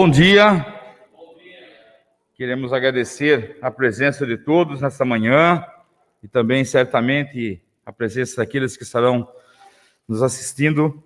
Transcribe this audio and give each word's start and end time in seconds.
Bom 0.00 0.08
dia. 0.08 0.64
Queremos 2.36 2.72
agradecer 2.72 3.58
a 3.60 3.68
presença 3.68 4.24
de 4.24 4.38
todos 4.38 4.80
nesta 4.80 5.04
manhã 5.04 5.66
e 6.22 6.28
também, 6.28 6.64
certamente, 6.64 7.60
a 7.84 7.92
presença 7.92 8.36
daqueles 8.36 8.76
que 8.76 8.84
estarão 8.84 9.28
nos 10.06 10.22
assistindo 10.22 11.02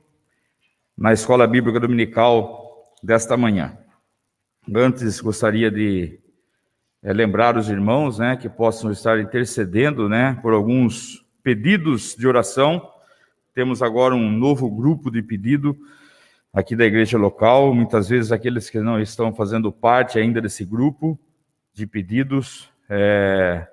na 0.94 1.10
Escola 1.10 1.46
Bíblica 1.46 1.80
Dominical 1.80 2.92
desta 3.02 3.34
manhã. 3.34 3.78
Antes, 4.76 5.22
gostaria 5.22 5.70
de 5.70 6.20
é, 7.02 7.14
lembrar 7.14 7.56
os 7.56 7.70
irmãos 7.70 8.18
né, 8.18 8.36
que 8.36 8.46
possam 8.46 8.92
estar 8.92 9.18
intercedendo 9.18 10.06
né, 10.06 10.38
por 10.42 10.52
alguns 10.52 11.24
pedidos 11.42 12.14
de 12.14 12.28
oração. 12.28 12.86
Temos 13.54 13.80
agora 13.80 14.14
um 14.14 14.30
novo 14.30 14.70
grupo 14.70 15.10
de 15.10 15.22
pedido 15.22 15.78
aqui 16.52 16.76
da 16.76 16.84
igreja 16.84 17.16
local, 17.16 17.74
muitas 17.74 18.08
vezes 18.08 18.30
aqueles 18.30 18.68
que 18.68 18.78
não 18.78 19.00
estão 19.00 19.34
fazendo 19.34 19.72
parte 19.72 20.18
ainda 20.18 20.40
desse 20.40 20.64
grupo 20.64 21.18
de 21.72 21.86
pedidos, 21.86 22.70
é, 22.90 23.66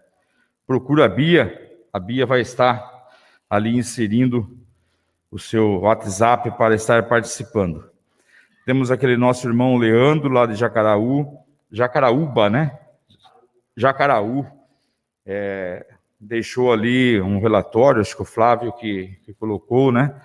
procura 0.66 1.06
a 1.06 1.10
Bia, 1.10 1.70
a 1.92 2.00
Bia 2.00 2.26
vai 2.26 2.40
estar 2.40 3.10
ali 3.50 3.76
inserindo 3.76 4.58
o 5.30 5.38
seu 5.38 5.82
WhatsApp 5.82 6.52
para 6.52 6.74
estar 6.74 7.04
participando. 7.08 7.90
Temos 8.66 8.92
aquele 8.92 9.18
nosso 9.18 9.48
irmão 9.48 9.76
Leandro, 9.76 10.30
lá 10.30 10.46
de 10.46 10.56
Jacaraú, 10.56 11.38
Jacaraúba, 11.72 12.50
né? 12.50 12.80
Jacaraú, 13.76 14.46
é, 15.26 15.86
deixou 16.20 16.72
ali 16.72 17.20
um 17.22 17.40
relatório, 17.40 18.02
acho 18.02 18.16
que 18.16 18.22
o 18.22 18.26
Flávio 18.26 18.72
que, 18.74 19.20
que 19.24 19.34
colocou, 19.34 19.92
né? 19.92 20.16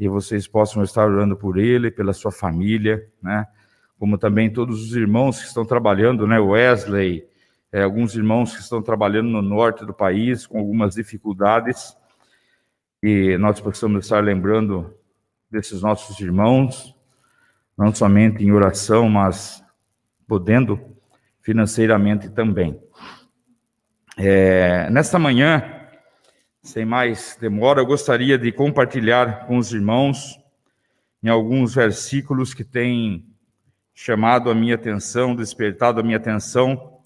E 0.00 0.08
vocês 0.08 0.48
possam 0.48 0.82
estar 0.82 1.04
orando 1.06 1.36
por 1.36 1.58
ele, 1.58 1.90
pela 1.90 2.14
sua 2.14 2.32
família, 2.32 3.06
né? 3.22 3.46
Como 3.98 4.16
também 4.16 4.50
todos 4.50 4.82
os 4.82 4.96
irmãos 4.96 5.38
que 5.38 5.46
estão 5.46 5.62
trabalhando, 5.62 6.26
né? 6.26 6.40
Wesley, 6.40 7.28
é, 7.70 7.82
alguns 7.82 8.14
irmãos 8.14 8.54
que 8.56 8.62
estão 8.62 8.80
trabalhando 8.80 9.28
no 9.28 9.42
norte 9.42 9.84
do 9.84 9.92
país 9.92 10.46
com 10.46 10.58
algumas 10.58 10.94
dificuldades, 10.94 11.94
e 13.02 13.36
nós 13.36 13.60
possamos 13.60 14.06
estar 14.06 14.24
lembrando 14.24 14.90
desses 15.50 15.82
nossos 15.82 16.18
irmãos, 16.18 16.96
não 17.76 17.94
somente 17.94 18.42
em 18.42 18.52
oração, 18.52 19.06
mas 19.06 19.62
podendo 20.26 20.80
financeiramente 21.42 22.30
também. 22.30 22.80
É, 24.16 24.88
nesta 24.88 25.18
manhã, 25.18 25.79
sem 26.62 26.84
mais 26.84 27.36
demora, 27.40 27.80
eu 27.80 27.86
gostaria 27.86 28.36
de 28.36 28.52
compartilhar 28.52 29.46
com 29.46 29.56
os 29.56 29.72
irmãos 29.72 30.38
em 31.22 31.28
alguns 31.28 31.74
versículos 31.74 32.52
que 32.52 32.64
têm 32.64 33.26
chamado 33.94 34.50
a 34.50 34.54
minha 34.54 34.74
atenção, 34.74 35.34
despertado 35.34 36.00
a 36.00 36.02
minha 36.02 36.16
atenção 36.16 37.00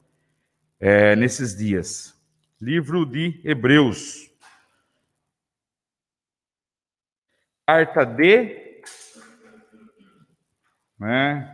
é, 0.81 1.15
nesses 1.17 1.57
dias. 1.57 2.15
Livro 2.61 3.05
de 3.07 3.41
Hebreus. 3.45 4.31
Carta 7.67 8.05
de. 8.05 8.83
Né? 10.99 11.51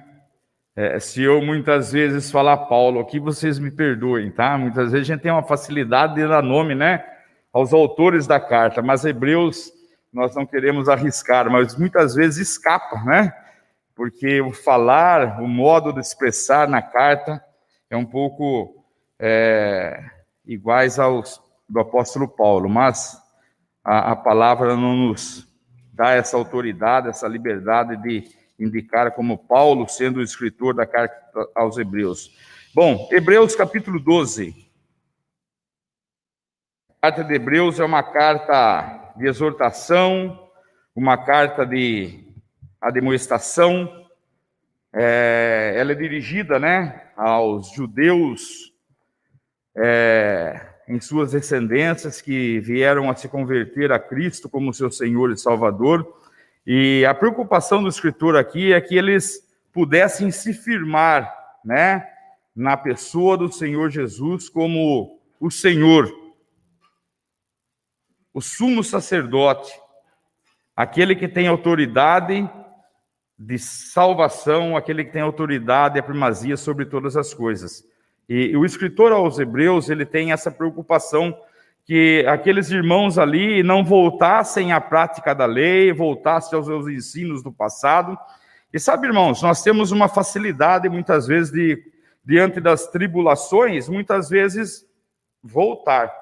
É, 0.77 0.99
se 0.99 1.23
eu 1.23 1.43
muitas 1.43 1.93
vezes 1.93 2.31
falar 2.31 2.57
Paulo 2.67 3.01
aqui, 3.01 3.19
vocês 3.19 3.59
me 3.59 3.71
perdoem, 3.71 4.31
tá? 4.31 4.57
Muitas 4.57 4.93
vezes 4.93 5.09
a 5.09 5.15
gente 5.15 5.23
tem 5.23 5.33
uma 5.33 5.43
facilidade 5.43 6.15
de 6.15 6.27
dar 6.27 6.43
nome, 6.43 6.75
né? 6.75 7.05
Aos 7.53 7.73
autores 7.73 8.27
da 8.27 8.39
carta, 8.39 8.81
mas 8.81 9.05
Hebreus 9.05 9.73
nós 10.13 10.35
não 10.35 10.45
queremos 10.45 10.89
arriscar, 10.89 11.51
mas 11.51 11.77
muitas 11.77 12.15
vezes 12.15 12.51
escapa, 12.51 13.03
né? 13.05 13.33
Porque 13.95 14.41
o 14.41 14.53
falar, 14.53 15.41
o 15.41 15.47
modo 15.47 15.93
de 15.93 16.01
expressar 16.01 16.69
na 16.69 16.83
carta 16.83 17.43
é 17.89 17.97
um 17.97 18.05
pouco 18.05 18.85
é, 19.19 20.03
iguais 20.45 20.99
aos 20.99 21.41
do 21.69 21.79
apóstolo 21.79 22.27
Paulo, 22.27 22.69
mas 22.69 23.17
a, 23.85 24.13
a 24.13 24.17
palavra 24.17 24.75
não 24.75 24.97
nos 24.97 25.47
dá 25.93 26.13
essa 26.13 26.37
autoridade, 26.37 27.09
essa 27.09 27.29
liberdade 27.29 27.97
de 28.03 28.25
indicar 28.59 29.13
como 29.13 29.39
Paulo 29.39 29.89
sendo 29.89 30.19
o 30.19 30.23
escritor 30.23 30.75
da 30.75 30.87
carta 30.87 31.17
aos 31.55 31.79
Hebreus. 31.79 32.31
Bom, 32.75 33.09
Hebreus 33.13 33.55
capítulo 33.55 34.01
12. 34.01 34.70
A 37.03 37.11
carta 37.11 37.25
de 37.25 37.33
Hebreus 37.33 37.81
é 37.81 37.85
uma 37.85 38.03
carta 38.03 39.15
de 39.17 39.27
exortação, 39.27 40.51
uma 40.95 41.17
carta 41.17 41.65
de 41.65 42.27
admoestação. 42.79 44.05
É, 44.93 45.73
ela 45.79 45.93
é 45.93 45.95
dirigida 45.95 46.59
né, 46.59 47.05
aos 47.17 47.73
judeus 47.73 48.75
é, 49.75 50.61
em 50.87 51.01
suas 51.01 51.33
descendências 51.33 52.21
que 52.21 52.61
vieram 52.61 53.09
a 53.09 53.17
se 53.17 53.31
converter 53.31 53.91
a 53.93 53.99
Cristo 53.99 54.47
como 54.47 54.75
seu 54.75 54.91
Senhor 54.91 55.33
e 55.33 55.39
Salvador. 55.39 56.07
E 56.67 57.03
a 57.07 57.15
preocupação 57.15 57.83
do 57.83 57.89
escritor 57.89 58.37
aqui 58.37 58.75
é 58.75 58.81
que 58.81 58.95
eles 58.95 59.41
pudessem 59.73 60.31
se 60.31 60.53
firmar 60.53 61.35
né, 61.65 62.07
na 62.55 62.77
pessoa 62.77 63.39
do 63.39 63.51
Senhor 63.51 63.89
Jesus 63.89 64.51
como 64.51 65.19
o 65.41 65.51
Senhor 65.51 66.20
o 68.33 68.41
sumo 68.41 68.83
sacerdote, 68.83 69.73
aquele 70.77 71.15
que 71.15 71.29
tem 71.29 71.47
autoridade 71.49 72.49
de 73.39 73.59
salvação, 73.59 74.77
aquele 74.77 75.05
que 75.05 75.13
tem 75.13 75.23
autoridade 75.23 75.97
e 75.97 76.01
a 76.01 76.03
primazia 76.03 76.57
sobre 76.57 76.85
todas 76.85 77.17
as 77.17 77.33
coisas. 77.33 77.85
E, 78.29 78.57
o 78.57 78.65
escritor 78.65 79.13
aos 79.13 79.39
Hebreus, 79.39 79.89
ele 79.89 80.07
tem 80.07 80.31
essa 80.31 80.51
preocupação 80.51 81.37
que 81.85 82.25
aqueles 82.29 82.71
irmãos 82.71 83.19
ali 83.19 83.63
não 83.63 83.85
voltassem 83.85 84.73
à 84.73 84.81
prática 84.81 85.35
da 85.35 85.47
lei, 85.47 85.93
voltassem 85.93 86.57
aos 86.57 86.67
seus 86.67 86.87
ensinos 86.87 87.43
do 87.43 87.51
passado. 87.51 88.17
E 88.73 88.79
sabe, 88.79 89.09
irmãos, 89.09 89.43
nós 89.43 89.63
temos 89.63 89.91
uma 89.91 90.09
facilidade 90.09 90.89
muitas 90.89 91.27
vezes 91.27 91.51
de 91.51 91.83
diante 92.25 92.61
das 92.61 92.87
tribulações, 92.87 93.89
muitas 93.89 94.29
vezes 94.29 94.87
voltar 95.43 96.13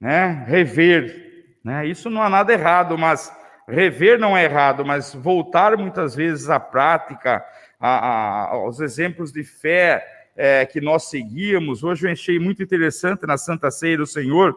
né? 0.00 0.44
Rever, 0.46 1.56
né? 1.62 1.86
Isso 1.86 2.10
não 2.10 2.22
há 2.22 2.28
nada 2.28 2.52
errado, 2.52 2.98
mas 2.98 3.32
rever 3.66 4.18
não 4.18 4.36
é 4.36 4.44
errado, 4.44 4.84
mas 4.84 5.14
voltar 5.14 5.76
muitas 5.76 6.14
vezes 6.14 6.50
à 6.50 6.60
prática, 6.60 7.44
a, 7.80 7.88
a, 7.88 8.48
aos 8.50 8.80
exemplos 8.80 9.32
de 9.32 9.42
fé 9.42 10.06
é, 10.36 10.66
que 10.66 10.80
nós 10.80 11.04
seguíamos. 11.04 11.82
Hoje 11.82 12.06
eu 12.06 12.12
achei 12.12 12.38
muito 12.38 12.62
interessante 12.62 13.26
na 13.26 13.38
Santa 13.38 13.70
Ceia 13.70 13.96
do 13.96 14.06
Senhor. 14.06 14.56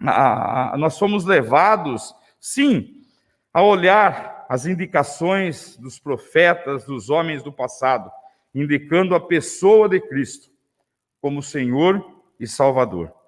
A, 0.00 0.74
nós 0.76 0.98
fomos 0.98 1.24
levados, 1.24 2.14
sim, 2.38 3.02
a 3.52 3.62
olhar 3.62 4.44
as 4.48 4.66
indicações 4.66 5.76
dos 5.78 5.98
profetas, 5.98 6.84
dos 6.84 7.08
homens 7.08 7.42
do 7.42 7.52
passado, 7.52 8.10
indicando 8.54 9.14
a 9.14 9.20
pessoa 9.20 9.88
de 9.88 10.00
Cristo 10.00 10.50
como 11.20 11.42
Senhor 11.42 12.04
e 12.38 12.46
Salvador 12.46 13.23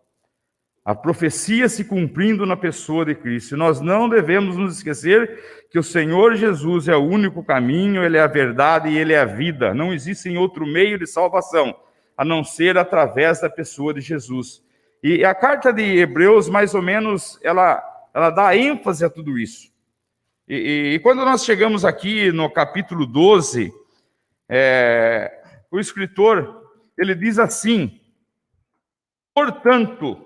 a 0.87 0.95
profecia 0.95 1.69
se 1.69 1.85
cumprindo 1.85 2.47
na 2.47 2.57
pessoa 2.57 3.05
de 3.05 3.13
Cristo. 3.13 3.57
Nós 3.57 3.81
não 3.81 4.09
devemos 4.09 4.57
nos 4.57 4.77
esquecer 4.77 5.67
que 5.69 5.81
o 5.81 5.83
Senhor 5.83 6.37
Jesus 6.37 6.87
é 6.87 6.95
o 6.95 7.03
único 7.03 7.43
caminho, 7.43 8.05
ele 8.05 8.17
é 8.17 8.21
a 8.21 8.29
verdade 8.29 8.89
e 8.89 8.97
ele 8.97 9.13
é 9.13 9.19
a 9.19 9.25
vida. 9.25 9.75
Não 9.75 9.93
existe 9.93 10.29
outro 10.37 10.65
meio 10.65 10.97
de 10.97 11.05
salvação 11.05 11.75
a 12.17 12.25
não 12.25 12.45
ser 12.45 12.79
através 12.79 13.41
da 13.41 13.51
pessoa 13.51 13.93
de 13.93 14.01
Jesus. 14.01 14.63
E 15.03 15.25
a 15.25 15.35
carta 15.35 15.73
de 15.73 15.83
Hebreus, 15.83 16.49
mais 16.49 16.73
ou 16.73 16.81
menos, 16.81 17.37
ela, 17.43 17.83
ela 18.15 18.31
dá 18.31 18.57
ênfase 18.57 19.05
a 19.05 19.11
tudo 19.11 19.37
isso. 19.37 19.73
E, 20.47 20.55
e, 20.55 20.95
e 20.95 20.99
quando 21.01 21.25
nós 21.25 21.45
chegamos 21.45 21.85
aqui 21.85 22.31
no 22.31 22.49
capítulo 22.49 23.07
12, 23.07 23.73
é, 24.49 25.33
o 25.69 25.81
escritor 25.81 26.63
ele 26.97 27.13
diz 27.13 27.41
assim: 27.41 28.01
portanto, 29.35 30.26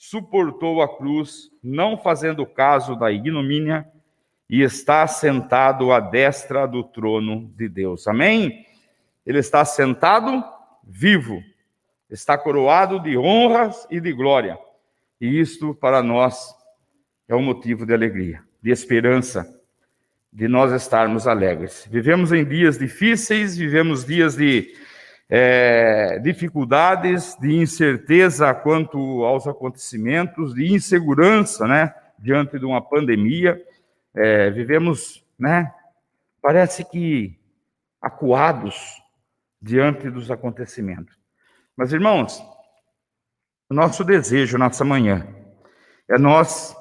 suportou 0.00 0.80
a 0.80 0.96
cruz, 0.96 1.50
não 1.62 1.98
fazendo 1.98 2.46
caso 2.46 2.96
da 2.96 3.12
ignomínia, 3.12 3.86
e 4.48 4.62
está 4.62 5.06
sentado 5.06 5.92
à 5.92 6.00
destra 6.00 6.66
do 6.66 6.82
trono 6.82 7.52
de 7.54 7.68
Deus. 7.68 8.08
Amém? 8.08 8.64
Ele 9.26 9.38
está 9.38 9.62
sentado 9.62 10.42
vivo, 10.82 11.42
está 12.08 12.38
coroado 12.38 12.98
de 12.98 13.18
honras 13.18 13.86
e 13.90 14.00
de 14.00 14.10
glória. 14.10 14.58
E 15.20 15.38
isto 15.38 15.74
para 15.74 16.02
nós 16.02 16.48
é 17.28 17.36
um 17.36 17.42
motivo 17.42 17.84
de 17.84 17.92
alegria, 17.92 18.42
de 18.62 18.70
esperança, 18.70 19.46
de 20.32 20.48
nós 20.48 20.72
estarmos 20.72 21.26
alegres. 21.26 21.86
Vivemos 21.90 22.32
em 22.32 22.42
dias 22.42 22.78
difíceis, 22.78 23.54
vivemos 23.54 24.06
dias 24.06 24.34
de 24.34 24.74
é, 25.30 26.18
dificuldades, 26.18 27.36
de 27.40 27.54
incerteza 27.54 28.52
quanto 28.52 29.24
aos 29.24 29.46
acontecimentos, 29.46 30.52
de 30.52 30.72
insegurança, 30.74 31.68
né, 31.68 31.94
diante 32.18 32.58
de 32.58 32.64
uma 32.64 32.82
pandemia. 32.82 33.62
É, 34.12 34.50
vivemos, 34.50 35.24
né, 35.38 35.72
parece 36.42 36.84
que 36.84 37.38
acuados 38.02 39.00
diante 39.62 40.10
dos 40.10 40.32
acontecimentos. 40.32 41.16
Mas, 41.76 41.92
irmãos, 41.92 42.42
o 43.70 43.74
nosso 43.74 44.02
desejo 44.02 44.58
nessa 44.58 44.84
manhã 44.84 45.24
é 46.08 46.18
nós 46.18 46.74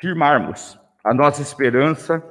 firmarmos 0.00 0.80
a 1.04 1.12
nossa 1.12 1.42
esperança 1.42 2.24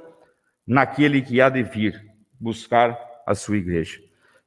naquele 0.66 1.22
que 1.22 1.40
há 1.40 1.48
de 1.48 1.62
vir 1.62 2.02
buscar 2.40 2.98
a 3.28 3.36
sua 3.36 3.58
igreja 3.58 4.00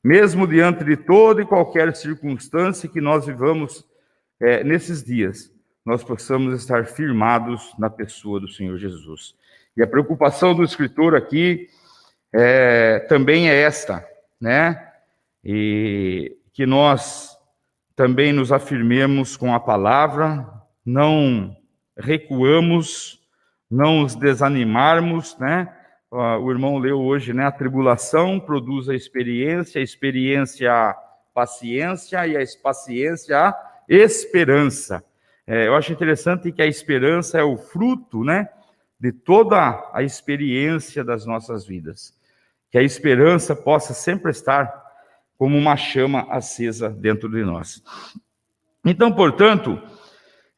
mesmo 0.05 0.47
diante 0.47 0.85
de 0.85 0.99
toda 0.99 1.41
e 1.41 1.47
qualquer 1.47 1.97
circunstância 1.97 2.87
que 2.87 3.01
nós 3.01 3.25
vivamos 3.25 3.87
é, 4.39 4.63
nesses 4.63 5.03
dias, 5.03 5.51
nós 5.83 6.05
possamos 6.05 6.61
estar 6.61 6.85
firmados 6.85 7.73
na 7.79 7.89
pessoa 7.89 8.39
do 8.39 8.49
Senhor 8.49 8.77
Jesus. 8.77 9.35
E 9.75 9.83
a 9.83 9.87
preocupação 9.87 10.55
do 10.55 10.63
escritor 10.63 11.17
aqui 11.17 11.71
é, 12.31 12.99
também 13.09 13.49
é 13.49 13.63
esta, 13.63 14.07
né? 14.39 14.93
E 15.43 16.37
que 16.53 16.67
nós 16.67 17.37
também 17.97 18.33
nos 18.33 18.53
afirmemos 18.53 19.37
com 19.37 19.55
a 19.55 19.61
palavra, 19.61 20.47
não 20.85 21.57
recuamos, 21.97 23.21
não 23.71 24.03
nos 24.03 24.15
desanimarmos, 24.15 25.39
né? 25.39 25.75
O 26.15 26.51
irmão 26.51 26.79
leu 26.79 27.01
hoje, 27.01 27.33
né? 27.33 27.45
A 27.45 27.53
tribulação 27.53 28.39
produz 28.39 28.89
a 28.89 28.95
experiência, 28.95 29.81
a 29.81 29.85
experiência 29.85 30.73
a 30.73 30.95
paciência 31.35 32.25
e 32.27 32.37
a 32.37 32.45
paciência 32.63 33.39
a 33.39 33.57
esperança. 33.89 35.05
É, 35.47 35.67
eu 35.67 35.75
acho 35.75 35.93
interessante 35.93 36.53
que 36.53 36.63
a 36.63 36.67
esperança 36.67 37.39
é 37.39 37.43
o 37.43 37.57
fruto, 37.57 38.23
né? 38.23 38.49
De 38.99 39.11
toda 39.11 39.91
a 39.93 40.03
experiência 40.03 41.03
das 41.03 41.27
nossas 41.27 41.67
vidas. 41.67 42.17
Que 42.71 42.79
a 42.79 42.83
esperança 42.83 43.57
possa 43.57 43.93
sempre 43.93 44.31
estar 44.31 44.73
como 45.37 45.59
uma 45.59 45.77
chama 45.77 46.27
acesa 46.31 46.89
dentro 46.89 47.29
de 47.29 47.45
nós. 47.45 47.83
Então, 48.85 49.13
portanto, 49.13 49.83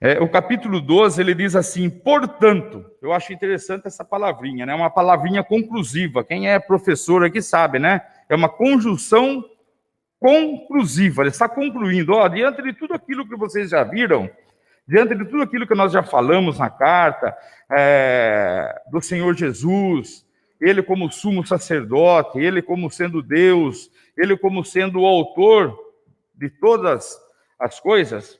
é, 0.01 0.21
o 0.21 0.29
capítulo 0.29 0.81
12, 0.81 1.21
ele 1.21 1.35
diz 1.35 1.57
assim, 1.57 1.89
portanto, 1.89 2.85
eu 3.01 3.13
acho 3.13 3.33
interessante 3.33 3.87
essa 3.87 4.05
palavrinha, 4.05 4.67
né? 4.67 4.75
Uma 4.75 4.91
palavrinha 4.91 5.43
conclusiva. 5.43 6.23
Quem 6.23 6.51
é 6.51 6.59
professor 6.59 7.25
aqui 7.25 7.41
sabe, 7.41 7.79
né? 7.79 8.03
É 8.29 8.35
uma 8.35 8.49
conjunção 8.49 9.43
conclusiva. 10.21 11.23
Ele 11.23 11.31
está 11.31 11.49
concluindo, 11.49 12.13
ó, 12.13 12.29
diante 12.29 12.63
de 12.63 12.75
tudo 12.75 12.93
aquilo 12.93 13.27
que 13.27 13.37
vocês 13.37 13.71
já 13.71 13.83
viram, 13.85 14.29
diante 14.87 15.15
de 15.15 15.25
tudo 15.25 15.43
aquilo 15.43 15.67
que 15.67 15.75
nós 15.75 15.93
já 15.93 16.03
falamos 16.03 16.59
na 16.59 16.69
carta, 16.69 17.35
é, 17.71 18.79
do 18.91 19.01
Senhor 19.01 19.35
Jesus, 19.35 20.27
ele 20.61 20.83
como 20.83 21.11
sumo 21.11 21.47
sacerdote, 21.47 22.39
ele 22.39 22.61
como 22.61 22.91
sendo 22.91 23.23
Deus, 23.23 23.91
ele 24.17 24.37
como 24.37 24.63
sendo 24.63 25.01
o 25.01 25.07
autor 25.07 25.75
de 26.35 26.51
todas 26.51 27.19
as 27.59 27.81
coisas, 27.81 28.39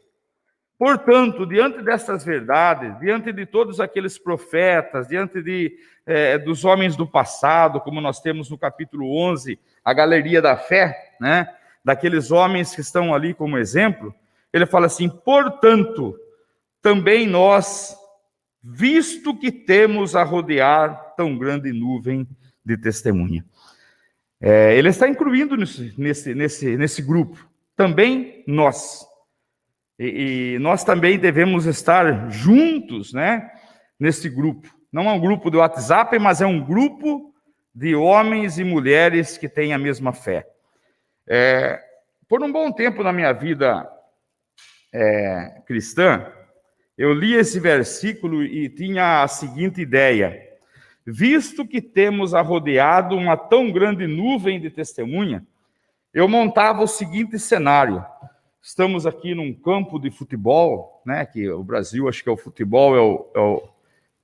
Portanto, 0.79 1.47
diante 1.47 1.83
dessas 1.83 2.25
verdades, 2.25 2.99
diante 3.01 3.33
de 3.33 3.47
todos 3.47 3.81
aqueles 3.81 4.19
profetas, 4.19 5.09
diante 5.09 5.43
de, 5.43 5.75
é, 6.05 6.37
dos 6.37 6.65
homens 6.65 6.97
do 6.97 7.07
passado, 7.07 7.81
como 7.81 8.01
nós 8.01 8.21
temos 8.21 8.51
no 8.51 8.59
capítulo 8.59 9.17
11, 9.17 9.59
a 9.85 9.95
galeria 9.95 10.43
da 10.43 10.57
fé, 10.57 11.15
né? 11.19 11.49
daqueles 11.83 12.31
homens 12.31 12.75
que 12.75 12.81
estão 12.81 13.15
ali 13.15 13.33
como 13.33 13.57
exemplo, 13.57 14.15
ele 14.53 14.67
fala 14.67 14.87
assim: 14.87 15.09
portanto, 15.09 16.19
também 16.83 17.27
nós, 17.27 17.97
visto 18.63 19.35
que 19.39 19.51
temos 19.51 20.15
a 20.15 20.23
rodear 20.23 21.15
tão 21.17 21.39
grande 21.39 21.73
nuvem 21.73 22.29
de 22.65 22.77
testemunha. 22.77 23.45
É, 24.41 24.77
ele 24.77 24.89
está 24.89 25.09
incluindo 25.09 25.57
nesse, 25.57 25.95
nesse, 25.97 26.35
nesse, 26.35 26.77
nesse 26.77 27.03
grupo, 27.03 27.49
também 27.75 28.45
nós. 28.47 29.07
E, 29.99 30.55
e, 30.55 30.59
nós 30.59 30.85
também 30.85 31.19
devemos 31.19 31.65
estar 31.65 32.31
juntos, 32.31 33.13
né, 33.13 33.51
nesse 33.99 34.29
grupo. 34.29 34.69
Não 34.93 35.09
é 35.09 35.13
um 35.13 35.21
grupo 35.21 35.51
do 35.51 35.59
WhatsApp, 35.59 36.19
mas 36.19 36.41
é 36.41 36.47
um 36.47 36.63
grupo 36.63 37.35
de 37.75 37.95
homens 37.95 38.59
e 38.59 38.65
mulheres 38.65 39.39
que 39.39 39.49
têm 39.49 39.73
a 39.73 39.79
mesma 39.79 40.13
fé. 40.13 40.47
É, 41.27 41.83
por 42.29 42.43
um 42.43 42.53
bom 42.53 42.71
tempo 42.73 43.03
na 43.03 43.13
minha 43.13 43.33
vida 43.33 43.89
é, 44.93 45.63
cristã, 45.67 46.27
eu 46.97 47.13
li 47.13 47.35
esse 47.35 47.61
versículo 47.61 48.43
e 48.43 48.69
tinha 48.69 49.23
a 49.23 49.29
seguinte 49.29 49.81
ideia: 49.81 50.43
visto 51.07 51.67
que 51.67 51.81
temos 51.81 52.35
arrodeado 52.35 53.17
uma 53.17 53.37
tão 53.37 53.71
grande 53.71 54.07
nuvem 54.07 54.61
de 54.61 54.71
testemunha, 54.71 55.47
eu 56.13 56.29
montava 56.29 56.83
o 56.83 56.89
seguinte 56.89 57.39
cenário 57.39 58.05
Estamos 58.67 59.07
aqui 59.07 59.33
num 59.33 59.55
campo 59.55 59.97
de 59.97 60.11
futebol, 60.11 61.01
né? 61.07 61.25
Que 61.25 61.49
o 61.49 61.63
Brasil, 61.63 62.09
acho 62.09 62.21
que 62.21 62.29
é 62.29 62.33
o 62.33 62.37
futebol 62.37 62.97
é 62.97 63.01
o, 63.01 63.31
é 63.33 63.39
o, 63.39 63.63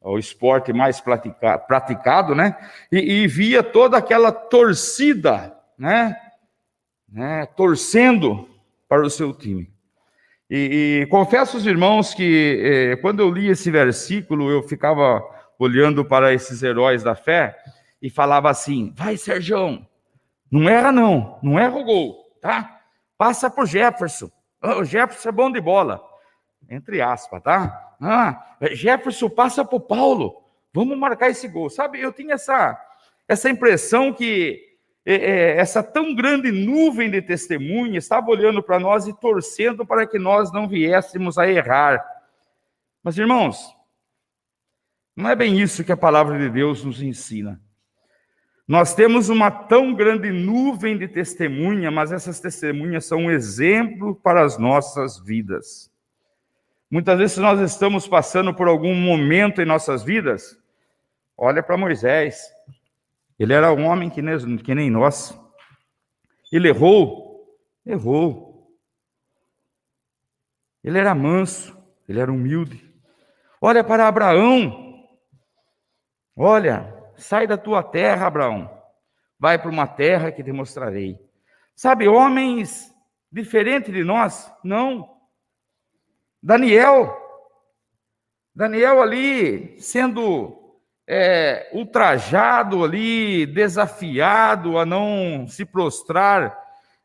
é 0.04 0.08
o 0.08 0.18
esporte 0.18 0.72
mais 0.72 1.00
pratica, 1.00 1.56
praticado, 1.60 2.34
né? 2.34 2.56
E, 2.90 3.22
e, 3.22 3.28
via 3.28 3.62
toda 3.62 3.96
aquela 3.96 4.32
torcida, 4.32 5.56
né? 5.78 6.16
né? 7.08 7.46
Torcendo 7.56 8.48
para 8.88 9.06
o 9.06 9.10
seu 9.10 9.32
time. 9.32 9.70
E, 10.50 11.02
e 11.02 11.06
confesso 11.06 11.56
aos 11.56 11.64
irmãos 11.64 12.12
que 12.12 12.60
eh, 12.64 12.96
quando 12.96 13.20
eu 13.20 13.30
li 13.30 13.46
esse 13.46 13.70
versículo, 13.70 14.50
eu 14.50 14.64
ficava 14.64 15.22
olhando 15.56 16.04
para 16.04 16.34
esses 16.34 16.64
heróis 16.64 17.04
da 17.04 17.14
fé 17.14 17.56
e 18.02 18.10
falava 18.10 18.50
assim: 18.50 18.92
vai, 18.96 19.16
Serjão, 19.16 19.86
não 20.50 20.68
erra 20.68 20.90
não, 20.90 21.38
não 21.44 21.60
erra 21.60 21.76
o 21.76 21.84
gol, 21.84 22.24
tá? 22.40 22.71
Passa 23.22 23.48
por 23.48 23.68
Jefferson. 23.68 24.28
O 24.60 24.82
Jefferson 24.82 25.28
é 25.28 25.32
bom 25.32 25.48
de 25.48 25.60
bola. 25.60 26.02
Entre 26.68 27.00
aspas, 27.00 27.40
tá? 27.40 27.94
Ah, 28.00 28.56
Jefferson 28.72 29.30
passa 29.30 29.64
por 29.64 29.82
Paulo. 29.82 30.42
Vamos 30.74 30.98
marcar 30.98 31.30
esse 31.30 31.46
gol. 31.46 31.70
Sabe, 31.70 32.00
eu 32.00 32.12
tinha 32.12 32.34
essa, 32.34 32.76
essa 33.28 33.48
impressão 33.48 34.12
que 34.12 34.60
é, 35.06 35.14
é, 35.14 35.56
essa 35.56 35.84
tão 35.84 36.16
grande 36.16 36.50
nuvem 36.50 37.08
de 37.08 37.22
testemunha 37.22 37.96
estava 37.96 38.28
olhando 38.28 38.60
para 38.60 38.80
nós 38.80 39.06
e 39.06 39.12
torcendo 39.12 39.86
para 39.86 40.04
que 40.04 40.18
nós 40.18 40.50
não 40.52 40.66
viéssemos 40.66 41.38
a 41.38 41.48
errar. 41.48 42.04
Mas, 43.04 43.16
irmãos, 43.16 43.72
não 45.14 45.30
é 45.30 45.36
bem 45.36 45.60
isso 45.60 45.84
que 45.84 45.92
a 45.92 45.96
palavra 45.96 46.36
de 46.36 46.50
Deus 46.50 46.84
nos 46.84 47.00
ensina. 47.00 47.62
Nós 48.66 48.94
temos 48.94 49.28
uma 49.28 49.50
tão 49.50 49.92
grande 49.94 50.30
nuvem 50.30 50.96
de 50.96 51.08
testemunha, 51.08 51.90
mas 51.90 52.12
essas 52.12 52.38
testemunhas 52.38 53.04
são 53.04 53.22
um 53.22 53.30
exemplo 53.30 54.14
para 54.14 54.44
as 54.44 54.56
nossas 54.56 55.18
vidas. 55.18 55.90
Muitas 56.90 57.18
vezes 57.18 57.38
nós 57.38 57.58
estamos 57.60 58.06
passando 58.06 58.54
por 58.54 58.68
algum 58.68 58.94
momento 58.94 59.60
em 59.60 59.64
nossas 59.64 60.02
vidas, 60.04 60.58
olha 61.36 61.62
para 61.62 61.76
Moisés. 61.76 62.52
Ele 63.38 63.52
era 63.52 63.72
um 63.72 63.86
homem 63.86 64.08
que 64.08 64.22
nem, 64.22 64.56
que 64.58 64.74
nem 64.74 64.90
nós. 64.90 65.36
Ele 66.52 66.68
errou, 66.68 67.58
errou. 67.84 68.76
Ele 70.84 70.98
era 70.98 71.14
manso, 71.14 71.76
ele 72.08 72.20
era 72.20 72.30
humilde. 72.30 72.88
Olha 73.60 73.82
para 73.82 74.06
Abraão. 74.06 75.08
Olha, 76.36 77.01
Sai 77.16 77.46
da 77.46 77.56
tua 77.56 77.82
terra, 77.82 78.26
Abraão. 78.26 78.70
Vai 79.38 79.58
para 79.58 79.70
uma 79.70 79.86
terra 79.86 80.30
que 80.30 80.42
te 80.42 80.52
mostrarei. 80.52 81.18
Sabe, 81.74 82.08
homens 82.08 82.94
diferentes 83.30 83.92
de 83.92 84.04
nós? 84.04 84.52
Não. 84.62 85.16
Daniel. 86.42 87.18
Daniel 88.54 89.00
ali 89.00 89.80
sendo 89.80 90.62
é, 91.06 91.70
ultrajado 91.72 92.84
ali, 92.84 93.46
desafiado 93.46 94.78
a 94.78 94.86
não 94.86 95.46
se 95.48 95.64
prostrar 95.64 96.56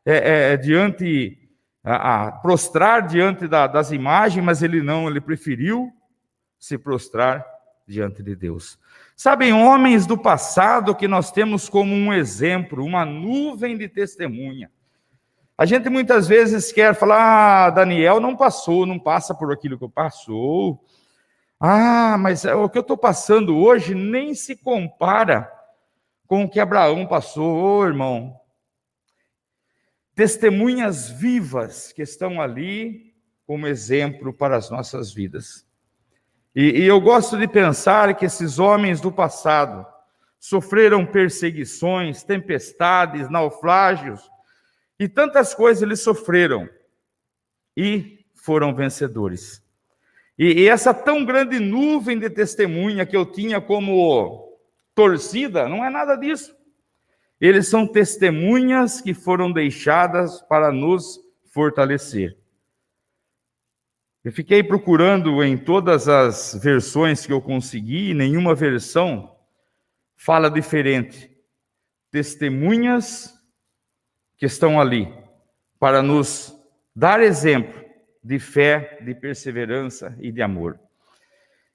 é, 0.04 0.52
é, 0.52 0.56
diante, 0.56 1.38
a, 1.82 2.26
a, 2.26 2.32
prostrar 2.32 3.06
diante 3.06 3.48
da, 3.48 3.66
das 3.66 3.90
imagens, 3.90 4.44
mas 4.44 4.62
ele 4.62 4.82
não, 4.82 5.08
ele 5.08 5.20
preferiu 5.20 5.92
se 6.58 6.78
prostrar 6.78 7.44
diante 7.86 8.22
de 8.22 8.34
Deus. 8.34 8.78
Sabem, 9.20 9.52
homens 9.52 10.06
do 10.06 10.16
passado 10.16 10.94
que 10.94 11.08
nós 11.08 11.32
temos 11.32 11.68
como 11.68 11.92
um 11.92 12.12
exemplo, 12.12 12.84
uma 12.84 13.04
nuvem 13.04 13.76
de 13.76 13.88
testemunha. 13.88 14.70
A 15.58 15.66
gente 15.66 15.88
muitas 15.88 16.28
vezes 16.28 16.70
quer 16.70 16.94
falar, 16.94 17.66
ah, 17.66 17.70
Daniel 17.70 18.20
não 18.20 18.36
passou, 18.36 18.86
não 18.86 18.96
passa 18.96 19.34
por 19.34 19.52
aquilo 19.52 19.76
que 19.76 19.82
eu 19.82 19.90
passou. 19.90 20.80
Ah, 21.58 22.16
mas 22.16 22.44
o 22.44 22.68
que 22.68 22.78
eu 22.78 22.82
estou 22.82 22.96
passando 22.96 23.58
hoje 23.58 23.92
nem 23.92 24.34
se 24.34 24.54
compara 24.54 25.52
com 26.28 26.44
o 26.44 26.48
que 26.48 26.60
Abraão 26.60 27.04
passou, 27.04 27.56
ô 27.56 27.78
oh, 27.78 27.86
irmão. 27.86 28.40
Testemunhas 30.14 31.10
vivas 31.10 31.90
que 31.92 32.02
estão 32.02 32.40
ali 32.40 33.12
como 33.44 33.66
exemplo 33.66 34.32
para 34.32 34.56
as 34.56 34.70
nossas 34.70 35.12
vidas. 35.12 35.67
E, 36.60 36.80
e 36.80 36.86
eu 36.88 37.00
gosto 37.00 37.38
de 37.38 37.46
pensar 37.46 38.16
que 38.16 38.24
esses 38.24 38.58
homens 38.58 39.00
do 39.00 39.12
passado 39.12 39.86
sofreram 40.40 41.06
perseguições, 41.06 42.24
tempestades, 42.24 43.30
naufrágios, 43.30 44.28
e 44.98 45.08
tantas 45.08 45.54
coisas 45.54 45.84
eles 45.84 46.00
sofreram 46.00 46.68
e 47.76 48.24
foram 48.34 48.74
vencedores. 48.74 49.62
E, 50.36 50.62
e, 50.62 50.68
essa 50.68 50.92
tão 50.92 51.24
grande 51.24 51.60
nuvem 51.60 52.18
de 52.18 52.28
testemunha 52.28 53.06
que 53.06 53.16
eu 53.16 53.24
tinha 53.24 53.60
como 53.60 54.58
torcida, 54.96 55.68
não 55.68 55.84
é 55.84 55.90
nada 55.90 56.16
disso. 56.16 56.56
Eles 57.40 57.68
são 57.68 57.86
testemunhas 57.86 59.00
que 59.00 59.14
foram 59.14 59.52
deixadas 59.52 60.42
para 60.42 60.72
nos 60.72 61.20
fortalecer. 61.52 62.36
Eu 64.24 64.32
fiquei 64.32 64.62
procurando 64.62 65.42
em 65.44 65.56
todas 65.56 66.08
as 66.08 66.58
versões 66.62 67.24
que 67.24 67.32
eu 67.32 67.40
consegui, 67.40 68.12
nenhuma 68.14 68.54
versão 68.54 69.36
fala 70.16 70.50
diferente. 70.50 71.30
Testemunhas 72.10 73.32
que 74.36 74.46
estão 74.46 74.80
ali 74.80 75.12
para 75.78 76.02
nos 76.02 76.54
dar 76.94 77.22
exemplo 77.22 77.84
de 78.22 78.38
fé, 78.38 78.98
de 79.02 79.14
perseverança 79.14 80.16
e 80.20 80.32
de 80.32 80.42
amor. 80.42 80.78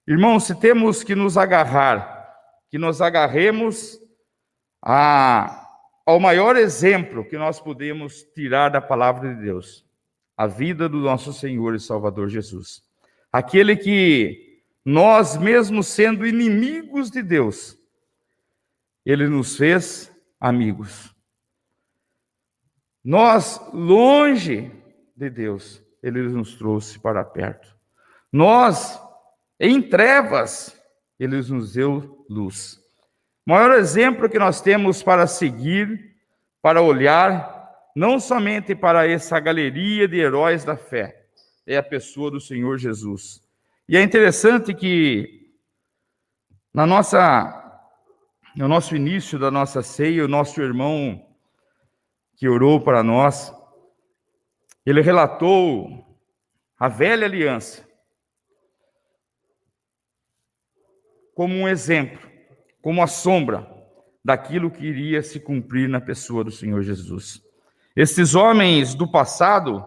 Irmãos, 0.05 0.45
se 0.45 0.59
temos 0.59 1.01
que 1.01 1.15
nos 1.15 1.37
agarrar, 1.37 2.29
que 2.69 2.77
nos 2.77 3.01
agarremos 3.01 3.97
a, 4.81 5.65
ao 6.05 6.19
maior 6.19 6.57
exemplo 6.57 7.23
que 7.23 7.37
nós 7.37 7.61
podemos 7.61 8.23
tirar 8.35 8.69
da 8.69 8.81
palavra 8.81 9.33
de 9.33 9.41
Deus, 9.41 9.85
a 10.35 10.47
vida 10.47 10.89
do 10.89 10.97
nosso 10.97 11.31
Senhor 11.33 11.75
e 11.75 11.79
Salvador 11.79 12.29
Jesus. 12.29 12.83
Aquele 13.31 13.75
que 13.75 14.61
nós, 14.85 15.37
mesmo 15.37 15.83
sendo 15.83 16.25
inimigos 16.25 17.09
de 17.09 17.21
Deus, 17.21 17.77
ele 19.05 19.27
nos 19.27 19.57
fez 19.57 20.11
amigos. 20.39 21.13
Nós, 23.03 23.59
longe 23.73 24.71
de 25.15 25.29
Deus, 25.29 25.83
Ele 26.01 26.21
nos 26.23 26.55
trouxe 26.55 26.97
para 26.99 27.23
perto. 27.23 27.67
Nós, 28.31 28.99
em 29.59 29.81
trevas, 29.81 30.79
Ele 31.19 31.35
nos 31.37 31.73
deu 31.73 32.25
luz. 32.29 32.79
O 33.45 33.51
maior 33.51 33.73
exemplo 33.73 34.29
que 34.29 34.39
nós 34.39 34.61
temos 34.61 35.03
para 35.03 35.27
seguir, 35.27 36.15
para 36.61 36.81
olhar, 36.81 37.52
não 37.95 38.19
somente 38.19 38.75
para 38.75 39.07
essa 39.07 39.39
galeria 39.39 40.07
de 40.07 40.17
heróis 40.17 40.63
da 40.63 40.75
fé, 40.75 41.27
é 41.65 41.77
a 41.77 41.83
pessoa 41.83 42.31
do 42.31 42.39
Senhor 42.39 42.77
Jesus. 42.77 43.41
E 43.87 43.95
é 43.97 44.01
interessante 44.01 44.73
que 44.73 45.51
na 46.73 46.85
nossa 46.85 47.61
no 48.55 48.67
nosso 48.67 48.95
início 48.95 49.39
da 49.39 49.49
nossa 49.49 49.81
ceia, 49.81 50.23
o 50.23 50.27
nosso 50.27 50.61
irmão 50.61 51.25
que 52.35 52.47
orou 52.47 52.79
para 52.79 53.01
nós, 53.01 53.51
ele 54.85 55.01
relatou 55.01 56.05
a 56.77 56.87
velha 56.87 57.25
aliança 57.25 57.87
como 61.33 61.55
um 61.55 61.67
exemplo, 61.67 62.29
como 62.81 63.01
a 63.01 63.07
sombra 63.07 63.67
daquilo 64.23 64.69
que 64.69 64.85
iria 64.85 65.23
se 65.23 65.39
cumprir 65.39 65.89
na 65.89 65.99
pessoa 65.99 66.43
do 66.43 66.51
Senhor 66.51 66.83
Jesus. 66.83 67.41
Esses 67.95 68.33
homens 68.33 68.95
do 68.95 69.07
passado, 69.07 69.85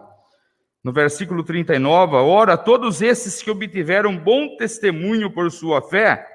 no 0.83 0.93
versículo 0.93 1.43
39, 1.43 2.15
ora, 2.15 2.57
todos 2.57 3.01
esses 3.01 3.41
que 3.41 3.51
obtiveram 3.51 4.17
bom 4.17 4.55
testemunho 4.55 5.29
por 5.29 5.51
sua 5.51 5.81
fé, 5.81 6.25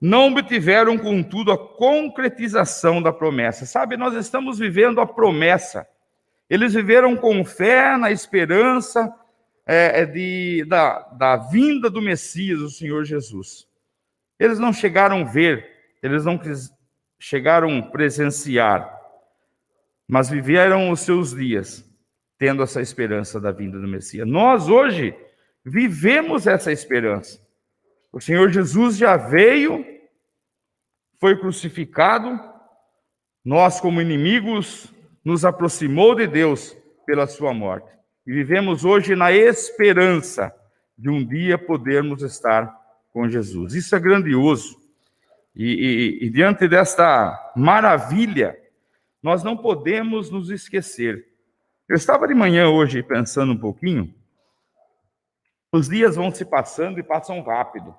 não 0.00 0.28
obtiveram, 0.28 0.98
contudo, 0.98 1.52
a 1.52 1.58
concretização 1.58 3.00
da 3.00 3.12
promessa. 3.12 3.66
Sabe, 3.66 3.96
nós 3.96 4.14
estamos 4.14 4.58
vivendo 4.58 5.00
a 5.00 5.06
promessa. 5.06 5.86
Eles 6.50 6.74
viveram 6.74 7.16
com 7.16 7.44
fé 7.44 7.96
na 7.96 8.10
esperança 8.10 9.12
é, 9.66 10.02
é 10.02 10.06
de, 10.06 10.64
da, 10.68 11.00
da 11.12 11.36
vinda 11.36 11.88
do 11.88 12.02
Messias, 12.02 12.60
o 12.60 12.70
Senhor 12.70 13.04
Jesus. 13.04 13.66
Eles 14.38 14.58
não 14.58 14.72
chegaram 14.72 15.20
a 15.20 15.24
ver, 15.24 15.68
eles 16.02 16.24
não 16.24 16.40
chegaram 17.18 17.78
a 17.78 17.82
presenciar, 17.82 19.01
mas 20.12 20.28
viveram 20.28 20.90
os 20.90 21.00
seus 21.00 21.34
dias 21.34 21.82
tendo 22.36 22.62
essa 22.62 22.82
esperança 22.82 23.40
da 23.40 23.50
vinda 23.50 23.80
do 23.80 23.88
Messias. 23.88 24.28
Nós 24.28 24.68
hoje 24.68 25.16
vivemos 25.64 26.46
essa 26.46 26.70
esperança. 26.70 27.40
O 28.12 28.20
Senhor 28.20 28.50
Jesus 28.50 28.98
já 28.98 29.16
veio 29.16 29.82
foi 31.18 31.38
crucificado, 31.38 32.38
nós, 33.42 33.80
como 33.80 34.02
inimigos, 34.02 34.92
nos 35.24 35.46
aproximou 35.46 36.14
de 36.14 36.26
Deus 36.26 36.76
pela 37.06 37.26
sua 37.26 37.54
morte. 37.54 37.88
E 38.26 38.32
vivemos 38.34 38.84
hoje 38.84 39.16
na 39.16 39.32
esperança 39.32 40.54
de 40.98 41.08
um 41.08 41.24
dia 41.24 41.56
podermos 41.56 42.22
estar 42.22 42.70
com 43.14 43.30
Jesus. 43.30 43.74
Isso 43.74 43.96
é 43.96 43.98
grandioso. 43.98 44.76
E, 45.56 46.18
e, 46.20 46.26
e 46.26 46.30
diante 46.30 46.68
desta 46.68 47.52
maravilha, 47.56 48.60
nós 49.22 49.44
não 49.44 49.56
podemos 49.56 50.30
nos 50.30 50.50
esquecer. 50.50 51.26
Eu 51.88 51.96
estava 51.96 52.26
de 52.26 52.34
manhã 52.34 52.68
hoje 52.68 53.02
pensando 53.02 53.52
um 53.52 53.58
pouquinho. 53.58 54.14
Os 55.72 55.88
dias 55.88 56.16
vão 56.16 56.30
se 56.32 56.44
passando 56.44 56.98
e 56.98 57.02
passam 57.02 57.40
rápido. 57.42 57.94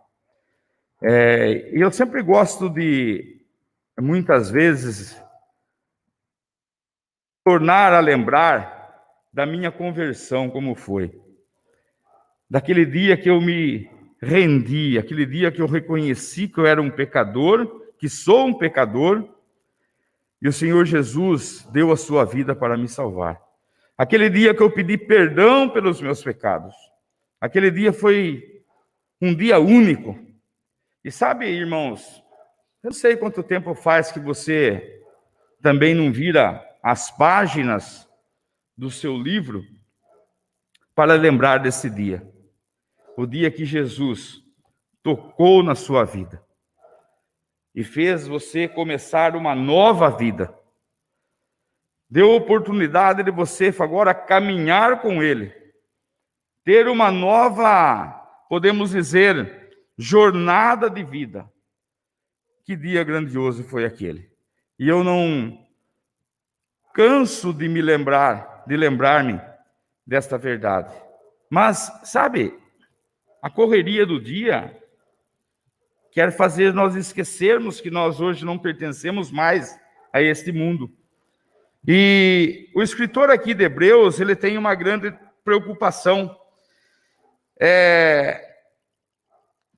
É, 1.02 1.70
eu 1.72 1.92
sempre 1.92 2.22
gosto 2.22 2.70
de, 2.70 3.42
muitas 4.00 4.52
vezes, 4.52 5.20
tornar 7.44 7.94
a 7.94 8.00
lembrar 8.00 8.74
da 9.32 9.46
minha 9.46 9.72
conversão, 9.72 10.50
como 10.50 10.76
foi. 10.76 11.20
Daquele 12.50 12.86
dia 12.86 13.18
que 13.18 13.30
eu 13.30 13.42
me 13.42 13.90
rendi, 14.22 14.98
aquele 14.98 15.26
dia 15.26 15.52
que 15.52 15.62
eu 15.62 15.68
reconheci 15.68 16.48
que 16.48 16.60
eu 16.60 16.66
era 16.66 16.82
um 16.82 16.90
pecador, 16.90 17.92
que 17.98 18.08
sou 18.08 18.46
um 18.48 18.54
pecador, 18.54 19.28
e 20.44 20.48
o 20.50 20.52
Senhor 20.52 20.86
Jesus 20.86 21.66
deu 21.72 21.90
a 21.90 21.96
sua 21.96 22.26
vida 22.26 22.54
para 22.54 22.76
me 22.76 22.90
salvar. 22.90 23.42
Aquele 23.98 24.30
dia 24.30 24.54
que 24.54 24.62
eu 24.62 24.70
pedi 24.70 24.98
perdão 24.98 25.70
pelos 25.70 26.02
meus 26.02 26.22
pecados. 26.22 26.76
Aquele 27.40 27.72
dia 27.72 27.94
foi 27.94 28.62
um 29.22 29.34
dia 29.34 29.58
único, 29.58 30.20
e 31.02 31.10
sabe, 31.10 31.48
irmãos, 31.48 32.22
eu 32.84 32.90
não 32.90 32.92
sei 32.92 33.16
quanto 33.16 33.42
tempo 33.42 33.74
faz 33.74 34.12
que 34.12 34.20
você 34.20 35.02
também 35.62 35.96
não 35.96 36.12
vira 36.12 36.62
as 36.84 37.10
páginas 37.10 38.06
do 38.78 38.92
seu 38.92 39.18
livro 39.18 39.64
para 40.94 41.14
lembrar 41.14 41.60
desse 41.60 41.90
dia. 41.90 42.22
O 43.16 43.26
dia 43.26 43.50
que 43.50 43.64
Jesus 43.64 44.42
tocou 45.02 45.64
na 45.64 45.74
sua 45.74 46.04
vida 46.04 46.43
e 47.74 47.84
fez 47.84 48.28
você 48.28 48.68
começar 48.68 49.36
uma 49.36 49.56
nova 49.56 50.10
vida. 50.10 50.54
Deu 52.10 52.32
oportunidade 52.32 53.24
de 53.24 53.32
você 53.32 53.74
agora 53.80 54.14
caminhar 54.14 55.02
com 55.02 55.24
Ele, 55.24 55.52
ter 56.64 56.88
uma 56.88 57.12
nova, 57.12 58.08
podemos 58.48 58.92
dizer, 58.92 59.72
jornada 59.98 60.90
de 60.90 61.04
vida. 61.04 61.52
Que 62.64 62.76
dia 62.76 63.04
grandioso 63.04 63.64
foi 63.64 63.84
aquele. 63.84 64.32
E 64.78 64.88
eu 64.88 65.04
não 65.04 65.60
canso 66.94 67.52
de 67.52 67.68
me 67.68 67.82
lembrar, 67.82 68.64
de 68.68 68.78
lembrar-me 68.78 69.42
desta 70.06 70.38
verdade. 70.38 70.94
Mas, 71.50 71.92
sabe, 72.04 72.58
a 73.42 73.50
correria 73.50 74.06
do 74.06 74.22
dia 74.22 74.83
quer 76.14 76.32
fazer 76.32 76.74
nós 76.74 76.96
esquecermos 76.96 77.82
que 77.82 77.90
nós 77.90 78.22
hoje 78.22 78.46
não 78.46 78.58
pertencemos 78.58 79.32
mais 79.32 79.78
a 80.14 80.22
este 80.22 80.52
mundo. 80.52 80.92
E 81.86 82.70
o 82.76 82.82
escritor 82.82 83.30
aqui 83.30 83.54
de 83.54 83.64
Hebreus, 83.64 84.20
ele 84.20 84.36
tem 84.36 84.58
uma 84.58 84.76
grande 84.76 85.14
preocupação. 85.44 86.34
É, 87.60 88.42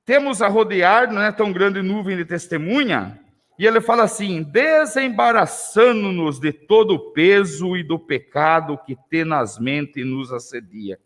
temos 0.06 0.42
a 0.42 0.48
rodear, 0.48 1.12
não 1.12 1.22
é 1.22 1.32
tão 1.32 1.52
grande 1.52 1.82
nuvem 1.82 2.18
de 2.18 2.26
testemunha, 2.26 3.20
e 3.58 3.66
ele 3.66 3.80
fala 3.82 4.04
assim: 4.04 4.44
desembaraçando-nos 4.44 6.40
de 6.40 6.52
todo 6.52 6.96
o 6.96 7.12
peso 7.12 7.76
e 7.76 7.84
do 7.84 7.98
pecado 7.98 8.78
que 8.86 8.96
tenazmente 9.10 10.04
nos 10.04 10.32
assedia. 10.32 11.00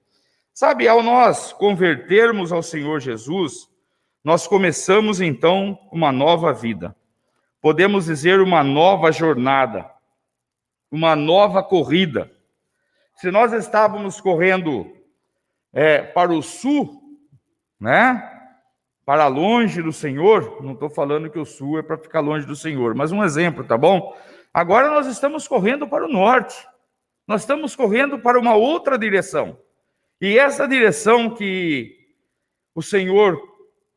Sabe, 0.54 0.88
ao 0.88 1.02
nós 1.02 1.54
convertermos 1.54 2.52
ao 2.52 2.62
Senhor 2.62 3.00
Jesus, 3.00 3.70
nós 4.24 4.46
começamos 4.48 5.22
então 5.22 5.80
uma 5.92 6.12
nova 6.12 6.54
vida. 6.54 6.96
Podemos 7.62 8.06
dizer 8.06 8.42
uma 8.42 8.64
nova 8.64 9.12
jornada, 9.12 9.90
uma 10.92 11.16
nova 11.16 11.64
corrida. 11.64 12.32
Se 13.16 13.32
nós 13.32 13.54
estávamos 13.54 14.20
correndo 14.20 14.92
é, 15.74 16.02
para 16.02 16.32
o 16.32 16.42
sul, 16.42 17.02
né? 17.80 18.26
Para 19.06 19.28
longe 19.28 19.82
do 19.82 19.92
Senhor, 19.92 20.62
não 20.62 20.74
estou 20.74 20.90
falando 20.90 21.30
que 21.30 21.40
o 21.40 21.46
sul 21.46 21.80
é 21.80 21.82
para 21.82 21.98
ficar 21.98 22.20
longe 22.20 22.46
do 22.46 22.56
Senhor, 22.56 22.94
mas 22.94 23.12
um 23.12 23.24
exemplo, 23.24 23.64
tá 23.64 23.78
bom? 23.78 24.16
Agora 24.54 24.90
nós 24.90 25.08
estamos 25.08 25.48
correndo 25.48 25.88
para 25.88 26.06
o 26.06 26.12
norte, 26.12 26.56
nós 27.26 27.42
estamos 27.42 27.76
correndo 27.76 28.20
para 28.20 28.40
uma 28.40 28.54
outra 28.54 28.98
direção. 28.98 29.58
E 30.22 30.38
essa 30.38 30.68
direção 30.68 31.34
que 31.34 31.98
o 32.76 32.82
Senhor 32.82 33.49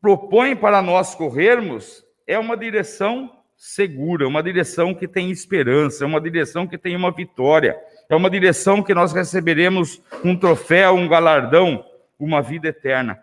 propõe 0.02 0.56
para 0.56 0.82
nós 0.82 1.14
corrermos 1.14 2.04
é 2.26 2.37
uma 2.37 2.56
direção 2.56 3.30
segura, 3.56 4.26
uma 4.26 4.42
direção 4.42 4.92
que 4.92 5.06
tem 5.06 5.30
esperança, 5.30 6.04
uma 6.04 6.21
direção 6.21 6.66
que 6.66 6.76
tem 6.76 6.97
uma 6.97 7.12
vitória, 7.12 7.80
é 8.11 8.16
uma 8.16 8.28
direção 8.28 8.82
que 8.82 8.92
nós 8.92 9.12
receberemos 9.12 10.02
um 10.25 10.37
troféu, 10.37 10.97
um 10.97 11.06
galardão, 11.06 11.85
uma 12.18 12.42
vida 12.42 12.68
eterna. 12.68 13.23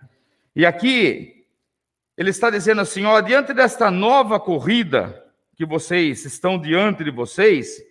E 0.55 0.65
aqui 0.65 1.45
ele 2.17 2.29
está 2.29 2.50
dizendo 2.50 2.79
assim: 2.79 3.03
ó, 3.03 3.19
diante 3.19 3.53
desta 3.53 3.91
nova 3.91 4.39
corrida 4.39 5.25
que 5.57 5.65
vocês 5.65 6.24
estão 6.24 6.57
diante 6.57 7.03
de 7.03 7.12
vocês, 7.12 7.83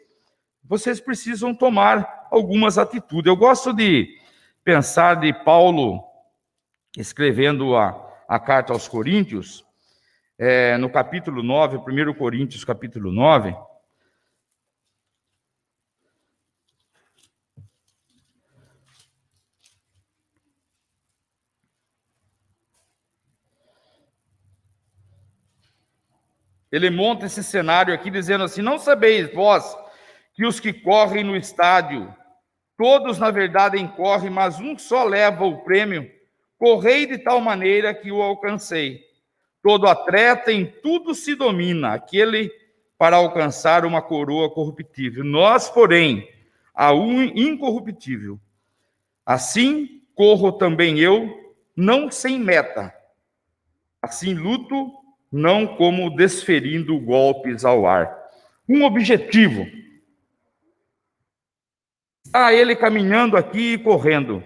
vocês 0.65 0.99
precisam 0.99 1.55
tomar 1.55 2.27
algumas 2.31 2.79
atitudes. 2.79 3.27
Eu 3.27 3.37
gosto 3.37 3.75
de 3.75 4.09
pensar 4.65 5.17
de 5.17 5.31
Paulo 5.45 6.03
escrevendo 6.97 7.77
a, 7.77 8.08
a 8.29 8.39
carta 8.39 8.73
aos 8.73 8.87
Coríntios, 8.87 9.65
é, 10.39 10.77
no 10.77 10.91
capítulo 10.91 11.43
9, 11.43 11.79
1 11.79 12.15
Coríntios, 12.15 12.65
capítulo 12.65 13.11
9. 13.11 13.57
Ele 26.71 26.91
monta 26.91 27.25
esse 27.25 27.43
cenário 27.43 27.95
aqui 27.95 28.11
dizendo 28.11 28.45
assim: 28.45 28.61
Não 28.61 28.79
sabeis 28.79 29.33
vós 29.33 29.75
que 30.35 30.45
os 30.45 30.61
que 30.61 30.71
correm 30.71 31.25
no 31.25 31.35
estádio 31.35 32.15
Todos, 32.79 33.19
na 33.19 33.33
verdade, 33.33 33.77
incorrem, 33.77 34.31
mas 34.31 34.61
um 34.61 34.79
só 34.79 35.03
leva 35.03 35.45
o 35.45 35.65
prêmio. 35.65 36.09
Correi 36.59 37.07
de 37.07 37.19
tal 37.19 37.41
maneira 37.41 37.95
que 37.95 38.11
o 38.11 38.21
alcancei. 38.21 39.05
Todo 39.63 39.87
atleta 39.87 40.53
em 40.53 40.67
tudo 40.67 41.15
se 41.15 41.35
domina, 41.35 41.95
aquele 41.95 42.51
para 42.99 43.17
alcançar 43.17 43.85
uma 43.85 44.03
coroa 44.03 44.51
corruptível. 44.51 45.23
Nós, 45.23 45.71
porém, 45.71 46.29
a 46.75 46.93
um 46.93 47.23
incorruptível. 47.23 48.41
Assim 49.25 50.03
corro 50.15 50.53
também 50.53 50.99
eu, 50.99 51.55
não 51.77 52.11
sem 52.11 52.39
meta. 52.39 52.93
Assim 54.03 54.35
luto, 54.35 54.93
não 55.31 55.77
como 55.77 56.15
desferindo 56.15 56.99
golpes 56.99 57.65
ao 57.65 57.87
ar. 57.87 58.17
Um 58.69 58.85
objetivo 58.85 59.67
Está 62.29 62.53
ele 62.53 62.77
caminhando 62.77 63.39
aqui 63.39 63.73
e 63.73 63.79
correndo. 63.79 64.45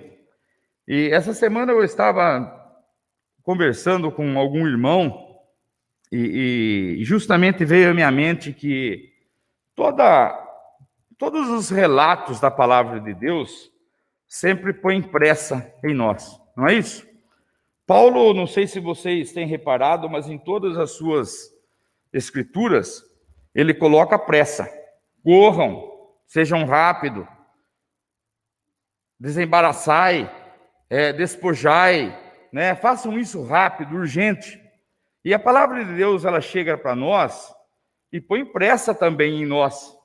E 0.86 1.08
essa 1.10 1.32
semana 1.32 1.72
eu 1.72 1.82
estava 1.82 2.60
conversando 3.42 4.10
com 4.10 4.38
algum 4.38 4.66
irmão 4.66 5.38
e, 6.10 6.98
e 6.98 7.04
justamente 7.04 7.64
veio 7.64 7.90
à 7.90 7.94
minha 7.94 8.10
mente 8.10 8.52
que 8.52 9.12
toda, 9.74 10.32
todos 11.18 11.48
os 11.48 11.70
relatos 11.70 12.40
da 12.40 12.50
palavra 12.50 13.00
de 13.00 13.14
Deus 13.14 13.70
sempre 14.28 14.72
põem 14.72 15.02
pressa 15.02 15.72
em 15.84 15.94
nós, 15.94 16.40
não 16.56 16.66
é 16.66 16.74
isso? 16.74 17.06
Paulo, 17.86 18.32
não 18.32 18.46
sei 18.46 18.66
se 18.66 18.80
vocês 18.80 19.32
têm 19.32 19.46
reparado, 19.46 20.08
mas 20.08 20.28
em 20.28 20.38
todas 20.38 20.78
as 20.78 20.92
suas 20.92 21.52
escrituras, 22.12 23.02
ele 23.54 23.74
coloca 23.74 24.18
pressa. 24.18 24.68
Corram, 25.22 25.90
sejam 26.26 26.64
rápidos, 26.64 27.26
desembaraçai, 29.18 30.30
é, 30.92 31.10
despojai, 31.10 32.14
né? 32.52 32.74
façam 32.74 33.18
isso 33.18 33.42
rápido, 33.42 33.96
urgente. 33.96 34.60
E 35.24 35.32
a 35.32 35.38
palavra 35.38 35.82
de 35.82 35.94
Deus, 35.94 36.26
ela 36.26 36.38
chega 36.38 36.76
para 36.76 36.94
nós 36.94 37.50
e 38.12 38.20
põe 38.20 38.44
pressa 38.44 38.94
também 38.94 39.42
em 39.42 39.46
nós, 39.46 39.96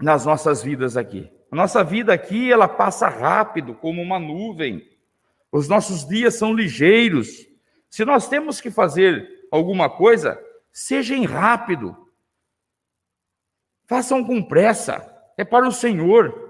nas 0.00 0.24
nossas 0.24 0.62
vidas 0.62 0.96
aqui. 0.96 1.28
A 1.50 1.56
nossa 1.56 1.82
vida 1.82 2.14
aqui, 2.14 2.52
ela 2.52 2.68
passa 2.68 3.08
rápido, 3.08 3.74
como 3.74 4.00
uma 4.00 4.20
nuvem. 4.20 4.88
Os 5.50 5.68
nossos 5.68 6.06
dias 6.06 6.36
são 6.36 6.54
ligeiros. 6.54 7.28
Se 7.90 8.04
nós 8.04 8.28
temos 8.28 8.60
que 8.60 8.70
fazer 8.70 9.28
alguma 9.50 9.90
coisa, 9.90 10.40
sejam 10.70 11.24
rápido. 11.24 11.96
Façam 13.88 14.24
com 14.24 14.40
pressa. 14.40 15.12
É 15.36 15.44
para 15.44 15.66
o 15.66 15.72
Senhor. 15.72 16.47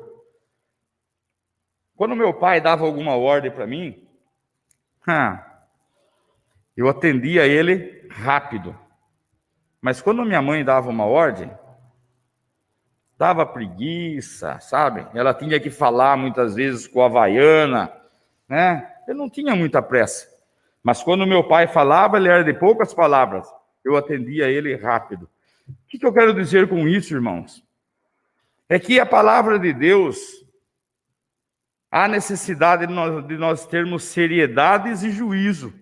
Quando 1.98 2.14
meu 2.14 2.32
pai 2.32 2.60
dava 2.60 2.84
alguma 2.86 3.16
ordem 3.16 3.50
para 3.50 3.66
mim, 3.66 4.06
eu 6.76 6.88
atendia 6.88 7.44
ele 7.44 8.06
rápido. 8.08 8.72
Mas 9.82 10.00
quando 10.00 10.24
minha 10.24 10.40
mãe 10.40 10.64
dava 10.64 10.90
uma 10.90 11.04
ordem, 11.04 11.50
dava 13.18 13.44
preguiça, 13.44 14.60
sabe? 14.60 15.08
Ela 15.12 15.34
tinha 15.34 15.58
que 15.58 15.70
falar 15.70 16.16
muitas 16.16 16.54
vezes 16.54 16.86
com 16.86 17.02
a 17.02 17.06
Havaiana, 17.06 17.92
né? 18.48 18.94
Eu 19.08 19.16
não 19.16 19.28
tinha 19.28 19.56
muita 19.56 19.82
pressa. 19.82 20.28
Mas 20.80 21.02
quando 21.02 21.26
meu 21.26 21.48
pai 21.48 21.66
falava, 21.66 22.16
ele 22.16 22.28
era 22.28 22.44
de 22.44 22.54
poucas 22.54 22.94
palavras. 22.94 23.52
Eu 23.84 23.96
atendia 23.96 24.48
ele 24.48 24.76
rápido. 24.76 25.28
O 25.68 25.88
que, 25.88 25.98
que 25.98 26.06
eu 26.06 26.12
quero 26.12 26.32
dizer 26.32 26.68
com 26.68 26.86
isso, 26.86 27.12
irmãos? 27.12 27.60
É 28.68 28.78
que 28.78 29.00
a 29.00 29.06
palavra 29.06 29.58
de 29.58 29.72
Deus, 29.72 30.46
há 31.90 32.06
necessidade 32.06 32.86
de 32.86 32.92
nós, 32.92 33.26
de 33.26 33.36
nós 33.36 33.66
termos 33.66 34.04
seriedades 34.04 35.02
e 35.02 35.10
juízo. 35.10 35.72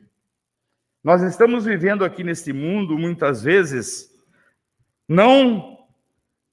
Nós 1.03 1.23
estamos 1.23 1.65
vivendo 1.65 2.05
aqui 2.05 2.25
neste 2.25 2.53
mundo, 2.53 2.99
muitas 2.99 3.43
vezes, 3.43 4.11
não 5.09 5.87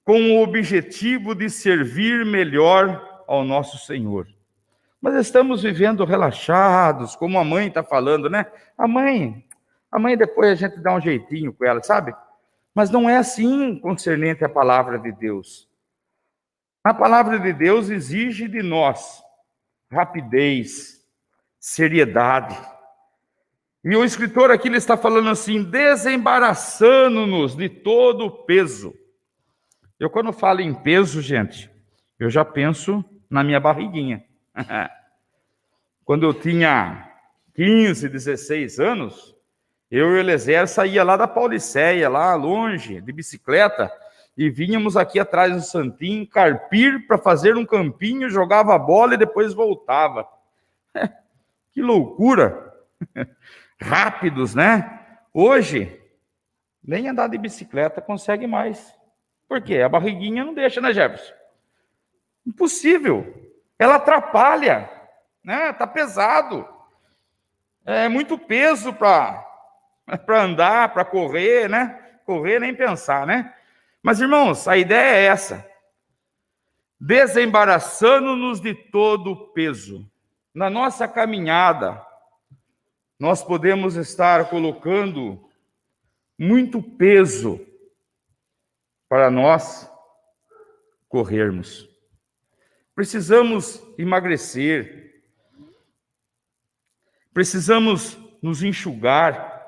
com 0.04 0.20
o 0.32 0.42
objetivo 0.42 1.34
de 1.34 1.48
servir 1.48 2.24
melhor 2.24 3.24
ao 3.26 3.44
nosso 3.44 3.78
Senhor. 3.78 4.28
Mas 5.00 5.14
estamos 5.16 5.62
vivendo 5.62 6.04
relaxados, 6.04 7.16
como 7.16 7.38
a 7.38 7.44
mãe 7.44 7.68
está 7.68 7.82
falando, 7.82 8.30
né? 8.30 8.46
A 8.76 8.86
mãe, 8.86 9.44
a 9.90 9.98
mãe 9.98 10.16
depois 10.16 10.50
a 10.50 10.54
gente 10.54 10.80
dá 10.80 10.94
um 10.94 11.00
jeitinho 11.00 11.52
com 11.52 11.64
ela, 11.64 11.82
sabe? 11.82 12.14
Mas 12.74 12.90
não 12.90 13.08
é 13.08 13.16
assim 13.16 13.78
concernente 13.78 14.44
à 14.44 14.48
palavra 14.48 14.98
de 14.98 15.12
Deus. 15.12 15.68
A 16.82 16.92
palavra 16.92 17.38
de 17.38 17.52
Deus 17.52 17.88
exige 17.88 18.46
de 18.46 18.62
nós 18.62 19.23
rapidez, 19.90 21.00
seriedade. 21.58 22.56
E 23.84 23.94
o 23.96 24.04
escritor 24.04 24.50
aqui 24.50 24.68
ele 24.68 24.78
está 24.78 24.96
falando 24.96 25.28
assim, 25.28 25.62
desembaraçando-nos 25.62 27.54
de 27.54 27.68
todo 27.68 28.26
o 28.26 28.30
peso. 28.30 28.94
Eu, 29.98 30.10
quando 30.10 30.32
falo 30.32 30.60
em 30.60 30.74
peso, 30.74 31.20
gente, 31.20 31.70
eu 32.18 32.30
já 32.30 32.44
penso 32.44 33.04
na 33.28 33.44
minha 33.44 33.60
barriguinha. 33.60 34.24
quando 36.04 36.24
eu 36.24 36.34
tinha 36.34 37.10
15, 37.54 38.08
16 38.08 38.80
anos, 38.80 39.34
eu 39.90 40.10
e 40.10 40.14
o 40.14 40.16
Eliezer 40.16 40.66
saía 40.66 41.04
lá 41.04 41.16
da 41.16 41.28
Pauliceia, 41.28 42.08
lá 42.08 42.34
longe, 42.34 43.00
de 43.00 43.12
bicicleta, 43.12 43.92
e 44.36 44.50
vínhamos 44.50 44.96
aqui 44.96 45.20
atrás 45.20 45.54
do 45.54 45.62
Santinho, 45.62 46.26
carpir 46.26 47.06
para 47.06 47.16
fazer 47.18 47.56
um 47.56 47.64
campinho, 47.64 48.28
jogava 48.28 48.74
a 48.74 48.78
bola 48.78 49.14
e 49.14 49.18
depois 49.18 49.54
voltava. 49.54 50.28
que 51.72 51.80
loucura! 51.80 52.74
Rápidos, 53.80 54.54
né? 54.54 55.00
Hoje, 55.32 56.00
nem 56.82 57.08
andar 57.08 57.28
de 57.28 57.38
bicicleta 57.38 58.00
consegue 58.00 58.46
mais. 58.46 58.94
Por 59.48 59.60
quê? 59.60 59.80
A 59.80 59.88
barriguinha 59.88 60.44
não 60.44 60.54
deixa, 60.54 60.80
né, 60.80 60.92
Jefferson? 60.92 61.32
Impossível. 62.46 63.52
Ela 63.78 63.96
atrapalha, 63.96 64.90
né? 65.42 65.72
Tá 65.72 65.86
pesado. 65.86 66.68
É 67.84 68.08
muito 68.08 68.38
peso 68.38 68.92
para 68.92 69.44
andar, 70.28 70.92
para 70.92 71.04
correr, 71.04 71.68
né? 71.68 72.00
Correr 72.24 72.58
nem 72.58 72.74
pensar, 72.74 73.26
né? 73.26 73.54
Mas, 74.04 74.20
irmãos, 74.20 74.68
a 74.68 74.76
ideia 74.76 75.16
é 75.16 75.24
essa. 75.24 75.66
Desembaraçando-nos 77.00 78.60
de 78.60 78.74
todo 78.74 79.30
o 79.30 79.48
peso. 79.54 80.06
Na 80.52 80.68
nossa 80.68 81.08
caminhada, 81.08 82.04
nós 83.18 83.42
podemos 83.42 83.96
estar 83.96 84.50
colocando 84.50 85.48
muito 86.38 86.82
peso 86.82 87.58
para 89.08 89.30
nós 89.30 89.90
corrermos. 91.08 91.88
Precisamos 92.94 93.82
emagrecer, 93.96 95.24
precisamos 97.32 98.18
nos 98.42 98.62
enxugar 98.62 99.64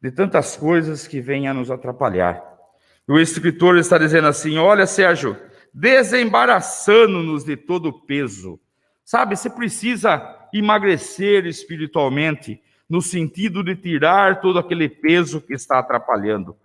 de 0.00 0.10
tantas 0.10 0.56
coisas 0.56 1.06
que 1.06 1.20
vêm 1.20 1.48
a 1.48 1.52
nos 1.52 1.70
atrapalhar. 1.70 2.45
O 3.08 3.18
escritor 3.18 3.78
está 3.78 3.98
dizendo 3.98 4.26
assim: 4.26 4.58
Olha, 4.58 4.86
Sérgio, 4.86 5.36
desembaraçando-nos 5.72 7.44
de 7.44 7.56
todo 7.56 7.90
o 7.90 8.00
peso. 8.06 8.58
Sabe, 9.04 9.36
você 9.36 9.48
precisa 9.48 10.36
emagrecer 10.52 11.46
espiritualmente, 11.46 12.60
no 12.88 13.00
sentido 13.00 13.62
de 13.62 13.76
tirar 13.76 14.40
todo 14.40 14.58
aquele 14.58 14.88
peso 14.88 15.40
que 15.40 15.54
está 15.54 15.78
atrapalhando. 15.78 16.56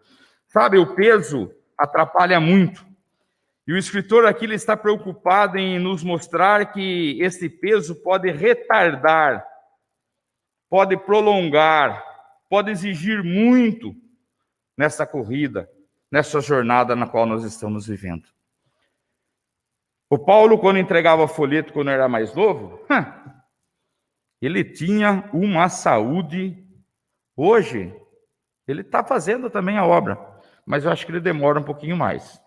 Sabe, 0.47 0.77
o 0.77 0.95
peso 0.95 1.51
atrapalha 1.77 2.39
muito. 2.39 2.85
E 3.67 3.73
o 3.73 3.77
escritor 3.77 4.25
aqui 4.25 4.45
ele 4.45 4.55
está 4.55 4.75
preocupado 4.75 5.57
em 5.57 5.77
nos 5.77 6.03
mostrar 6.03 6.73
que 6.73 7.17
esse 7.21 7.47
peso 7.47 7.95
pode 7.95 8.31
retardar, 8.31 9.45
pode 10.69 10.97
prolongar, 10.97 12.03
pode 12.49 12.71
exigir 12.71 13.23
muito 13.23 13.95
nessa 14.75 15.05
corrida, 15.05 15.69
nessa 16.11 16.41
jornada 16.41 16.95
na 16.95 17.07
qual 17.07 17.25
nós 17.25 17.43
estamos 17.43 17.87
vivendo. 17.87 18.27
O 20.09 20.19
Paulo, 20.19 20.59
quando 20.59 20.77
entregava 20.77 21.25
folheto 21.27 21.71
quando 21.71 21.89
era 21.89 22.09
mais 22.09 22.35
novo, 22.35 22.85
ele 24.41 24.63
tinha 24.63 25.29
uma 25.31 25.69
saúde. 25.69 26.67
Hoje, 27.33 27.95
ele 28.67 28.81
está 28.81 29.03
fazendo 29.03 29.49
também 29.49 29.77
a 29.77 29.85
obra, 29.85 30.19
mas 30.65 30.83
eu 30.83 30.91
acho 30.91 31.05
que 31.05 31.11
ele 31.13 31.21
demora 31.21 31.59
um 31.59 31.63
pouquinho 31.63 31.95
mais. 31.95 32.41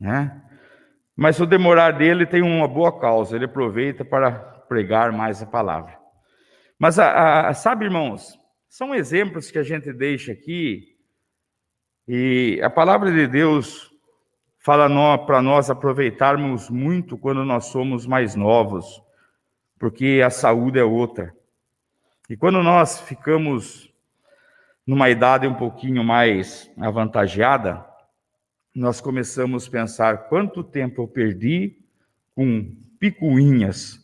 Né? 0.00 0.42
Mas 1.14 1.38
o 1.38 1.46
demorar 1.46 1.92
dele 1.92 2.26
tem 2.26 2.42
uma 2.42 2.66
boa 2.66 2.98
causa, 2.98 3.36
ele 3.36 3.44
aproveita 3.44 4.04
para 4.04 4.32
pregar 4.68 5.12
mais 5.12 5.42
a 5.42 5.46
palavra. 5.46 5.98
Mas, 6.78 6.98
a, 6.98 7.48
a, 7.48 7.54
sabe, 7.54 7.84
irmãos, 7.84 8.38
são 8.68 8.94
exemplos 8.94 9.50
que 9.50 9.58
a 9.58 9.62
gente 9.62 9.92
deixa 9.92 10.32
aqui, 10.32 10.93
e 12.06 12.60
a 12.62 12.68
palavra 12.68 13.10
de 13.10 13.26
Deus 13.26 13.90
fala 14.58 14.88
para 15.18 15.40
nós 15.40 15.70
aproveitarmos 15.70 16.68
muito 16.68 17.16
quando 17.16 17.44
nós 17.44 17.66
somos 17.66 18.06
mais 18.06 18.34
novos, 18.34 19.02
porque 19.78 20.22
a 20.24 20.30
saúde 20.30 20.78
é 20.78 20.84
outra. 20.84 21.34
E 22.28 22.36
quando 22.36 22.62
nós 22.62 23.00
ficamos 23.00 23.90
numa 24.86 25.08
idade 25.08 25.46
um 25.46 25.54
pouquinho 25.54 26.04
mais 26.04 26.70
avantajada, 26.78 27.84
nós 28.74 29.00
começamos 29.00 29.66
a 29.66 29.70
pensar 29.70 30.28
quanto 30.28 30.62
tempo 30.62 31.02
eu 31.02 31.08
perdi 31.08 31.78
com 32.34 32.74
picuinhas, 32.98 34.00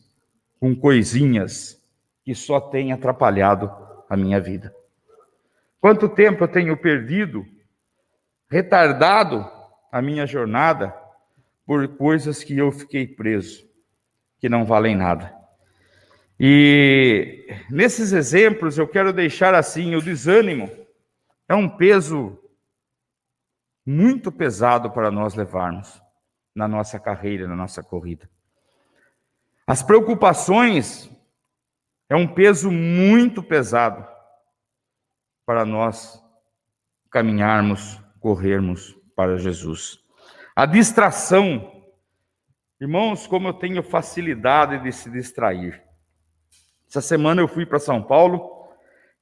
com 0.59 0.75
coisinhas 0.75 1.79
que 2.23 2.33
só 2.33 2.59
têm 2.59 2.91
atrapalhado 2.91 3.71
a 4.09 4.17
minha 4.17 4.39
vida. 4.39 4.73
Quanto 5.79 6.07
tempo 6.07 6.43
eu 6.43 6.47
tenho 6.47 6.77
perdido, 6.77 7.45
retardado 8.51 9.49
a 9.89 10.01
minha 10.01 10.27
jornada 10.27 10.93
por 11.65 11.87
coisas 11.95 12.43
que 12.43 12.57
eu 12.57 12.69
fiquei 12.71 13.07
preso, 13.07 13.65
que 14.39 14.49
não 14.49 14.65
valem 14.65 14.95
nada. 14.95 15.33
E 16.37 17.47
nesses 17.69 18.11
exemplos 18.11 18.77
eu 18.77 18.87
quero 18.87 19.13
deixar 19.13 19.55
assim: 19.55 19.95
o 19.95 20.01
desânimo 20.01 20.69
é 21.47 21.55
um 21.55 21.69
peso 21.69 22.37
muito 23.85 24.31
pesado 24.31 24.91
para 24.91 25.09
nós 25.09 25.33
levarmos 25.33 26.01
na 26.53 26.67
nossa 26.67 26.99
carreira, 26.99 27.47
na 27.47 27.55
nossa 27.55 27.81
corrida. 27.81 28.29
As 29.65 29.81
preocupações 29.81 31.09
é 32.09 32.15
um 32.15 32.27
peso 32.27 32.69
muito 32.69 33.41
pesado 33.41 34.05
para 35.45 35.63
nós 35.63 36.21
caminharmos, 37.09 38.00
corrermos 38.21 38.95
para 39.15 39.37
Jesus. 39.37 39.99
A 40.55 40.65
distração, 40.65 41.83
irmãos, 42.79 43.27
como 43.27 43.49
eu 43.49 43.53
tenho 43.53 43.83
facilidade 43.83 44.81
de 44.83 44.91
se 44.91 45.09
distrair. 45.09 45.83
Essa 46.87 47.01
semana 47.01 47.41
eu 47.41 47.47
fui 47.47 47.65
para 47.65 47.79
São 47.79 48.01
Paulo 48.01 48.69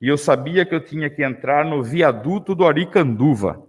e 0.02 0.08
eu 0.08 0.18
sabia 0.18 0.66
que 0.66 0.76
eu 0.76 0.84
tinha 0.84 1.10
que 1.10 1.24
entrar 1.24 1.66
no 1.66 1.82
viaduto 1.82 2.54
do 2.54 2.68
Aricanduva. 2.68 3.66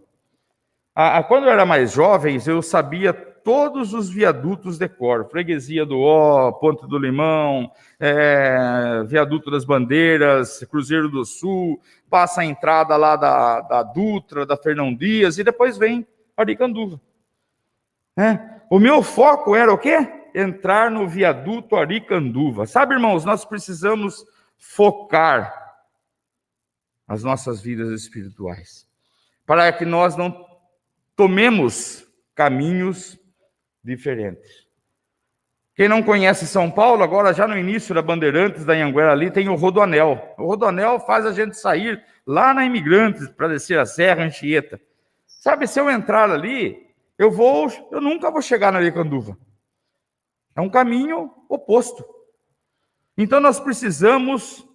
Quando 1.28 1.44
eu 1.44 1.52
era 1.52 1.64
mais 1.64 1.92
jovem, 1.92 2.38
eu 2.46 2.60
sabia 2.60 3.14
todos 3.44 3.94
os 3.94 4.08
viadutos 4.08 4.78
de 4.78 4.88
cor. 4.88 5.28
Freguesia 5.30 5.84
do 5.84 6.00
Ó, 6.00 6.52
Ponte 6.52 6.86
do 6.86 6.98
Limão, 6.98 7.70
é, 7.98 9.02
Viaduto 9.06 9.50
das 9.50 9.64
Bandeiras, 9.64 10.64
Cruzeiro 10.70 11.08
do 11.08 11.24
Sul, 11.24 11.80
passa 12.08 12.40
a 12.40 12.44
entrada 12.44 12.96
lá 12.96 13.16
da, 13.16 13.60
da 13.60 13.82
Dutra, 13.82 14.46
da 14.46 14.56
Fernão 14.56 14.94
Dias, 14.94 15.38
e 15.38 15.44
depois 15.44 15.78
vem 15.78 16.06
Aricanduva. 16.36 17.00
É. 18.16 18.60
O 18.70 18.78
meu 18.78 19.02
foco 19.02 19.54
era 19.54 19.72
o 19.72 19.78
quê? 19.78 20.08
Entrar 20.34 20.90
no 20.90 21.08
viaduto 21.08 21.76
Aricanduva. 21.76 22.66
Sabe, 22.66 22.94
irmãos, 22.94 23.24
nós 23.24 23.44
precisamos 23.44 24.24
focar 24.56 25.60
as 27.08 27.24
nossas 27.24 27.60
vidas 27.60 27.88
espirituais, 27.90 28.86
para 29.44 29.72
que 29.72 29.84
nós 29.84 30.16
não 30.16 30.46
tomemos 31.16 32.06
caminhos 32.34 33.19
diferentes. 33.82 34.68
Quem 35.74 35.88
não 35.88 36.02
conhece 36.02 36.46
São 36.46 36.70
Paulo, 36.70 37.02
agora 37.02 37.32
já 37.32 37.48
no 37.48 37.56
início 37.56 37.94
da 37.94 38.02
Bandeirantes 38.02 38.64
da 38.64 38.74
Anhanguera 38.74 39.12
ali 39.12 39.30
tem 39.30 39.48
o 39.48 39.54
Rodoanel. 39.54 40.34
O 40.36 40.46
Rodoanel 40.46 41.00
faz 41.00 41.24
a 41.24 41.32
gente 41.32 41.56
sair 41.56 42.04
lá 42.26 42.52
na 42.52 42.66
Imigrantes 42.66 43.28
para 43.28 43.48
descer 43.48 43.78
a 43.78 43.86
Serra 43.86 44.24
Anchieta. 44.24 44.80
Sabe, 45.26 45.66
se 45.66 45.80
eu 45.80 45.88
entrar 45.88 46.30
ali, 46.30 46.90
eu 47.16 47.30
vou, 47.30 47.68
eu 47.90 48.00
nunca 48.00 48.30
vou 48.30 48.42
chegar 48.42 48.70
na 48.70 48.78
Aricanduva. 48.78 49.38
É 50.54 50.60
um 50.60 50.68
caminho 50.68 51.32
oposto. 51.48 52.04
Então 53.16 53.40
nós 53.40 53.58
precisamos 53.58 54.66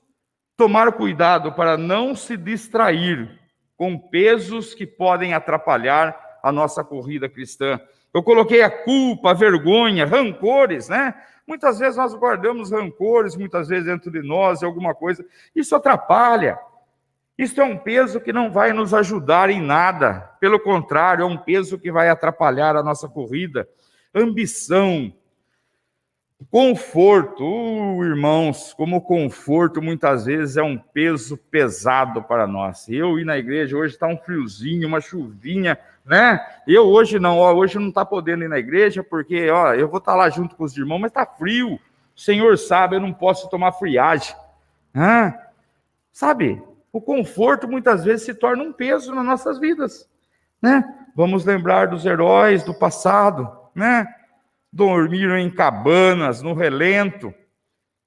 tomar 0.58 0.92
cuidado 0.94 1.54
para 1.54 1.78
não 1.78 2.16
se 2.16 2.36
distrair 2.38 3.40
com 3.78 3.98
pesos 3.98 4.74
que 4.74 4.88
podem 4.88 5.34
atrapalhar 5.34 6.40
a 6.42 6.52
nossa 6.52 6.84
corrida 6.84 7.28
cristã. 7.28 7.80
Eu 8.16 8.24
coloquei 8.24 8.62
a 8.62 8.70
culpa, 8.70 9.32
a 9.32 9.34
vergonha, 9.34 10.06
rancores, 10.06 10.88
né? 10.88 11.14
Muitas 11.46 11.80
vezes 11.80 11.98
nós 11.98 12.14
guardamos 12.16 12.72
rancores, 12.72 13.36
muitas 13.36 13.68
vezes 13.68 13.88
dentro 13.88 14.10
de 14.10 14.22
nós, 14.22 14.64
alguma 14.64 14.96
coisa. 14.96 15.26
Isso 15.54 15.76
atrapalha. 15.76 16.58
Isso 17.38 17.60
é 17.60 17.66
um 17.66 17.78
peso 17.78 18.22
que 18.22 18.32
não 18.32 18.50
vai 18.50 18.72
nos 18.72 18.94
ajudar 18.94 19.50
em 19.50 19.62
nada. 19.62 20.32
Pelo 20.40 20.58
contrário, 20.62 21.24
é 21.24 21.26
um 21.26 21.36
peso 21.36 21.78
que 21.78 21.92
vai 21.92 22.08
atrapalhar 22.08 22.78
a 22.78 22.82
nossa 22.82 23.10
corrida. 23.10 23.68
Ambição, 24.16 25.14
Conforto, 26.52 27.44
uh, 27.44 28.04
irmãos, 28.04 28.74
como 28.74 29.02
conforto 29.02 29.82
muitas 29.82 30.26
vezes 30.26 30.58
é 30.58 30.64
um 30.64 30.78
peso 30.78 31.38
pesado 31.38 32.24
para 32.24 32.46
nós. 32.48 32.88
Eu 32.88 33.20
ir 33.20 33.26
na 33.26 33.38
igreja, 33.38 33.76
hoje 33.76 33.94
está 33.94 34.08
um 34.08 34.18
friozinho, 34.18 34.88
uma 34.88 35.02
chuvinha, 35.02 35.78
né? 36.06 36.40
Eu 36.68 36.86
hoje 36.86 37.20
não, 37.20 37.40
ó, 37.40 37.54
hoje 37.54 37.80
não 37.80 37.90
está 37.90 38.06
podendo 38.06 38.44
ir 38.44 38.48
na 38.48 38.60
igreja, 38.60 39.04
porque 39.04 39.50
ó, 39.50 39.74
eu 39.74 39.88
vou 39.88 39.98
estar 39.98 40.14
tá 40.14 40.18
lá 40.18 40.30
junto 40.30 40.56
com 40.56 40.64
os 40.64 40.78
irmãos, 40.78 41.00
mas 41.00 41.12
está 41.12 41.26
frio. 41.26 41.80
O 42.16 42.20
Senhor 42.20 42.58
sabe, 42.58 42.96
eu 42.96 43.02
não 43.02 43.12
posso 43.12 43.50
tomar 43.50 43.74
friagem. 43.74 44.36
Ah, 44.94 45.34
sabe, 46.12 46.62
o 46.94 47.02
conforto 47.02 47.68
muitas 47.68 48.06
vezes 48.06 48.26
se 48.26 48.34
torna 48.34 48.64
um 48.64 48.72
peso 48.72 49.14
nas 49.14 49.26
nossas 49.26 49.60
vidas, 49.60 50.10
né? 50.62 50.84
Vamos 51.14 51.44
lembrar 51.44 51.88
dos 51.88 52.06
heróis 52.06 52.64
do 52.64 52.74
passado, 52.74 53.52
né? 53.74 54.08
Dormiram 54.76 55.38
em 55.40 55.50
cabanas, 55.50 56.42
no 56.42 56.54
relento, 56.54 57.34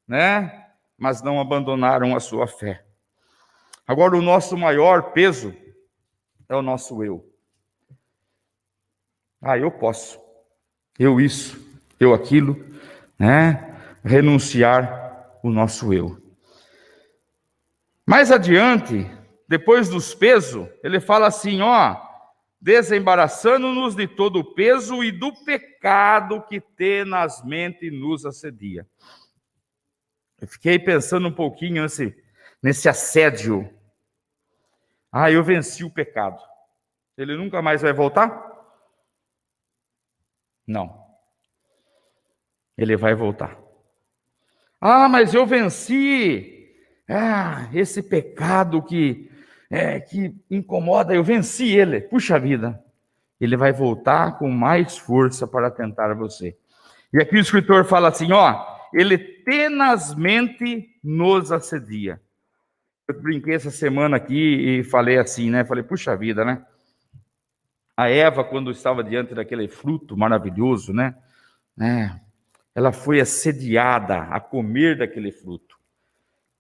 né? 0.07 0.66
Mas 0.98 1.22
não 1.22 1.40
abandonaram 1.40 2.14
a 2.14 2.20
sua 2.20 2.46
fé. 2.46 2.85
Agora, 3.87 4.14
o 4.14 4.20
nosso 4.20 4.54
maior 4.54 5.12
peso 5.12 5.57
é 6.46 6.54
o 6.54 6.61
nosso 6.61 7.02
eu. 7.02 7.26
Ah, 9.40 9.57
eu 9.57 9.70
posso. 9.70 10.20
Eu 10.98 11.18
isso, 11.18 11.59
eu 11.98 12.12
aquilo, 12.12 12.62
né? 13.18 13.74
Renunciar 14.04 15.38
o 15.42 15.48
nosso 15.48 15.94
eu. 15.94 16.22
Mais 18.04 18.31
adiante, 18.31 19.11
depois 19.48 19.88
dos 19.88 20.14
pesos, 20.14 20.68
ele 20.85 21.00
fala 21.00 21.28
assim, 21.28 21.62
ó, 21.62 21.96
desembaraçando-nos 22.61 23.94
de 23.94 24.09
todo 24.09 24.40
o 24.40 24.55
peso 24.55 25.03
e 25.05 25.12
do 25.12 25.33
pecado 25.44 26.42
que 26.42 26.61
tenazmente 26.61 27.90
nos 27.90 28.27
assedia. 28.27 28.87
Eu 30.40 30.49
fiquei 30.49 30.79
pensando 30.79 31.29
um 31.29 31.33
pouquinho 31.33 31.83
nesse, 31.83 32.16
nesse 32.62 32.88
assédio. 32.88 33.73
Ah, 35.11 35.31
eu 35.31 35.42
venci 35.42 35.85
o 35.85 35.90
pecado. 35.90 36.40
Ele 37.16 37.37
nunca 37.37 37.61
mais 37.61 37.83
vai 37.83 37.92
voltar? 37.92 38.47
Não. 40.66 41.07
Ele 42.77 42.97
vai 42.97 43.14
voltar. 43.14 43.59
Ah, 44.81 45.09
mas 45.09 45.35
eu 45.35 45.44
venci 45.44 46.73
ah, 47.09 47.68
esse 47.73 48.03
pecado 48.03 48.83
que, 48.83 49.28
é, 49.70 50.00
que 50.00 50.35
incomoda, 50.50 51.14
eu 51.14 51.22
venci 51.22 51.76
ele. 51.76 52.00
Puxa 52.00 52.38
vida. 52.38 52.83
Ele 53.40 53.57
vai 53.57 53.72
voltar 53.72 54.38
com 54.38 54.50
mais 54.50 54.96
força 54.96 55.46
para 55.46 55.70
tentar 55.70 56.14
você. 56.14 56.57
E 57.12 57.20
aqui 57.20 57.37
o 57.37 57.40
escritor 57.40 57.85
fala 57.85 58.09
assim: 58.09 58.33
ó, 58.33 58.66
ele 58.92 59.18
tenazmente 59.18 60.88
nos 61.02 61.52
assedia. 61.52 62.20
Eu 63.07 63.20
brinquei 63.20 63.54
essa 63.54 63.70
semana 63.70 64.16
aqui 64.16 64.35
e 64.35 64.85
falei 64.85 65.18
assim, 65.18 65.50
né? 65.50 65.64
Falei, 65.64 65.83
puxa 65.83 66.16
vida, 66.16 66.44
né? 66.44 66.64
A 67.96 68.11
Eva, 68.11 68.44
quando 68.44 68.70
estava 68.70 69.02
diante 69.02 69.35
daquele 69.35 69.66
fruto 69.66 70.16
maravilhoso, 70.16 70.92
né? 70.92 71.16
né? 71.76 72.20
Ela 72.74 72.92
foi 72.92 73.20
assediada 73.20 74.24
a 74.24 74.38
comer 74.38 74.98
daquele 74.98 75.33
fruto. 75.33 75.76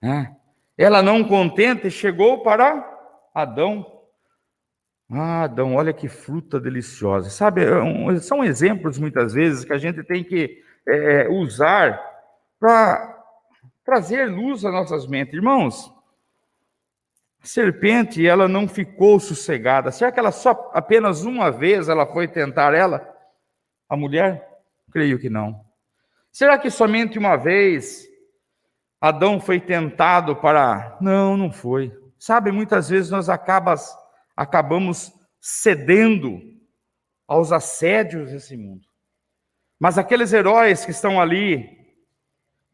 Né? 0.00 0.34
Ela, 0.76 1.02
não 1.02 1.22
contente, 1.22 1.90
chegou 1.90 2.42
para 2.42 2.97
Adão. 3.42 4.00
Ah, 5.10 5.44
Adão, 5.44 5.74
olha 5.74 5.92
que 5.92 6.08
fruta 6.08 6.60
deliciosa. 6.60 7.30
Sabe, 7.30 7.62
é 7.64 8.20
são 8.20 8.44
exemplos 8.44 8.98
muitas 8.98 9.32
vezes 9.32 9.64
que 9.64 9.72
a 9.72 9.78
gente 9.78 10.02
tem 10.04 10.22
que 10.22 10.62
é, 10.86 11.28
usar 11.28 11.98
para 12.60 13.24
trazer 13.84 14.26
luz 14.26 14.64
às 14.64 14.72
nossas 14.72 15.06
mentes. 15.06 15.34
Irmãos, 15.34 15.90
a 17.42 17.46
serpente, 17.46 18.26
ela 18.26 18.46
não 18.46 18.68
ficou 18.68 19.18
sossegada. 19.18 19.90
Será 19.90 20.12
que 20.12 20.18
ela 20.18 20.32
só 20.32 20.70
apenas 20.74 21.24
uma 21.24 21.50
vez 21.50 21.88
ela 21.88 22.06
foi 22.06 22.28
tentar 22.28 22.74
ela? 22.74 23.08
A 23.88 23.96
mulher? 23.96 24.46
Creio 24.92 25.18
que 25.18 25.30
não. 25.30 25.64
Será 26.30 26.58
que 26.58 26.70
somente 26.70 27.18
uma 27.18 27.36
vez 27.36 28.06
Adão 29.00 29.40
foi 29.40 29.60
tentado 29.60 30.34
para. 30.34 30.98
Não, 31.00 31.36
não 31.36 31.52
foi. 31.52 31.92
Sabe, 32.18 32.50
muitas 32.50 32.88
vezes 32.88 33.10
nós 33.10 33.28
acabas, 33.28 33.96
acabamos 34.36 35.12
cedendo 35.40 36.40
aos 37.26 37.52
assédios 37.52 38.30
desse 38.30 38.56
mundo. 38.56 38.86
Mas 39.78 39.96
aqueles 39.96 40.32
heróis 40.32 40.84
que 40.84 40.90
estão 40.90 41.20
ali, 41.20 41.78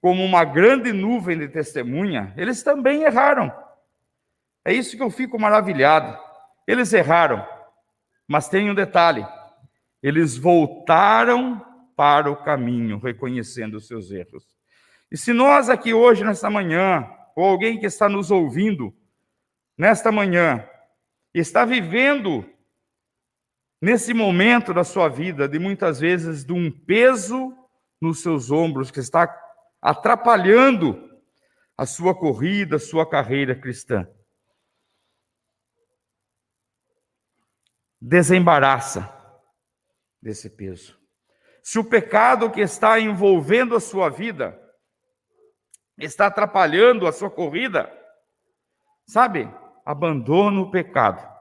como 0.00 0.24
uma 0.24 0.44
grande 0.44 0.92
nuvem 0.92 1.38
de 1.38 1.48
testemunha, 1.48 2.32
eles 2.36 2.62
também 2.62 3.02
erraram. 3.02 3.52
É 4.64 4.72
isso 4.72 4.96
que 4.96 5.02
eu 5.02 5.10
fico 5.10 5.38
maravilhado. 5.38 6.18
Eles 6.66 6.92
erraram, 6.94 7.46
mas 8.26 8.48
tem 8.48 8.70
um 8.70 8.74
detalhe: 8.74 9.26
eles 10.02 10.38
voltaram 10.38 11.62
para 11.94 12.30
o 12.30 12.36
caminho, 12.42 12.98
reconhecendo 12.98 13.74
os 13.74 13.86
seus 13.86 14.10
erros. 14.10 14.44
E 15.10 15.16
se 15.16 15.32
nós 15.32 15.68
aqui 15.68 15.92
hoje, 15.92 16.24
nesta 16.24 16.48
manhã, 16.48 17.06
ou 17.36 17.44
alguém 17.44 17.78
que 17.78 17.86
está 17.86 18.08
nos 18.08 18.30
ouvindo, 18.30 18.94
nesta 19.76 20.10
manhã, 20.12 20.68
está 21.32 21.64
vivendo 21.64 22.48
nesse 23.80 24.14
momento 24.14 24.72
da 24.72 24.84
sua 24.84 25.08
vida, 25.08 25.48
de 25.48 25.58
muitas 25.58 26.00
vezes 26.00 26.44
de 26.44 26.52
um 26.52 26.70
peso 26.70 27.52
nos 28.00 28.22
seus 28.22 28.50
ombros 28.50 28.90
que 28.90 29.00
está 29.00 29.28
atrapalhando 29.80 31.10
a 31.76 31.84
sua 31.84 32.14
corrida, 32.14 32.76
a 32.76 32.80
sua 32.80 33.08
carreira 33.08 33.54
cristã. 33.54 34.06
desembaraça 38.04 39.10
desse 40.20 40.50
peso. 40.50 41.00
Se 41.62 41.78
o 41.78 41.84
pecado 41.84 42.50
que 42.50 42.60
está 42.60 43.00
envolvendo 43.00 43.74
a 43.74 43.80
sua 43.80 44.10
vida 44.10 44.60
está 45.98 46.26
atrapalhando 46.26 47.06
a 47.06 47.12
sua 47.12 47.30
corrida, 47.30 47.90
sabe? 49.06 49.48
Abandona 49.84 50.60
o 50.60 50.70
pecado. 50.70 51.34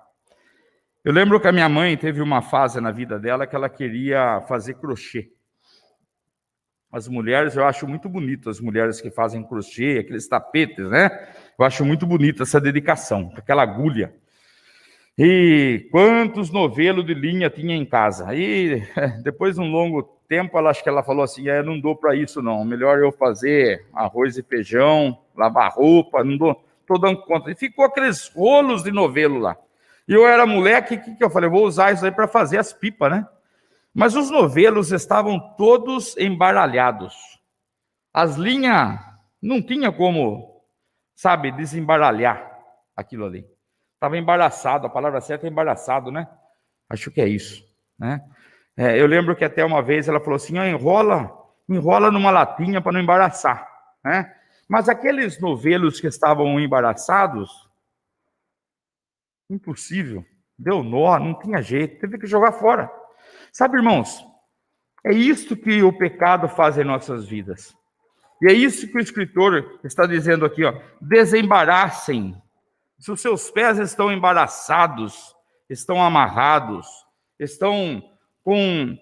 Eu 1.03 1.11
lembro 1.11 1.39
que 1.39 1.47
a 1.47 1.51
minha 1.51 1.67
mãe 1.67 1.97
teve 1.97 2.21
uma 2.21 2.41
fase 2.41 2.79
na 2.79 2.91
vida 2.91 3.19
dela 3.19 3.45
que 3.45 3.55
ela 3.55 3.69
queria 3.69 4.41
fazer 4.47 4.75
crochê. 4.75 5.31
As 6.91 7.07
mulheres, 7.07 7.55
eu 7.55 7.65
acho 7.65 7.87
muito 7.87 8.07
bonito 8.07 8.49
as 8.49 8.59
mulheres 8.59 9.01
que 9.01 9.09
fazem 9.09 9.43
crochê, 9.43 9.97
aqueles 9.99 10.27
tapetes, 10.27 10.87
né? 10.89 11.27
Eu 11.57 11.65
acho 11.65 11.83
muito 11.83 12.05
bonita 12.05 12.43
essa 12.43 12.61
dedicação, 12.61 13.33
aquela 13.35 13.63
agulha. 13.63 14.13
E 15.17 15.87
quantos 15.91 16.51
novelos 16.51 17.05
de 17.05 17.13
linha 17.13 17.49
tinha 17.49 17.75
em 17.75 17.85
casa. 17.85 18.27
Aí, 18.27 18.83
depois 19.23 19.55
de 19.55 19.61
um 19.61 19.71
longo 19.71 20.03
tempo, 20.27 20.57
ela, 20.57 20.69
acho 20.69 20.81
que 20.81 20.89
ela 20.89 21.03
falou 21.03 21.23
assim: 21.23 21.49
é, 21.49 21.61
não 21.61 21.79
dou 21.79 21.95
para 21.95 22.15
isso 22.15 22.41
não, 22.41 22.63
melhor 22.63 22.99
eu 22.99 23.11
fazer 23.11 23.85
arroz 23.93 24.37
e 24.37 24.43
feijão, 24.43 25.19
lavar 25.35 25.71
roupa, 25.71 26.23
não 26.23 26.37
dou, 26.37 26.63
estou 26.83 26.99
dando 26.99 27.21
conta. 27.23 27.49
E 27.49 27.55
ficou 27.55 27.85
aqueles 27.85 28.29
rolos 28.35 28.83
de 28.83 28.91
novelo 28.91 29.39
lá. 29.39 29.57
E 30.07 30.13
eu 30.13 30.27
era 30.27 30.45
moleque, 30.45 30.95
o 30.95 31.01
que, 31.01 31.15
que 31.15 31.23
eu 31.23 31.29
falei? 31.29 31.49
vou 31.49 31.65
usar 31.65 31.91
isso 31.91 32.05
aí 32.05 32.11
para 32.11 32.27
fazer 32.27 32.57
as 32.57 32.71
pipas, 32.71 33.09
né? 33.09 33.27
Mas 33.93 34.15
os 34.15 34.29
novelos 34.29 34.91
estavam 34.91 35.39
todos 35.55 36.17
embaralhados. 36.17 37.15
As 38.13 38.35
linhas 38.35 38.99
não 39.41 39.61
tinha 39.61 39.91
como, 39.91 40.61
sabe, 41.15 41.51
desembaralhar 41.51 42.51
aquilo 42.95 43.25
ali. 43.25 43.45
Estava 43.95 44.17
embaraçado, 44.17 44.85
a 44.85 44.89
palavra 44.89 45.21
certa 45.21 45.47
é 45.47 45.49
embaraçado, 45.49 46.11
né? 46.11 46.27
Acho 46.89 47.09
que 47.09 47.21
é 47.21 47.27
isso, 47.27 47.63
né? 47.97 48.21
É, 48.75 48.99
eu 48.99 49.05
lembro 49.05 49.35
que 49.35 49.45
até 49.45 49.63
uma 49.63 49.81
vez 49.81 50.07
ela 50.07 50.19
falou 50.19 50.35
assim, 50.35 50.57
oh, 50.57 50.63
enrola, 50.63 51.31
enrola 51.69 52.11
numa 52.11 52.31
latinha 52.31 52.81
para 52.81 52.91
não 52.91 52.99
embaraçar, 52.99 53.67
né? 54.03 54.33
Mas 54.67 54.89
aqueles 54.89 55.39
novelos 55.39 55.99
que 55.99 56.07
estavam 56.07 56.59
embaraçados, 56.59 57.69
impossível, 59.49 60.25
deu 60.57 60.83
nó, 60.83 61.19
não 61.19 61.37
tinha 61.37 61.61
jeito, 61.61 61.99
teve 61.99 62.17
que 62.17 62.27
jogar 62.27 62.53
fora. 62.53 62.91
Sabe, 63.51 63.77
irmãos, 63.77 64.25
é 65.05 65.13
isso 65.13 65.55
que 65.55 65.83
o 65.83 65.91
pecado 65.91 66.47
faz 66.47 66.77
em 66.77 66.83
nossas 66.83 67.25
vidas. 67.25 67.75
E 68.41 68.47
é 68.47 68.53
isso 68.53 68.87
que 68.87 68.97
o 68.97 69.01
escritor 69.01 69.79
está 69.83 70.05
dizendo 70.05 70.45
aqui, 70.45 70.63
ó, 70.63 70.73
desembaraçem 70.99 72.41
se 73.03 73.11
os 73.11 73.21
seus 73.21 73.51
pés 73.51 73.79
estão 73.79 74.11
embaraçados, 74.11 75.35
estão 75.69 76.01
amarrados, 76.01 76.87
estão 77.37 78.01
com, 78.41 78.97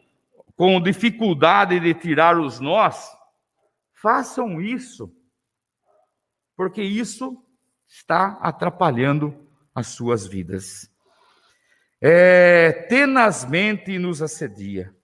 com 0.56 0.82
dificuldade 0.82 1.80
de 1.80 1.94
tirar 1.94 2.40
os 2.40 2.60
nós, 2.60 3.08
façam 3.94 4.60
isso, 4.60 5.12
porque 6.62 6.84
isso 6.84 7.44
está 7.88 8.38
atrapalhando 8.40 9.36
as 9.74 9.88
suas 9.88 10.28
vidas. 10.28 10.88
É, 12.00 12.72
tenazmente 12.88 13.98
nos 13.98 14.22
assedia. 14.22 14.96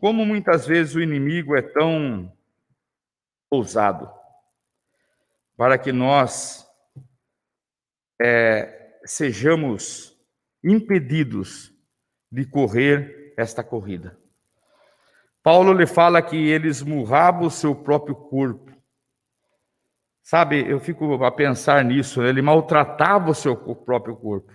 Como 0.00 0.24
muitas 0.24 0.66
vezes 0.66 0.94
o 0.94 1.02
inimigo 1.02 1.54
é 1.54 1.60
tão 1.60 2.32
ousado, 3.50 4.10
para 5.58 5.76
que 5.76 5.92
nós 5.92 6.66
é, 8.18 8.98
sejamos 9.04 10.18
impedidos 10.64 11.70
de 12.32 12.46
correr 12.46 13.34
esta 13.36 13.62
corrida. 13.62 14.18
Paulo 15.42 15.74
lhe 15.74 15.86
fala 15.86 16.22
que 16.22 16.48
ele 16.48 16.66
esmurrava 16.66 17.44
o 17.44 17.50
seu 17.50 17.74
próprio 17.74 18.16
corpo. 18.16 18.75
Sabe, 20.26 20.68
eu 20.68 20.80
fico 20.80 21.24
a 21.24 21.30
pensar 21.30 21.84
nisso, 21.84 22.20
ele 22.20 22.42
maltratava 22.42 23.30
o 23.30 23.34
seu 23.34 23.54
próprio 23.56 24.16
corpo. 24.16 24.52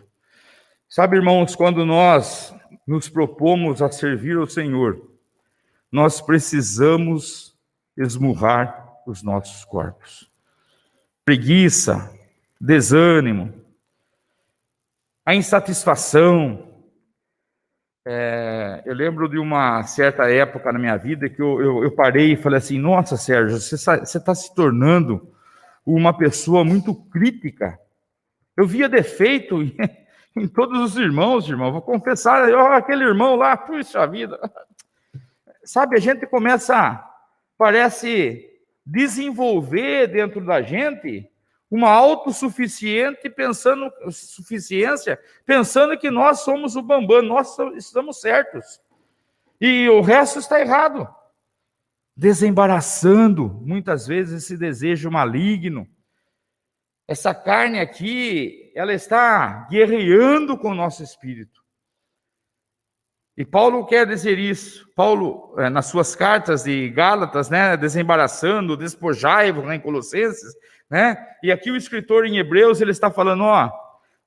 Sabe, 0.89 1.15
irmãos, 1.15 1.55
quando 1.55 1.85
nós 1.85 2.53
nos 2.85 3.07
propomos 3.07 3.81
a 3.81 3.89
servir 3.89 4.35
ao 4.35 4.45
Senhor, 4.45 5.01
nós 5.89 6.19
precisamos 6.19 7.57
esmurrar 7.95 8.85
os 9.07 9.23
nossos 9.23 9.63
corpos. 9.63 10.29
Preguiça, 11.23 12.13
desânimo, 12.59 13.53
a 15.25 15.33
insatisfação, 15.33 16.67
É, 18.05 18.81
eu 18.85 18.95
lembro 18.95 19.29
de 19.29 19.37
uma 19.37 19.83
certa 19.83 20.29
época 20.29 20.73
na 20.73 20.79
minha 20.79 20.97
vida 20.97 21.29
que 21.29 21.41
eu, 21.41 21.61
eu, 21.61 21.83
eu 21.83 21.91
parei 21.95 22.33
e 22.33 22.35
falei 22.35 22.57
assim: 22.57 22.79
Nossa, 22.79 23.15
Sérgio, 23.15 23.59
você 23.59 23.75
está 24.17 24.35
se 24.35 24.53
tornando 24.55 25.31
uma 25.85 26.15
pessoa 26.15 26.63
muito 26.63 26.93
crítica. 26.93 27.79
Eu 28.55 28.65
via 28.67 28.87
defeito 28.87 29.61
em, 30.35 30.47
todos 30.53 30.81
os 30.81 30.97
irmãos, 30.97 31.47
irmão. 31.47 31.71
Vou 31.71 31.81
confessar, 31.81 32.49
oh, 32.49 32.73
aquele 32.73 33.03
irmão 33.03 33.35
lá, 33.35 33.55
puxa 33.57 34.05
vida. 34.07 34.39
Sabe, 35.63 35.95
a 35.95 35.99
gente 35.99 36.25
começa, 36.25 37.03
parece 37.57 38.49
desenvolver 38.85 40.07
dentro 40.07 40.43
da 40.43 40.61
gente 40.61 41.29
uma 41.69 41.89
autossuficiente 41.89 43.29
pensando 43.29 43.89
suficiência, 44.11 45.17
pensando 45.45 45.97
que 45.97 46.11
nós 46.11 46.41
somos 46.41 46.75
o 46.75 46.81
bambam, 46.81 47.21
nós 47.21 47.57
estamos 47.75 48.19
certos. 48.19 48.81
E 49.59 49.87
o 49.87 50.01
resto 50.01 50.39
está 50.39 50.59
errado. 50.59 51.07
Desembaraçando 52.21 53.49
muitas 53.65 54.05
vezes 54.05 54.43
esse 54.43 54.55
desejo 54.55 55.09
maligno. 55.09 55.87
Essa 57.07 57.33
carne 57.33 57.79
aqui, 57.79 58.71
ela 58.75 58.93
está 58.93 59.67
guerreando 59.71 60.55
com 60.55 60.69
o 60.69 60.75
nosso 60.75 61.01
espírito. 61.01 61.63
E 63.35 63.43
Paulo 63.43 63.87
quer 63.87 64.05
dizer 64.05 64.37
isso. 64.37 64.87
Paulo, 64.95 65.55
eh, 65.57 65.67
nas 65.67 65.87
suas 65.87 66.15
cartas 66.15 66.65
de 66.65 66.91
Gálatas, 66.91 67.49
né, 67.49 67.75
desembaraçando, 67.75 68.77
despojai-vos, 68.77 69.65
né, 69.65 69.77
em 69.77 69.81
Colossenses, 69.81 70.53
né? 70.87 71.17
E 71.41 71.51
aqui 71.51 71.71
o 71.71 71.75
escritor 71.75 72.27
em 72.27 72.37
Hebreus, 72.37 72.81
ele 72.81 72.91
está 72.91 73.09
falando, 73.09 73.45
ó, 73.45 73.71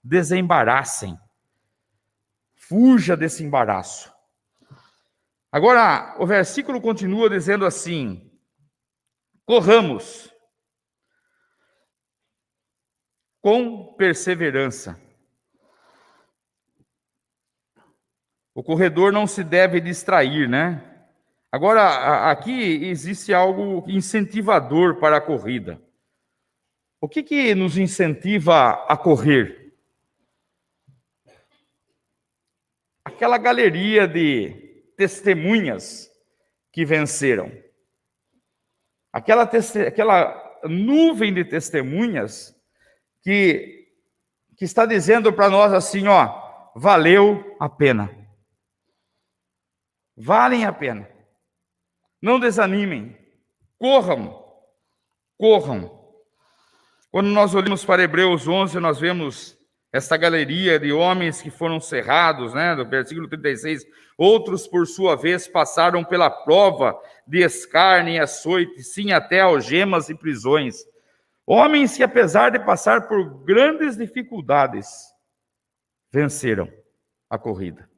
desembaraçem. 0.02 1.16
Fuja 2.56 3.16
desse 3.16 3.44
embaraço. 3.44 4.12
Agora, 5.54 6.16
o 6.18 6.26
versículo 6.26 6.80
continua 6.80 7.30
dizendo 7.30 7.64
assim: 7.64 8.28
corramos 9.46 10.28
com 13.40 13.94
perseverança. 13.94 15.00
O 18.52 18.64
corredor 18.64 19.12
não 19.12 19.28
se 19.28 19.44
deve 19.44 19.80
distrair, 19.80 20.48
né? 20.48 21.06
Agora, 21.52 22.32
aqui 22.32 22.84
existe 22.86 23.32
algo 23.32 23.88
incentivador 23.88 24.98
para 24.98 25.18
a 25.18 25.20
corrida. 25.20 25.80
O 27.00 27.08
que, 27.08 27.22
que 27.22 27.54
nos 27.54 27.78
incentiva 27.78 28.84
a 28.88 28.96
correr? 28.96 29.72
Aquela 33.04 33.38
galeria 33.38 34.08
de 34.08 34.63
testemunhas 34.96 36.10
que 36.72 36.84
venceram. 36.84 37.52
Aquela, 39.12 39.42
aquela 39.42 40.58
nuvem 40.64 41.32
de 41.32 41.44
testemunhas 41.44 42.54
que, 43.22 43.88
que 44.56 44.64
está 44.64 44.84
dizendo 44.84 45.32
para 45.32 45.48
nós 45.48 45.72
assim, 45.72 46.08
ó, 46.08 46.72
valeu 46.74 47.56
a 47.60 47.68
pena. 47.68 48.10
Valem 50.16 50.64
a 50.64 50.72
pena. 50.72 51.08
Não 52.20 52.38
desanimem. 52.38 53.16
Corram. 53.78 54.42
Corram. 55.38 56.04
Quando 57.10 57.28
nós 57.28 57.54
olhamos 57.54 57.84
para 57.84 58.02
Hebreus 58.02 58.48
11, 58.48 58.80
nós 58.80 58.98
vemos 58.98 59.56
esta 59.92 60.16
galeria 60.16 60.78
de 60.80 60.92
homens 60.92 61.40
que 61.40 61.50
foram 61.50 61.78
cerrados, 61.78 62.52
né, 62.52 62.74
do 62.74 62.84
versículo 62.84 63.28
36. 63.28 63.84
Outros, 64.16 64.66
por 64.66 64.86
sua 64.86 65.16
vez, 65.16 65.48
passaram 65.48 66.04
pela 66.04 66.30
prova 66.30 66.96
de 67.26 67.42
escárnio 67.42 68.14
e 68.14 68.18
açoite, 68.18 68.82
sim, 68.82 69.12
até 69.12 69.40
algemas 69.40 70.08
e 70.08 70.14
prisões. 70.14 70.84
Homens 71.46 71.96
que, 71.96 72.02
apesar 72.02 72.50
de 72.50 72.60
passar 72.60 73.08
por 73.08 73.44
grandes 73.44 73.96
dificuldades, 73.96 74.88
venceram 76.12 76.72
a 77.28 77.36
corrida, 77.36 77.90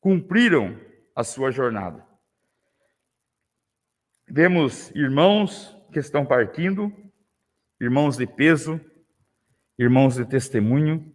cumpriram 0.00 0.78
a 1.16 1.24
sua 1.24 1.50
jornada. 1.50 2.06
Vemos 4.28 4.90
irmãos 4.90 5.76
que 5.92 5.98
estão 5.98 6.26
partindo, 6.26 6.92
irmãos 7.80 8.16
de 8.16 8.26
peso, 8.26 8.80
irmãos 9.78 10.16
de 10.16 10.24
testemunho, 10.24 11.12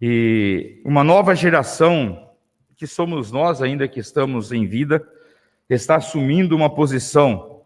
e 0.00 0.80
uma 0.84 1.02
nova 1.02 1.34
geração, 1.34 2.27
que 2.78 2.86
somos 2.86 3.32
nós 3.32 3.60
ainda 3.60 3.88
que 3.88 3.98
estamos 3.98 4.52
em 4.52 4.64
vida, 4.64 5.06
está 5.68 5.96
assumindo 5.96 6.54
uma 6.54 6.72
posição 6.72 7.64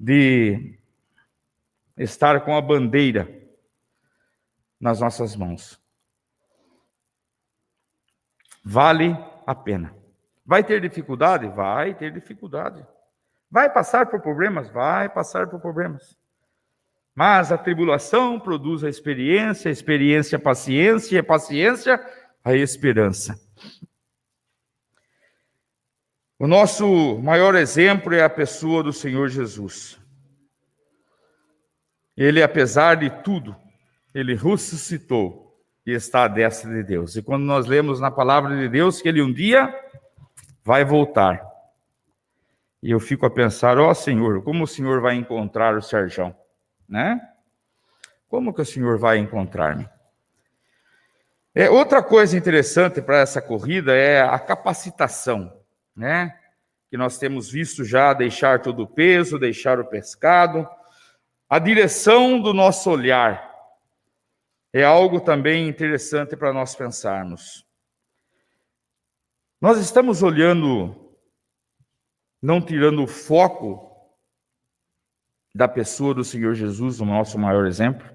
de 0.00 0.78
estar 1.98 2.40
com 2.40 2.56
a 2.56 2.60
bandeira 2.62 3.28
nas 4.80 5.00
nossas 5.00 5.36
mãos. 5.36 5.78
Vale 8.64 9.14
a 9.46 9.54
pena. 9.54 9.94
Vai 10.46 10.64
ter 10.64 10.80
dificuldade? 10.80 11.46
Vai 11.48 11.94
ter 11.94 12.10
dificuldade. 12.10 12.84
Vai 13.50 13.70
passar 13.70 14.06
por 14.06 14.20
problemas? 14.20 14.70
Vai 14.70 15.10
passar 15.10 15.46
por 15.48 15.60
problemas. 15.60 16.16
Mas 17.14 17.52
a 17.52 17.58
tribulação 17.58 18.40
produz 18.40 18.82
a 18.82 18.88
experiência, 18.88 19.68
a 19.68 19.72
experiência 19.72 20.36
a 20.36 20.40
paciência, 20.40 21.16
e 21.16 21.18
a 21.18 21.22
paciência 21.22 22.00
a 22.42 22.54
esperança. 22.54 23.38
O 26.38 26.46
nosso 26.46 27.18
maior 27.18 27.54
exemplo 27.54 28.14
é 28.14 28.22
a 28.22 28.30
pessoa 28.30 28.82
do 28.82 28.92
Senhor 28.92 29.28
Jesus. 29.28 29.98
Ele, 32.16 32.42
apesar 32.42 32.96
de 32.96 33.10
tudo, 33.22 33.56
ele 34.14 34.34
ressuscitou 34.34 35.58
e 35.84 35.92
está 35.92 36.24
à 36.24 36.28
destra 36.28 36.70
de 36.70 36.82
Deus. 36.82 37.16
E 37.16 37.22
quando 37.22 37.44
nós 37.44 37.66
lemos 37.66 38.00
na 38.00 38.10
palavra 38.10 38.56
de 38.56 38.68
Deus 38.68 39.02
que 39.02 39.08
ele 39.08 39.22
um 39.22 39.32
dia 39.32 39.74
vai 40.64 40.84
voltar. 40.84 41.44
E 42.82 42.90
eu 42.90 43.00
fico 43.00 43.26
a 43.26 43.30
pensar, 43.30 43.78
ó 43.78 43.90
oh, 43.90 43.94
Senhor, 43.94 44.42
como 44.42 44.64
o 44.64 44.68
Senhor 44.68 45.00
vai 45.00 45.16
encontrar 45.16 45.76
o 45.76 45.82
Serjão? 45.82 46.34
né? 46.88 47.20
Como 48.28 48.54
que 48.54 48.62
o 48.62 48.66
Senhor 48.66 48.98
vai 48.98 49.18
encontrar-me? 49.18 49.88
É, 51.54 51.68
outra 51.68 52.02
coisa 52.02 52.36
interessante 52.36 53.02
para 53.02 53.18
essa 53.18 53.42
corrida 53.42 53.94
é 53.94 54.20
a 54.20 54.38
capacitação, 54.38 55.57
né? 55.98 56.38
Que 56.90 56.96
nós 56.96 57.18
temos 57.18 57.50
visto 57.50 57.84
já 57.84 58.14
deixar 58.14 58.62
todo 58.62 58.84
o 58.84 58.86
peso, 58.86 59.38
deixar 59.38 59.78
o 59.78 59.84
pescado. 59.84 60.66
A 61.48 61.58
direção 61.58 62.40
do 62.40 62.54
nosso 62.54 62.90
olhar 62.90 63.52
é 64.72 64.84
algo 64.84 65.20
também 65.20 65.68
interessante 65.68 66.36
para 66.36 66.52
nós 66.52 66.74
pensarmos. 66.74 67.66
Nós 69.60 69.78
estamos 69.78 70.22
olhando, 70.22 71.12
não 72.40 72.60
tirando 72.60 73.02
o 73.02 73.08
foco 73.08 73.88
da 75.54 75.66
pessoa 75.66 76.14
do 76.14 76.22
Senhor 76.22 76.54
Jesus, 76.54 77.00
o 77.00 77.04
nosso 77.04 77.38
maior 77.38 77.66
exemplo. 77.66 78.08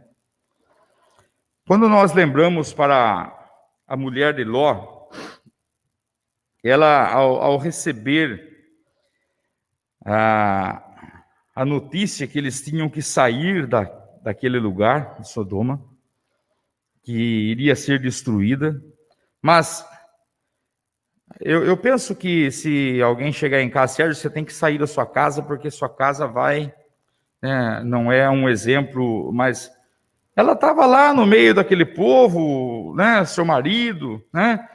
Quando 1.67 1.89
nós 1.89 2.13
lembramos 2.13 2.73
para 2.73 3.39
a 3.85 3.97
mulher 3.97 4.33
de 4.33 4.43
Ló, 4.43 5.02
ela, 6.63 7.11
ao, 7.11 7.41
ao 7.41 7.57
receber 7.57 8.51
a, 10.05 10.81
a 11.55 11.65
notícia 11.65 12.27
que 12.27 12.37
eles 12.37 12.61
tinham 12.61 12.89
que 12.89 13.01
sair 13.01 13.67
da, 13.67 13.83
daquele 14.23 14.59
lugar, 14.59 15.19
de 15.19 15.29
Sodoma, 15.29 15.83
que 17.03 17.11
iria 17.11 17.75
ser 17.75 17.99
destruída, 17.99 18.81
mas 19.41 19.85
eu, 21.41 21.65
eu, 21.65 21.75
penso 21.75 22.15
que 22.15 22.49
se 22.51 23.01
alguém 23.01 23.33
chegar 23.33 23.61
em 23.61 23.69
casa, 23.69 23.95
Sérgio, 23.95 24.15
você 24.15 24.29
tem 24.29 24.45
que 24.45 24.53
sair 24.53 24.77
da 24.77 24.87
sua 24.87 25.05
casa, 25.05 25.43
porque 25.43 25.69
sua 25.69 25.89
casa 25.89 26.25
vai 26.27 26.73
né, 27.43 27.81
não 27.83 28.09
é 28.09 28.29
um 28.29 28.47
exemplo, 28.47 29.29
mas 29.33 29.69
ela 30.33 30.53
estava 30.53 30.85
lá 30.85 31.13
no 31.13 31.25
meio 31.25 31.53
daquele 31.53 31.85
povo, 31.85 32.95
né, 32.95 33.25
seu 33.25 33.43
marido, 33.43 34.23
né, 34.33 34.65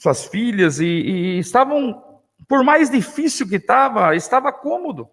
suas 0.00 0.24
filhas, 0.24 0.80
e, 0.80 0.86
e 0.86 1.38
estavam, 1.38 2.22
por 2.48 2.64
mais 2.64 2.90
difícil 2.90 3.46
que 3.46 3.56
estava, 3.56 4.16
estava 4.16 4.50
cômodo. 4.52 5.10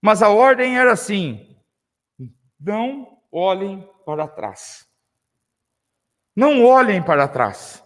Mas 0.00 0.22
a 0.22 0.30
ordem 0.30 0.78
era 0.78 0.92
assim: 0.92 1.56
não 2.58 3.20
olhem 3.30 3.88
para 4.04 4.26
trás. 4.26 4.86
Não 6.34 6.64
olhem 6.64 7.02
para 7.02 7.28
trás. 7.28 7.82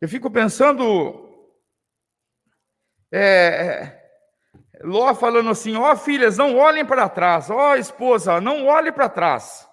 Eu 0.00 0.08
fico 0.08 0.30
pensando, 0.30 1.48
é, 3.12 3.98
Ló 4.82 5.14
falando 5.14 5.50
assim: 5.50 5.76
ó 5.76 5.92
oh, 5.92 5.96
filhas, 5.96 6.36
não 6.36 6.56
olhem 6.56 6.84
para 6.84 7.08
trás, 7.08 7.50
ó 7.50 7.72
oh, 7.72 7.74
esposa, 7.74 8.40
não 8.40 8.66
olhe 8.66 8.92
para 8.92 9.08
trás. 9.08 9.67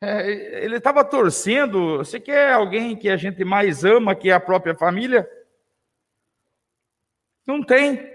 É, 0.00 0.64
ele 0.64 0.76
estava 0.76 1.04
torcendo. 1.04 1.98
Você 1.98 2.20
quer 2.20 2.52
alguém 2.52 2.96
que 2.96 3.08
a 3.08 3.16
gente 3.16 3.44
mais 3.44 3.84
ama, 3.84 4.14
que 4.14 4.30
é 4.30 4.32
a 4.32 4.40
própria 4.40 4.74
família? 4.74 5.28
Não 7.46 7.62
tem. 7.62 8.14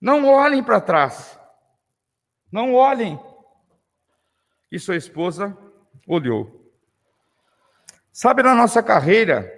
Não 0.00 0.26
olhem 0.26 0.62
para 0.62 0.80
trás. 0.80 1.38
Não 2.50 2.74
olhem. 2.74 3.18
E 4.70 4.78
sua 4.78 4.96
esposa 4.96 5.56
olhou. 6.06 6.72
Sabe, 8.12 8.42
na 8.42 8.54
nossa 8.54 8.82
carreira, 8.82 9.54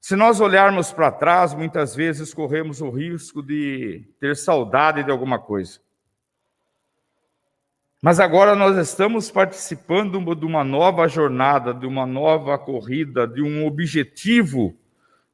se 0.00 0.16
nós 0.16 0.40
olharmos 0.40 0.92
para 0.92 1.12
trás, 1.12 1.54
muitas 1.54 1.94
vezes 1.94 2.34
corremos 2.34 2.80
o 2.80 2.90
risco 2.90 3.40
de 3.40 4.12
ter 4.18 4.34
saudade 4.36 5.04
de 5.04 5.10
alguma 5.10 5.38
coisa. 5.38 5.80
Mas 8.04 8.18
agora 8.18 8.56
nós 8.56 8.76
estamos 8.76 9.30
participando 9.30 10.34
de 10.34 10.44
uma 10.44 10.64
nova 10.64 11.06
jornada, 11.06 11.72
de 11.72 11.86
uma 11.86 12.04
nova 12.04 12.58
corrida, 12.58 13.28
de 13.28 13.40
um 13.40 13.64
objetivo 13.64 14.76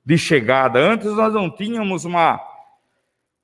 de 0.04 0.18
chegada. 0.18 0.78
Antes 0.78 1.06
nós 1.12 1.32
não 1.32 1.50
tínhamos 1.50 2.04
uma 2.04 2.38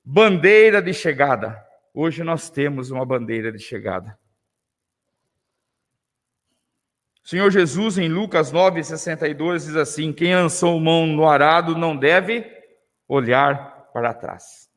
bandeira 0.04 0.82
de 0.82 0.92
chegada. 0.92 1.58
Hoje 1.94 2.22
nós 2.22 2.50
temos 2.50 2.90
uma 2.90 3.06
bandeira 3.06 3.50
de 3.50 3.58
chegada. 3.58 4.18
O 7.24 7.28
Senhor 7.28 7.50
Jesus, 7.50 7.96
em 7.96 8.10
Lucas 8.10 8.52
9, 8.52 8.84
62, 8.84 9.64
diz 9.64 9.76
assim: 9.76 10.12
Quem 10.12 10.34
lançou 10.34 10.78
mão 10.78 11.06
no 11.06 11.26
arado 11.26 11.74
não 11.74 11.96
deve 11.96 12.44
olhar 13.08 13.88
para 13.90 14.12
trás. 14.12 14.68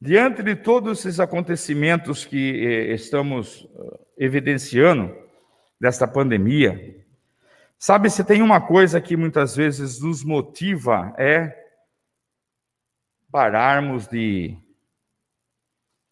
Diante 0.00 0.42
de 0.42 0.54
todos 0.54 1.00
esses 1.00 1.18
acontecimentos 1.18 2.24
que 2.24 2.64
eh, 2.64 2.94
estamos 2.94 3.66
eh, 3.74 4.24
evidenciando, 4.24 5.14
desta 5.80 6.08
pandemia, 6.08 7.04
sabe, 7.78 8.08
se 8.08 8.24
tem 8.24 8.40
uma 8.40 8.60
coisa 8.60 9.00
que 9.00 9.16
muitas 9.16 9.54
vezes 9.54 10.00
nos 10.00 10.24
motiva 10.24 11.14
é 11.18 11.54
pararmos 13.30 14.06
de 14.06 14.56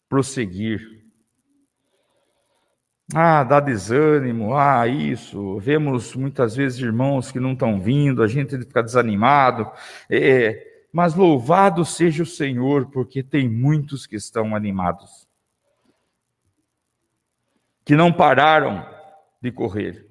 prosseguir 0.07 0.95
ah, 3.13 3.43
dá 3.43 3.59
desânimo, 3.59 4.55
ah, 4.55 4.87
isso. 4.87 5.59
Vemos 5.59 6.15
muitas 6.15 6.55
vezes 6.55 6.79
irmãos 6.79 7.31
que 7.31 7.39
não 7.39 7.53
estão 7.53 7.79
vindo, 7.79 8.23
a 8.23 8.27
gente 8.27 8.57
fica 8.57 8.81
desanimado. 8.81 9.71
É, 10.09 10.74
mas 10.95 11.13
louvado 11.13 11.83
seja 11.83 12.23
o 12.23 12.25
Senhor, 12.25 12.89
porque 12.89 13.21
tem 13.21 13.49
muitos 13.49 14.07
que 14.07 14.15
estão 14.15 14.55
animados, 14.55 15.27
que 17.83 17.97
não 17.97 18.13
pararam 18.13 18.87
de 19.41 19.51
correr. 19.51 20.09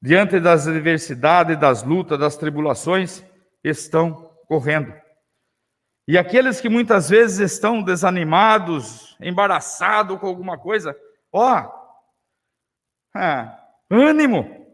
Diante 0.00 0.40
das 0.40 0.66
adversidades, 0.66 1.60
das 1.60 1.82
lutas, 1.82 2.18
das 2.18 2.38
tribulações, 2.38 3.22
estão 3.62 4.34
correndo. 4.48 4.94
E 6.08 6.16
aqueles 6.16 6.58
que 6.58 6.70
muitas 6.70 7.10
vezes 7.10 7.52
estão 7.52 7.82
desanimados, 7.82 9.14
embaraçados 9.20 10.18
com 10.18 10.26
alguma 10.26 10.56
coisa, 10.56 10.98
Ó, 11.30 11.70
ah, 13.14 13.62
ânimo. 13.90 14.66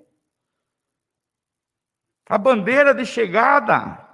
A 2.24 2.38
bandeira 2.38 2.94
de 2.94 3.04
chegada 3.04 4.06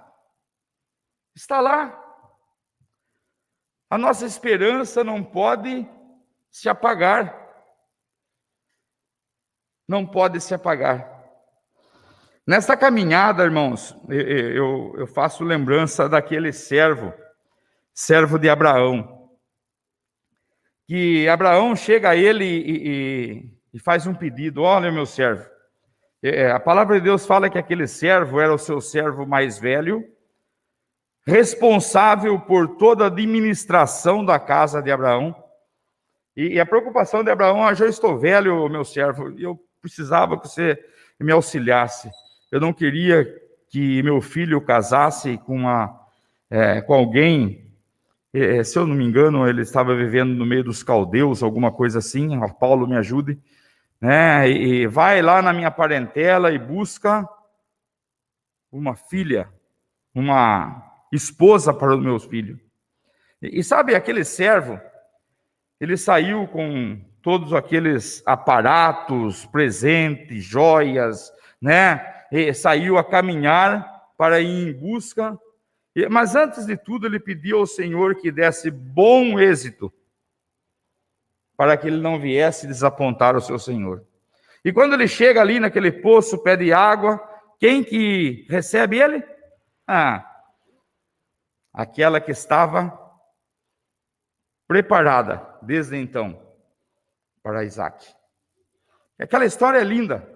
está 1.35 1.61
lá. 1.61 2.01
A 3.91 3.99
nossa 3.99 4.25
esperança 4.27 5.05
não 5.05 5.23
pode 5.23 5.89
se 6.51 6.69
apagar. 6.69 7.43
Não 9.87 10.07
pode 10.07 10.41
se 10.41 10.55
apagar. 10.55 11.13
Nesta 12.47 12.77
caminhada, 12.77 13.43
irmãos, 13.45 13.97
eu, 14.09 14.95
eu 14.97 15.07
faço 15.07 15.45
lembrança 15.45 16.09
daquele 16.09 16.53
servo, 16.53 17.13
servo 17.93 18.39
de 18.39 18.49
Abraão 18.49 19.15
que 20.87 21.29
Abraão 21.29 21.75
chega 21.75 22.11
a 22.11 22.17
ele 22.17 22.45
e, 22.45 22.89
e, 22.89 23.51
e 23.75 23.79
faz 23.79 24.07
um 24.07 24.15
pedido: 24.15 24.63
Olha, 24.63 24.93
meu 24.93 25.07
servo. 25.07 25.49
É, 26.23 26.51
a 26.51 26.61
palavra 26.61 26.99
de 26.99 27.05
Deus 27.05 27.27
fala 27.27 27.51
que 27.51 27.59
aquele 27.59 27.87
servo 27.87 28.41
era 28.41 28.53
o 28.53 28.59
seu 28.59 28.81
servo 28.81 29.27
mais 29.27 29.59
velho, 29.59 30.03
responsável 31.27 32.39
por 32.39 32.77
toda 32.77 33.05
a 33.05 33.07
administração 33.09 34.25
da 34.25 34.39
casa 34.39 34.83
de 34.83 34.91
Abraão. 34.91 35.35
E, 36.37 36.55
e 36.55 36.61
a 36.61 36.67
preocupação 36.67 37.25
de 37.25 37.31
Abraão, 37.31 37.63
ah, 37.65 37.75
já 37.75 37.87
estou 37.87 38.19
velho, 38.19 38.69
meu 38.69 38.85
servo, 38.85 39.31
e 39.39 39.43
eu 39.43 39.59
precisava 39.81 40.39
que 40.39 40.49
você 40.49 40.79
me 41.19 41.33
auxiliasse. 41.33 42.11
Eu 42.51 42.61
não 42.61 42.73
queria 42.73 43.27
que 43.69 44.03
meu 44.03 44.21
filho 44.21 44.61
casasse 44.61 45.39
com, 45.39 45.57
uma, 45.57 46.01
é, 46.51 46.81
com 46.81 46.95
alguém 46.95 47.65
é, 48.37 48.65
se 48.65 48.77
eu 48.77 48.85
não 48.85 48.97
me 48.97 49.05
engano, 49.05 49.49
ele 49.49 49.63
estava 49.63 49.95
vivendo 49.95 50.35
no 50.35 50.45
meio 50.45 50.65
dos 50.65 50.83
caldeus, 50.83 51.41
alguma 51.41 51.71
coisa 51.71 52.01
assim. 52.01 52.31
Paulo 52.59 52.85
me 52.85 52.97
ajude. 52.97 53.39
Né? 54.01 54.51
E 54.51 54.89
vai 54.89 55.23
lá 55.23 55.41
na 55.41 55.53
minha 55.53 55.71
parentela 55.71 56.51
e 56.51 56.59
busca 56.59 57.29
uma 58.73 58.97
filha, 58.97 59.49
uma 60.13 60.83
esposa 61.17 61.73
para 61.73 61.95
os 61.95 62.03
meus 62.03 62.25
filhos. 62.25 62.59
E, 63.41 63.61
e 63.61 63.65
sabe, 63.65 63.95
aquele 63.95 64.25
servo, 64.25 64.81
ele 65.81 65.97
saiu 65.97 66.47
com 66.49 67.01
todos 67.23 67.53
aqueles 67.53 68.23
aparatos, 68.27 69.47
presentes, 69.47 70.45
joias, 70.45 71.33
né? 71.61 72.13
E 72.31 72.53
saiu 72.53 72.99
a 72.99 73.05
caminhar 73.05 74.13
para 74.17 74.41
ir 74.41 74.69
em 74.69 74.73
busca 74.73 75.39
mas 76.11 76.35
antes 76.35 76.67
de 76.67 76.77
tudo, 76.77 77.07
ele 77.07 77.21
pediu 77.21 77.61
ao 77.61 77.67
Senhor 77.67 78.17
que 78.17 78.33
desse 78.33 78.69
bom 78.69 79.39
êxito, 79.39 79.93
para 81.57 81.77
que 81.77 81.87
ele 81.87 82.01
não 82.01 82.19
viesse 82.19 82.67
desapontar 82.67 83.37
o 83.37 83.41
seu 83.41 83.61
Senhor. 83.61 84.05
E 84.65 84.73
quando 84.73 84.95
ele 84.95 85.07
chega 85.07 85.41
ali 85.41 85.61
naquele 85.61 85.93
poço, 85.93 86.43
pede 86.43 86.73
água, 86.73 87.23
quem 87.61 87.85
que 87.85 88.45
recebe 88.51 88.99
ele? 88.99 89.23
Ah, 89.87 90.34
aquela 91.75 92.21
que 92.21 92.31
estava 92.31 92.97
preparada 94.69 95.59
desde 95.61 95.97
então 95.97 96.41
para 97.43 97.65
Isaac. 97.65 98.15
Aquela 99.19 99.45
história 99.45 99.79
é 99.79 99.85
linda. 99.85 100.27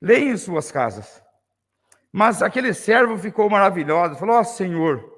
Leia 0.00 0.32
em 0.32 0.36
suas 0.36 0.70
casas. 0.72 1.22
Mas 2.12 2.42
aquele 2.42 2.74
servo 2.74 3.16
ficou 3.16 3.48
maravilhoso, 3.48 4.16
falou: 4.16 4.36
Ó 4.36 4.40
oh, 4.40 4.44
Senhor, 4.44 5.14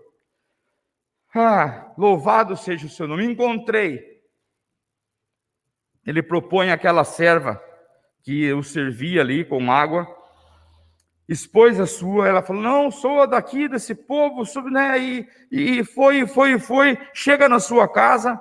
ah, 1.34 1.92
louvado 1.98 2.56
seja 2.56 2.86
o 2.86 2.90
seu 2.90 3.06
nome, 3.06 3.24
encontrei. 3.24 4.22
Ele 6.06 6.22
propõe 6.22 6.70
aquela 6.70 7.04
serva 7.04 7.62
que 8.22 8.52
o 8.52 8.62
servia 8.62 9.20
ali 9.20 9.44
com 9.44 9.70
água, 9.70 10.06
expôs 11.28 11.80
a 11.80 11.86
sua, 11.86 12.28
ela 12.28 12.42
falou: 12.42 12.62
Não, 12.62 12.90
sou 12.90 13.26
daqui 13.26 13.68
desse 13.68 13.94
povo, 13.94 14.44
sou, 14.44 14.62
né? 14.70 14.98
E, 14.98 15.28
e 15.50 15.84
foi, 15.84 16.26
foi, 16.26 16.58
foi, 16.58 16.98
chega 17.12 17.48
na 17.48 17.58
sua 17.58 17.88
casa, 17.88 18.40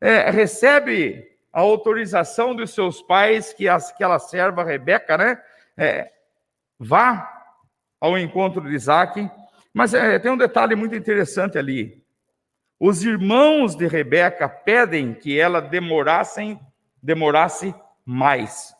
é, 0.00 0.30
recebe 0.30 1.30
a 1.52 1.60
autorização 1.60 2.54
dos 2.54 2.72
seus 2.72 3.02
pais, 3.02 3.52
que 3.52 3.68
aquela 3.68 4.18
serva 4.18 4.64
Rebeca, 4.64 5.18
né? 5.18 5.40
É, 5.76 6.10
vá 6.78 7.28
ao 8.00 8.18
encontro 8.18 8.62
de 8.62 8.74
Isaac. 8.74 9.30
Mas 9.72 9.94
é, 9.94 10.18
tem 10.18 10.30
um 10.30 10.36
detalhe 10.36 10.74
muito 10.74 10.94
interessante 10.94 11.56
ali. 11.56 12.02
Os 12.78 13.04
irmãos 13.04 13.76
de 13.76 13.86
Rebeca 13.86 14.48
pedem 14.48 15.14
que 15.14 15.38
ela 15.38 15.60
demorassem, 15.60 16.58
demorasse 17.00 17.74
mais. 18.04 18.74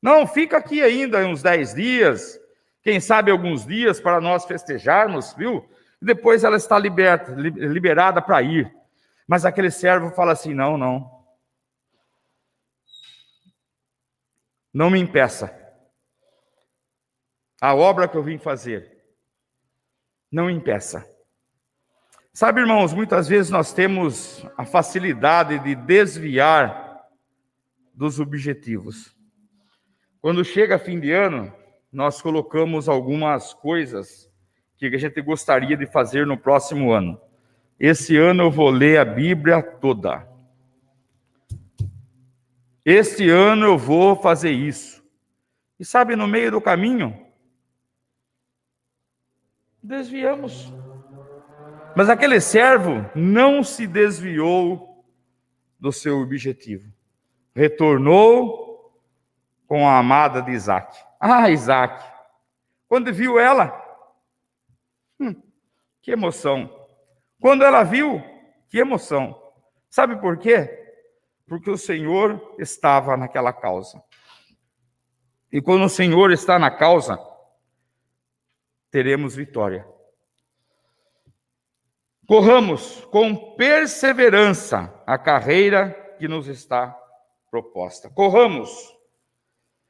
Não, 0.00 0.26
fica 0.26 0.58
aqui 0.58 0.82
ainda 0.82 1.26
uns 1.26 1.42
dez 1.42 1.74
dias, 1.74 2.38
quem 2.86 3.00
sabe 3.00 3.32
alguns 3.32 3.66
dias 3.66 3.98
para 3.98 4.20
nós 4.20 4.44
festejarmos, 4.44 5.34
viu? 5.34 5.68
Depois 6.00 6.44
ela 6.44 6.56
está 6.56 6.78
liberta, 6.78 7.32
liberada 7.32 8.22
para 8.22 8.40
ir. 8.42 8.72
Mas 9.26 9.44
aquele 9.44 9.72
servo 9.72 10.12
fala 10.12 10.30
assim: 10.30 10.54
não, 10.54 10.78
não. 10.78 11.26
Não 14.72 14.88
me 14.88 15.00
impeça 15.00 15.52
a 17.60 17.74
obra 17.74 18.06
que 18.06 18.16
eu 18.16 18.22
vim 18.22 18.38
fazer. 18.38 19.04
Não 20.30 20.48
impeça. 20.48 21.04
Sabe, 22.32 22.60
irmãos, 22.60 22.94
muitas 22.94 23.26
vezes 23.26 23.50
nós 23.50 23.72
temos 23.72 24.46
a 24.56 24.64
facilidade 24.64 25.58
de 25.58 25.74
desviar 25.74 27.04
dos 27.92 28.20
objetivos. 28.20 29.12
Quando 30.20 30.44
chega 30.44 30.78
fim 30.78 31.00
de 31.00 31.10
ano, 31.10 31.52
nós 31.96 32.20
colocamos 32.20 32.90
algumas 32.90 33.54
coisas 33.54 34.30
que 34.76 34.84
a 34.84 34.98
gente 34.98 35.18
gostaria 35.22 35.74
de 35.78 35.86
fazer 35.86 36.26
no 36.26 36.36
próximo 36.36 36.92
ano. 36.92 37.18
Esse 37.80 38.18
ano 38.18 38.42
eu 38.42 38.50
vou 38.50 38.68
ler 38.68 38.98
a 38.98 39.04
Bíblia 39.04 39.62
toda. 39.62 40.28
Este 42.84 43.30
ano 43.30 43.64
eu 43.64 43.78
vou 43.78 44.14
fazer 44.14 44.50
isso. 44.50 45.02
E 45.80 45.86
sabe, 45.86 46.14
no 46.14 46.26
meio 46.26 46.50
do 46.50 46.60
caminho, 46.60 47.18
desviamos. 49.82 50.70
Mas 51.96 52.10
aquele 52.10 52.42
servo 52.42 53.10
não 53.14 53.64
se 53.64 53.86
desviou 53.86 55.02
do 55.80 55.90
seu 55.90 56.20
objetivo. 56.20 56.92
Retornou 57.54 58.92
com 59.66 59.88
a 59.88 59.98
amada 59.98 60.42
de 60.42 60.50
Isaac. 60.50 61.06
Ah, 61.28 61.50
Isaac. 61.50 62.04
Quando 62.86 63.12
viu 63.12 63.36
ela, 63.36 63.74
hum, 65.18 65.34
que 66.00 66.12
emoção. 66.12 66.70
Quando 67.40 67.64
ela 67.64 67.82
viu, 67.82 68.22
que 68.68 68.78
emoção. 68.78 69.36
Sabe 69.90 70.20
por 70.20 70.38
quê? 70.38 70.70
Porque 71.48 71.68
o 71.68 71.76
Senhor 71.76 72.54
estava 72.60 73.16
naquela 73.16 73.52
causa. 73.52 74.00
E 75.52 75.60
quando 75.60 75.84
o 75.84 75.88
Senhor 75.88 76.30
está 76.30 76.60
na 76.60 76.70
causa, 76.70 77.18
teremos 78.88 79.34
vitória. 79.34 79.84
Corramos 82.28 83.04
com 83.06 83.56
perseverança 83.56 85.02
a 85.04 85.18
carreira 85.18 85.90
que 86.18 86.28
nos 86.28 86.46
está 86.46 86.96
proposta. 87.50 88.10
Corramos. 88.10 88.95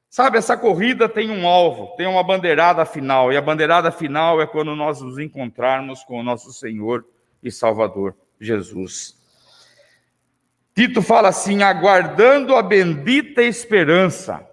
Sabe, 0.09 0.39
essa 0.39 0.57
corrida 0.57 1.09
tem 1.09 1.31
um 1.31 1.47
alvo, 1.47 1.95
tem 1.97 2.07
uma 2.07 2.23
bandeirada 2.23 2.85
final, 2.87 3.33
e 3.33 3.37
a 3.37 3.43
bandeirada 3.43 3.91
final 3.91 4.41
é 4.41 4.47
quando 4.47 4.75
nós 4.75 5.01
nos 5.01 5.19
encontrarmos 5.19 6.03
com 6.05 6.19
o 6.19 6.23
nosso 6.23 6.53
Senhor 6.53 7.05
e 7.43 7.51
Salvador 7.51 8.17
Jesus. 8.41 9.17
Tito 10.75 11.01
fala 11.03 11.29
assim: 11.29 11.63
aguardando 11.63 12.55
a 12.55 12.63
bendita 12.63 13.43
esperança. 13.43 14.47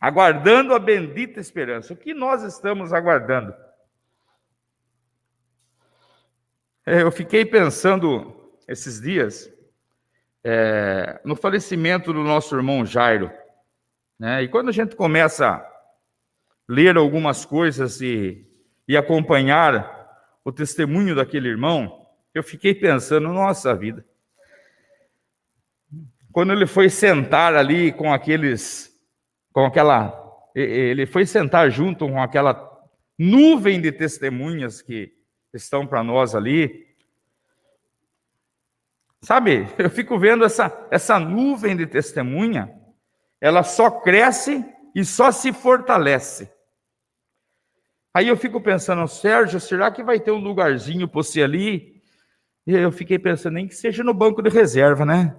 Aguardando 0.00 0.74
a 0.74 0.78
bendita 0.78 1.38
esperança. 1.38 1.92
O 1.92 1.96
que 1.96 2.12
nós 2.12 2.42
estamos 2.42 2.92
aguardando? 2.92 3.54
É, 6.84 7.02
eu 7.02 7.12
fiquei 7.12 7.44
pensando 7.44 8.52
esses 8.66 9.00
dias 9.00 9.48
é, 10.44 11.20
no 11.24 11.36
falecimento 11.36 12.12
do 12.12 12.22
nosso 12.22 12.54
irmão 12.54 12.84
Jairo. 12.84 13.30
Né? 14.18 14.42
E 14.42 14.48
quando 14.48 14.68
a 14.68 14.72
gente 14.72 14.96
começa 14.96 15.48
a 15.48 15.72
ler 16.68 16.96
algumas 16.96 17.44
coisas 17.44 18.00
e, 18.00 18.46
e 18.86 18.96
acompanhar 18.96 20.00
o 20.44 20.52
testemunho 20.52 21.14
daquele 21.14 21.48
irmão, 21.48 22.06
eu 22.34 22.42
fiquei 22.42 22.74
pensando, 22.74 23.28
nossa 23.28 23.74
vida. 23.74 24.04
Quando 26.32 26.52
ele 26.52 26.66
foi 26.66 26.88
sentar 26.88 27.54
ali 27.54 27.92
com 27.92 28.12
aqueles, 28.12 28.90
com 29.52 29.66
aquela, 29.66 30.18
ele 30.54 31.04
foi 31.04 31.26
sentar 31.26 31.70
junto 31.70 32.08
com 32.08 32.22
aquela 32.22 32.70
nuvem 33.18 33.80
de 33.80 33.92
testemunhas 33.92 34.80
que 34.80 35.12
estão 35.52 35.86
para 35.86 36.02
nós 36.02 36.34
ali. 36.34 36.86
Sabe, 39.22 39.68
eu 39.78 39.88
fico 39.88 40.18
vendo 40.18 40.44
essa, 40.44 40.86
essa 40.90 41.18
nuvem 41.18 41.76
de 41.76 41.86
testemunha, 41.86 42.74
ela 43.40 43.62
só 43.62 43.88
cresce 43.88 44.64
e 44.94 45.04
só 45.04 45.30
se 45.30 45.52
fortalece. 45.52 46.50
Aí 48.12 48.26
eu 48.26 48.36
fico 48.36 48.60
pensando, 48.60 49.06
Sérgio, 49.06 49.60
será 49.60 49.90
que 49.90 50.02
vai 50.02 50.18
ter 50.18 50.32
um 50.32 50.42
lugarzinho 50.42 51.06
para 51.06 51.22
você 51.22 51.42
ali? 51.42 52.02
E 52.66 52.74
eu 52.74 52.90
fiquei 52.90 53.18
pensando, 53.18 53.54
nem 53.54 53.68
que 53.68 53.74
seja 53.74 54.02
no 54.02 54.12
banco 54.12 54.42
de 54.42 54.50
reserva, 54.50 55.06
né? 55.06 55.34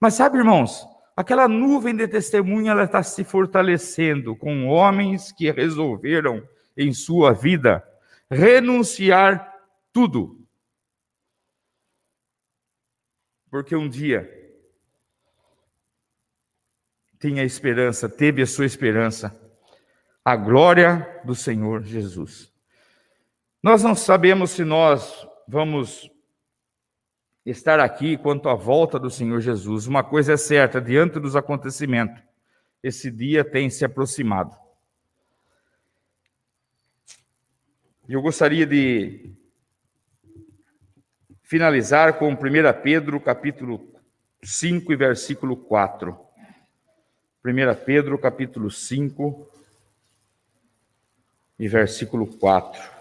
Mas 0.00 0.14
sabe, 0.14 0.38
irmãos, 0.38 0.86
aquela 1.16 1.48
nuvem 1.48 1.94
de 1.94 2.06
testemunha, 2.06 2.70
ela 2.70 2.84
está 2.84 3.02
se 3.02 3.24
fortalecendo 3.24 4.36
com 4.36 4.68
homens 4.68 5.32
que 5.32 5.50
resolveram 5.50 6.42
em 6.76 6.92
sua 6.92 7.32
vida 7.32 7.84
renunciar 8.30 9.54
tudo. 9.92 10.37
Porque 13.50 13.74
um 13.74 13.88
dia 13.88 14.34
tinha 17.18 17.42
esperança, 17.44 18.08
teve 18.08 18.42
a 18.42 18.46
sua 18.46 18.66
esperança, 18.66 19.36
a 20.24 20.36
glória 20.36 21.20
do 21.24 21.34
Senhor 21.34 21.82
Jesus. 21.82 22.52
Nós 23.62 23.82
não 23.82 23.94
sabemos 23.94 24.50
se 24.50 24.64
nós 24.64 25.26
vamos 25.46 26.10
estar 27.44 27.80
aqui 27.80 28.16
quanto 28.16 28.48
à 28.48 28.54
volta 28.54 28.98
do 28.98 29.10
Senhor 29.10 29.40
Jesus. 29.40 29.86
Uma 29.86 30.04
coisa 30.04 30.34
é 30.34 30.36
certa, 30.36 30.80
diante 30.80 31.18
dos 31.18 31.34
acontecimentos, 31.34 32.22
esse 32.82 33.10
dia 33.10 33.44
tem 33.44 33.68
se 33.70 33.84
aproximado. 33.84 34.54
Eu 38.08 38.22
gostaria 38.22 38.66
de 38.66 39.34
finalizar 41.48 42.18
com 42.18 42.28
1 42.28 42.36
Pedro, 42.82 43.18
capítulo 43.18 43.90
5 44.42 44.92
e 44.92 44.96
versículo 44.96 45.56
4. 45.56 46.14
1 47.42 47.74
Pedro, 47.86 48.18
capítulo 48.18 48.70
5 48.70 49.48
e 51.58 51.66
versículo 51.66 52.26
4. 52.26 52.98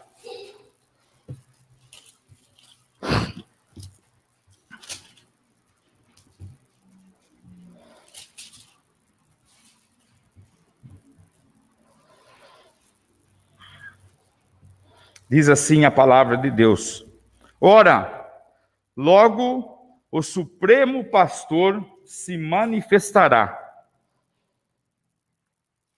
Diz 15.30 15.50
assim 15.50 15.84
a 15.84 15.92
palavra 15.92 16.38
de 16.38 16.50
Deus: 16.50 17.06
Ora, 17.60 18.17
logo 18.98 19.78
o 20.12 20.24
Supremo 20.24 21.04
Pastor 21.06 21.86
se 22.04 22.36
manifestará. 22.36 23.64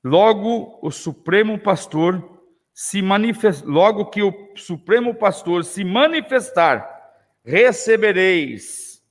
Logo 0.03 0.77
o 0.81 0.91
Supremo 0.91 1.57
Pastor 1.57 2.43
se 2.73 3.01
manifest... 3.01 3.63
logo 3.65 4.09
que 4.09 4.21
o 4.21 4.53
Supremo 4.55 5.15
Pastor 5.15 5.63
se 5.63 5.85
manifestar, 5.85 7.13
recebereis 7.43 9.01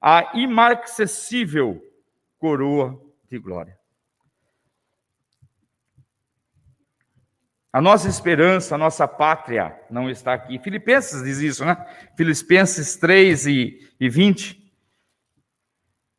a 0.00 0.32
imarcessível 0.34 1.82
coroa 2.38 3.00
de 3.28 3.38
glória. 3.38 3.75
A 7.76 7.80
nossa 7.82 8.08
esperança, 8.08 8.74
a 8.74 8.78
nossa 8.78 9.06
pátria 9.06 9.78
não 9.90 10.08
está 10.08 10.32
aqui. 10.32 10.58
Filipenses 10.58 11.22
diz 11.22 11.40
isso, 11.40 11.62
né? 11.62 11.76
Filipenses 12.16 12.96
3 12.96 13.46
e, 13.48 13.92
e 14.00 14.08
20. 14.08 14.72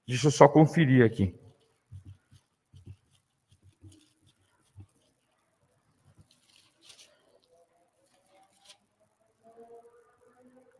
Deixa 0.07 0.27
eu 0.27 0.31
só 0.31 0.47
conferir 0.47 1.03
aqui. 1.03 1.33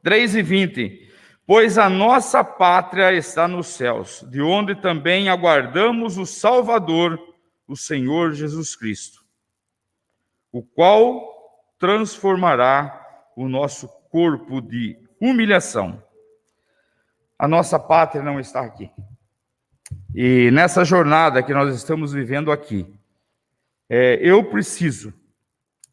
Três 0.04 0.36
e 0.36 0.44
vinte. 0.44 1.12
Pois 1.48 1.80
a 1.80 1.90
nossa 1.90 2.44
pátria 2.44 3.12
está 3.14 3.48
nos 3.48 3.66
céus, 3.66 4.24
de 4.30 4.44
onde 4.44 4.76
também 4.76 5.28
aguardamos 5.28 6.20
o 6.20 6.26
Salvador, 6.28 7.18
o 7.68 7.76
Senhor 7.76 8.34
Jesus 8.34 8.76
Cristo 8.76 9.17
o 10.58 10.64
qual 10.64 11.22
transformará 11.78 13.30
o 13.36 13.48
nosso 13.48 13.88
corpo 14.10 14.60
de 14.60 14.98
humilhação. 15.22 16.02
A 17.38 17.48
nossa 17.48 17.78
pátria 17.78 18.24
não 18.24 18.40
está 18.40 18.62
aqui. 18.62 18.92
E 20.16 20.50
nessa 20.50 20.84
jornada 20.84 21.44
que 21.44 21.54
nós 21.54 21.76
estamos 21.76 22.12
vivendo 22.12 22.52
aqui, 22.52 22.92
é, 23.88 24.16
eu 24.20 24.44
preciso 24.50 25.14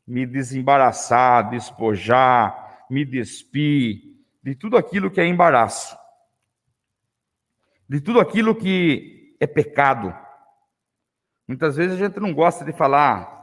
me 0.07 0.25
desembaraçar, 0.25 1.51
despojar, 1.51 2.87
me 2.89 3.05
despir 3.05 4.01
de 4.43 4.55
tudo 4.55 4.79
aquilo 4.79 5.11
que 5.11 5.21
é 5.21 5.27
embaraço, 5.27 5.95
de 7.87 8.01
tudo 8.01 8.19
aquilo 8.19 8.55
que 8.55 9.37
é 9.39 9.47
pecado. 9.47 10.17
Muitas 11.47 11.77
vezes 11.77 12.01
a 12.01 12.03
gente 12.03 12.19
não 12.19 12.33
gosta 12.33 12.65
de 12.65 12.73
falar 12.73 13.34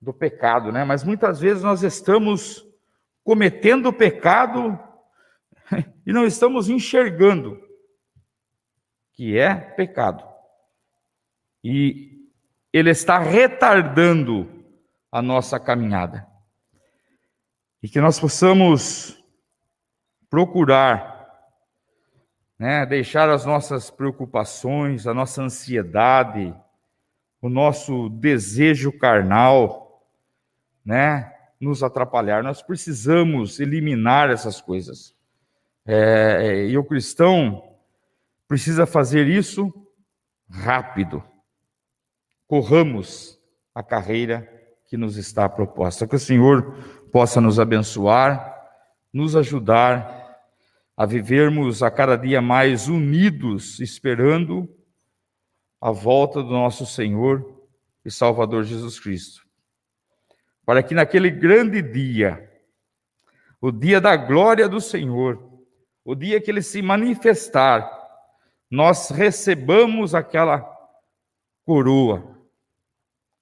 do 0.00 0.12
pecado, 0.12 0.70
né? 0.72 0.84
Mas 0.84 1.02
muitas 1.04 1.40
vezes 1.40 1.62
nós 1.62 1.82
estamos 1.82 2.66
cometendo 3.24 3.92
pecado 3.92 4.78
e 6.06 6.12
não 6.12 6.24
estamos 6.24 6.68
enxergando 6.68 7.60
que 9.12 9.38
é 9.38 9.54
pecado. 9.54 10.24
E 11.62 12.28
ele 12.72 12.90
está 12.90 13.18
retardando 13.18 14.64
a 15.10 15.20
nossa 15.20 15.58
caminhada. 15.58 16.26
E 17.82 17.88
que 17.88 18.00
nós 18.00 18.20
possamos 18.20 19.22
procurar 20.30 21.18
né? 22.58 22.84
deixar 22.84 23.30
as 23.30 23.46
nossas 23.46 23.90
preocupações, 23.90 25.06
a 25.06 25.14
nossa 25.14 25.42
ansiedade, 25.42 26.54
o 27.40 27.48
nosso 27.48 28.08
desejo 28.08 28.90
carnal, 28.98 29.87
né? 30.88 31.30
nos 31.60 31.82
atrapalhar. 31.82 32.42
Nós 32.42 32.62
precisamos 32.62 33.60
eliminar 33.60 34.30
essas 34.30 34.58
coisas. 34.58 35.14
É, 35.84 36.66
e 36.66 36.78
o 36.78 36.84
cristão 36.84 37.76
precisa 38.46 38.86
fazer 38.86 39.26
isso 39.26 39.70
rápido. 40.48 41.22
Corramos 42.46 43.38
a 43.74 43.82
carreira 43.82 44.48
que 44.86 44.96
nos 44.96 45.18
está 45.18 45.46
proposta. 45.46 46.06
Que 46.06 46.16
o 46.16 46.20
Senhor 46.20 46.74
possa 47.12 47.38
nos 47.38 47.60
abençoar, 47.60 48.56
nos 49.12 49.36
ajudar 49.36 50.16
a 50.96 51.04
vivermos 51.04 51.82
a 51.82 51.90
cada 51.90 52.16
dia 52.16 52.40
mais 52.40 52.88
unidos, 52.88 53.78
esperando 53.78 54.66
a 55.80 55.90
volta 55.90 56.42
do 56.42 56.50
nosso 56.50 56.86
Senhor 56.86 57.62
e 58.04 58.10
Salvador 58.10 58.64
Jesus 58.64 58.98
Cristo. 58.98 59.47
Para 60.68 60.82
que 60.82 60.94
naquele 60.94 61.30
grande 61.30 61.80
dia, 61.80 62.46
o 63.58 63.72
dia 63.72 64.02
da 64.02 64.14
glória 64.14 64.68
do 64.68 64.82
Senhor, 64.82 65.42
o 66.04 66.14
dia 66.14 66.38
que 66.42 66.50
ele 66.50 66.60
se 66.60 66.82
manifestar, 66.82 67.90
nós 68.70 69.08
recebamos 69.08 70.14
aquela 70.14 70.60
coroa, 71.64 72.38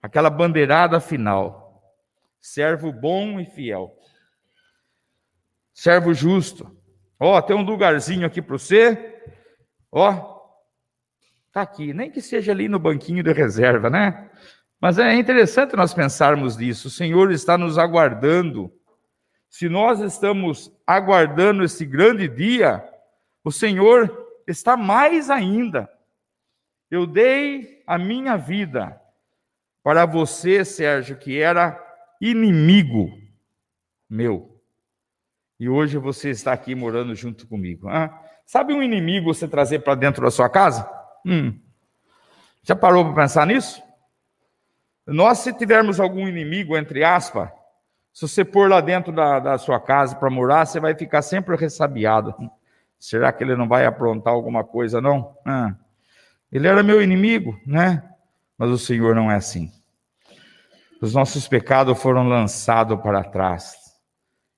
aquela 0.01 0.31
bandeirada 0.31 1.01
final. 1.01 1.83
Servo 2.41 2.93
bom 2.93 3.41
e 3.41 3.45
fiel. 3.45 3.93
Servo 5.75 6.15
justo 6.15 6.81
Ó, 7.19 7.43
tem 7.43 7.57
um 7.57 7.63
lugarzinho 7.63 8.25
aqui 8.25 8.41
para 8.41 8.57
você. 8.57 9.21
Ó, 9.91 10.45
tá 11.51 11.63
aqui, 11.63 11.93
nem 11.93 12.09
que 12.09 12.23
seja 12.23 12.53
ali 12.53 12.69
no 12.69 12.79
banquinho 12.79 13.25
de 13.25 13.33
reserva, 13.33 13.91
né? 13.91 14.31
Mas 14.81 14.99
é 14.99 15.15
interessante 15.15 15.75
nós 15.77 15.95
pensarmos 15.95 16.57
nisso. 16.57 16.89
O 16.89 16.91
Senhor 16.91 17.33
está 17.33 17.57
nos 17.57 17.79
aguardando. 17.79 18.71
Se 19.49 19.69
nós 19.69 20.01
estamos 20.01 20.71
aguardando 20.87 21.65
esse 21.65 21.85
grande 21.85 22.29
dia, 22.29 22.87
o 23.43 23.51
Senhor 23.51 24.27
está 24.47 24.77
mais 24.77 25.31
ainda. 25.31 25.89
Eu 26.91 27.07
dei 27.07 27.83
a 27.87 27.99
minha 27.99 28.37
vida 28.37 29.01
para 29.83 30.05
você, 30.05 30.65
Sérgio, 30.65 31.17
que 31.17 31.41
era 31.41 31.83
inimigo 32.21 33.09
meu. 34.09 34.61
E 35.59 35.69
hoje 35.69 35.97
você 35.97 36.31
está 36.31 36.53
aqui 36.53 36.75
morando 36.75 37.15
junto 37.15 37.47
comigo. 37.47 37.89
Ah, 37.89 38.23
sabe 38.45 38.75
um 38.75 38.83
inimigo 38.83 39.33
você 39.33 39.49
trazer 39.49 39.81
para 39.81 39.95
dentro 39.95 40.23
da 40.23 40.31
sua 40.31 40.49
casa? 40.51 40.89
Hum. 41.25 41.59
Já 42.63 42.77
parou 42.77 43.05
para 43.05 43.23
pensar 43.23 43.47
nisso? 43.47 43.83
Nós, 45.07 45.39
se 45.39 45.53
tivermos 45.53 46.01
algum 46.01 46.27
inimigo, 46.27 46.77
entre 46.77 47.05
aspas, 47.05 47.49
se 48.13 48.27
você 48.27 48.45
pôr 48.45 48.69
lá 48.69 48.81
dentro 48.81 49.13
da, 49.13 49.39
da 49.39 49.59
sua 49.59 49.79
casa 49.79 50.17
para 50.17 50.31
morar, 50.31 50.67
você 50.67 50.81
vai 50.81 50.95
ficar 50.95 51.23
sempre 51.23 51.55
ressabiado. 51.57 52.35
Será 52.99 53.33
que 53.33 53.45
ele 53.45 53.55
não 53.55 53.69
vai 53.69 53.87
aprontar 53.87 54.33
alguma 54.33 54.65
coisa, 54.65 55.01
não? 55.01 55.37
Ah. 55.45 55.75
Ele 56.51 56.67
era 56.67 56.83
meu 56.83 57.03
inimigo, 57.03 57.59
né? 57.67 58.03
Mas 58.57 58.71
o 58.71 58.79
Senhor 58.79 59.15
não 59.15 59.31
é 59.31 59.37
assim. 59.37 59.71
Os 61.01 61.15
nossos 61.15 61.47
pecados 61.47 62.01
foram 62.01 62.27
lançados 62.27 62.99
para 63.01 63.23
trás 63.23 63.87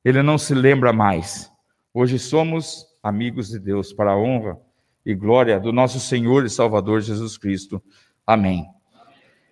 ele 0.09 0.23
não 0.23 0.39
se 0.39 0.55
lembra 0.55 0.93
mais. 0.93 1.51
Hoje 1.93 2.19
somos 2.19 2.87
amigos 3.03 3.49
de 3.49 3.59
Deus 3.59 3.93
para 3.93 4.13
a 4.13 4.17
honra 4.17 4.59
e 5.05 5.15
glória 5.15 5.61
do 5.61 5.73
nosso 5.73 6.01
Senhor 6.01 6.45
e 6.45 6.51
Salvador 6.51 7.01
Jesus 7.01 7.37
Cristo. 7.37 7.83
Amém. 8.27 8.67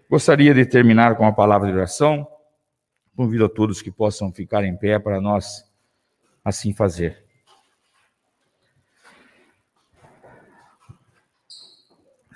Gostaria 0.09 0.55
de 0.55 0.65
terminar 0.65 1.17
com 1.17 1.27
a 1.27 1.33
palavra 1.33 1.69
de 1.69 1.77
oração. 1.77 2.27
Convido 3.17 3.47
a 3.47 3.49
todos 3.49 3.83
que 3.83 3.91
possam 3.91 4.33
ficar 4.33 4.65
em 4.65 4.77
pé 4.77 5.01
para 5.01 5.21
nós 5.21 5.65
assim 6.45 6.73
fazer. 6.73 7.27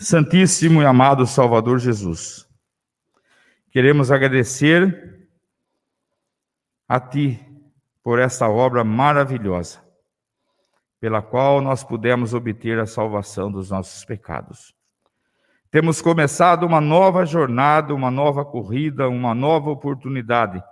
Santíssimo 0.01 0.83
e 0.83 0.85
amado 0.85 1.27
Salvador 1.27 1.79
Jesus, 1.79 2.49
queremos 3.71 4.11
agradecer 4.11 5.29
a 6.89 6.99
Ti 6.99 7.39
por 8.03 8.19
essa 8.19 8.49
obra 8.49 8.83
maravilhosa, 8.83 9.81
pela 10.99 11.21
qual 11.21 11.61
nós 11.61 11.85
pudemos 11.85 12.33
obter 12.35 12.81
a 12.81 12.87
salvação 12.87 13.53
dos 13.53 13.71
nossos 13.71 14.05
pecados. 14.05 14.75
Temos 15.71 16.03
começado 16.03 16.67
uma 16.67 16.81
nova 16.81 17.25
jornada, 17.25 17.95
uma 17.95 18.11
nova 18.11 18.45
corrida, 18.45 19.09
uma 19.09 19.35
nova 19.35 19.71
oportunidade 19.71 20.63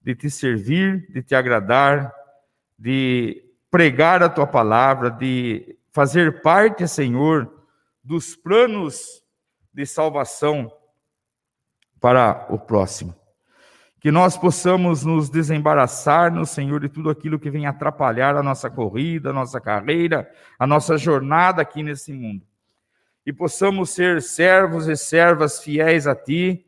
de 0.00 0.14
te 0.14 0.30
servir, 0.30 1.06
de 1.10 1.22
te 1.22 1.34
agradar, 1.34 2.12
de 2.78 3.44
pregar 3.70 4.22
a 4.22 4.28
tua 4.28 4.46
palavra, 4.46 5.10
de 5.10 5.76
fazer 5.92 6.40
parte, 6.40 6.88
Senhor, 6.88 7.52
dos 8.02 8.34
planos 8.34 9.22
de 9.74 9.84
salvação 9.84 10.72
para 12.00 12.46
o 12.48 12.58
próximo 12.58 13.20
que 14.00 14.10
nós 14.10 14.36
possamos 14.36 15.04
nos 15.04 15.28
desembaraçar 15.28 16.32
no 16.32 16.46
Senhor 16.46 16.80
de 16.80 16.88
tudo 16.88 17.10
aquilo 17.10 17.38
que 17.38 17.50
vem 17.50 17.66
atrapalhar 17.66 18.34
a 18.34 18.42
nossa 18.42 18.70
corrida, 18.70 19.28
a 19.28 19.32
nossa 19.32 19.60
carreira, 19.60 20.28
a 20.58 20.66
nossa 20.66 20.96
jornada 20.96 21.60
aqui 21.60 21.82
nesse 21.82 22.10
mundo. 22.10 22.42
E 23.24 23.32
possamos 23.32 23.90
ser 23.90 24.22
servos 24.22 24.88
e 24.88 24.96
servas 24.96 25.62
fiéis 25.62 26.06
a 26.06 26.14
Ti, 26.14 26.66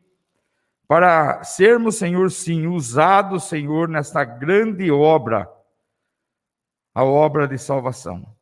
para 0.87 1.43
sermos, 1.43 1.95
Senhor, 1.95 2.29
sim, 2.29 2.67
usados, 2.67 3.45
Senhor, 3.45 3.87
nesta 3.87 4.23
grande 4.23 4.91
obra, 4.91 5.49
a 6.93 7.03
obra 7.03 7.47
de 7.47 7.57
salvação. 7.57 8.35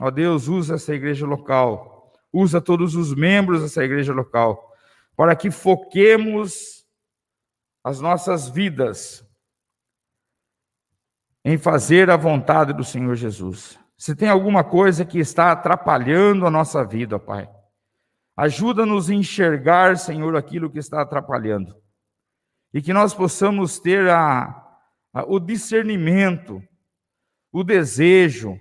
Ó 0.00 0.10
Deus, 0.10 0.48
usa 0.48 0.74
essa 0.74 0.94
igreja 0.94 1.26
local, 1.26 2.12
usa 2.32 2.60
todos 2.60 2.94
os 2.94 3.14
membros 3.14 3.62
dessa 3.62 3.84
igreja 3.84 4.12
local, 4.12 4.72
para 5.16 5.34
que 5.34 5.50
foquemos 5.50 6.86
as 7.82 8.00
nossas 8.00 8.48
vidas 8.48 9.26
em 11.44 11.58
fazer 11.58 12.10
a 12.10 12.16
vontade 12.16 12.72
do 12.72 12.82
Senhor 12.82 13.14
Jesus. 13.14 13.78
Se 13.96 14.14
tem 14.14 14.28
alguma 14.28 14.64
coisa 14.64 15.04
que 15.04 15.18
está 15.18 15.52
atrapalhando 15.52 16.46
a 16.46 16.50
nossa 16.50 16.84
vida, 16.84 17.18
Pai, 17.18 17.48
ajuda-nos 18.36 19.08
a 19.08 19.14
enxergar, 19.14 19.96
Senhor, 19.96 20.36
aquilo 20.36 20.70
que 20.70 20.78
está 20.78 21.02
atrapalhando. 21.02 21.76
E 22.72 22.82
que 22.82 22.92
nós 22.92 23.14
possamos 23.14 23.78
ter 23.78 24.08
a, 24.08 24.78
a, 25.12 25.24
o 25.24 25.38
discernimento, 25.38 26.62
o 27.52 27.62
desejo, 27.62 28.60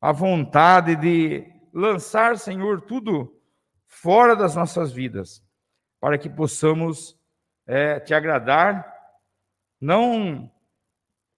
a 0.00 0.10
vontade 0.10 0.96
de 0.96 1.46
lançar, 1.72 2.36
Senhor, 2.36 2.80
tudo 2.82 3.40
fora 3.86 4.34
das 4.34 4.56
nossas 4.56 4.92
vidas, 4.92 5.42
para 6.00 6.18
que 6.18 6.28
possamos 6.28 7.16
é, 7.66 8.00
te 8.00 8.12
agradar, 8.12 8.92
não 9.80 10.50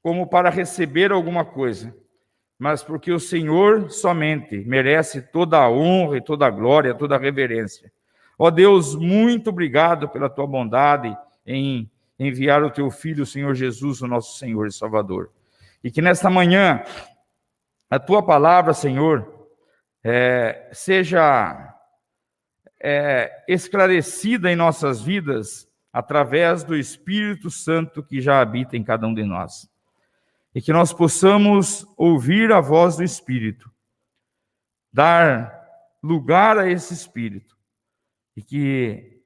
como 0.03 0.27
para 0.27 0.51
receber 0.51 1.13
alguma 1.13 1.45
coisa, 1.45 1.95
mas 2.59 2.83
porque 2.83 3.13
o 3.13 3.21
Senhor 3.21 3.91
somente 3.91 4.65
merece 4.65 5.21
toda 5.21 5.59
a 5.59 5.71
honra 5.71 6.17
e 6.17 6.21
toda 6.21 6.47
a 6.47 6.51
glória, 6.51 6.95
toda 6.95 7.17
a 7.17 7.19
reverência. 7.19 7.93
Ó 8.39 8.51
Deus, 8.51 8.95
muito 8.95 9.51
obrigado 9.51 10.09
pela 10.09 10.31
tua 10.31 10.47
bondade 10.47 11.17
em 11.47 11.91
enviar 12.19 12.63
o 12.63 12.71
teu 12.71 12.91
filho, 12.91 13.23
o 13.23 13.27
Senhor 13.27 13.55
Jesus, 13.55 14.01
o 14.01 14.07
nosso 14.07 14.39
Senhor 14.39 14.67
e 14.67 14.73
Salvador. 14.73 15.31
E 15.85 15.91
que 15.91 16.03
nesta 16.03 16.31
manhã 16.31 16.83
a 17.91 17.99
tua 17.99 18.23
palavra, 18.23 18.75
Senhor, 18.75 19.49
é, 20.03 20.69
seja 20.73 21.75
é, 22.81 23.45
esclarecida 23.49 24.51
em 24.51 24.57
nossas 24.57 25.01
vidas 25.03 25.69
através 25.93 26.65
do 26.65 26.77
Espírito 26.77 27.51
Santo 27.51 28.03
que 28.03 28.21
já 28.21 28.41
habita 28.41 28.77
em 28.77 28.83
cada 28.83 29.07
um 29.07 29.15
de 29.15 29.25
nós. 29.25 29.69
E 30.57 30.63
que 30.63 30.73
nós 30.73 30.91
possamos 30.91 31.87
ouvir 31.99 32.51
a 32.51 32.63
voz 32.63 32.97
do 32.97 33.05
Espírito, 33.05 33.71
dar 34.91 35.53
lugar 36.03 36.57
a 36.57 36.67
esse 36.67 36.95
Espírito, 36.95 37.55
e 38.35 38.43
que 38.43 39.21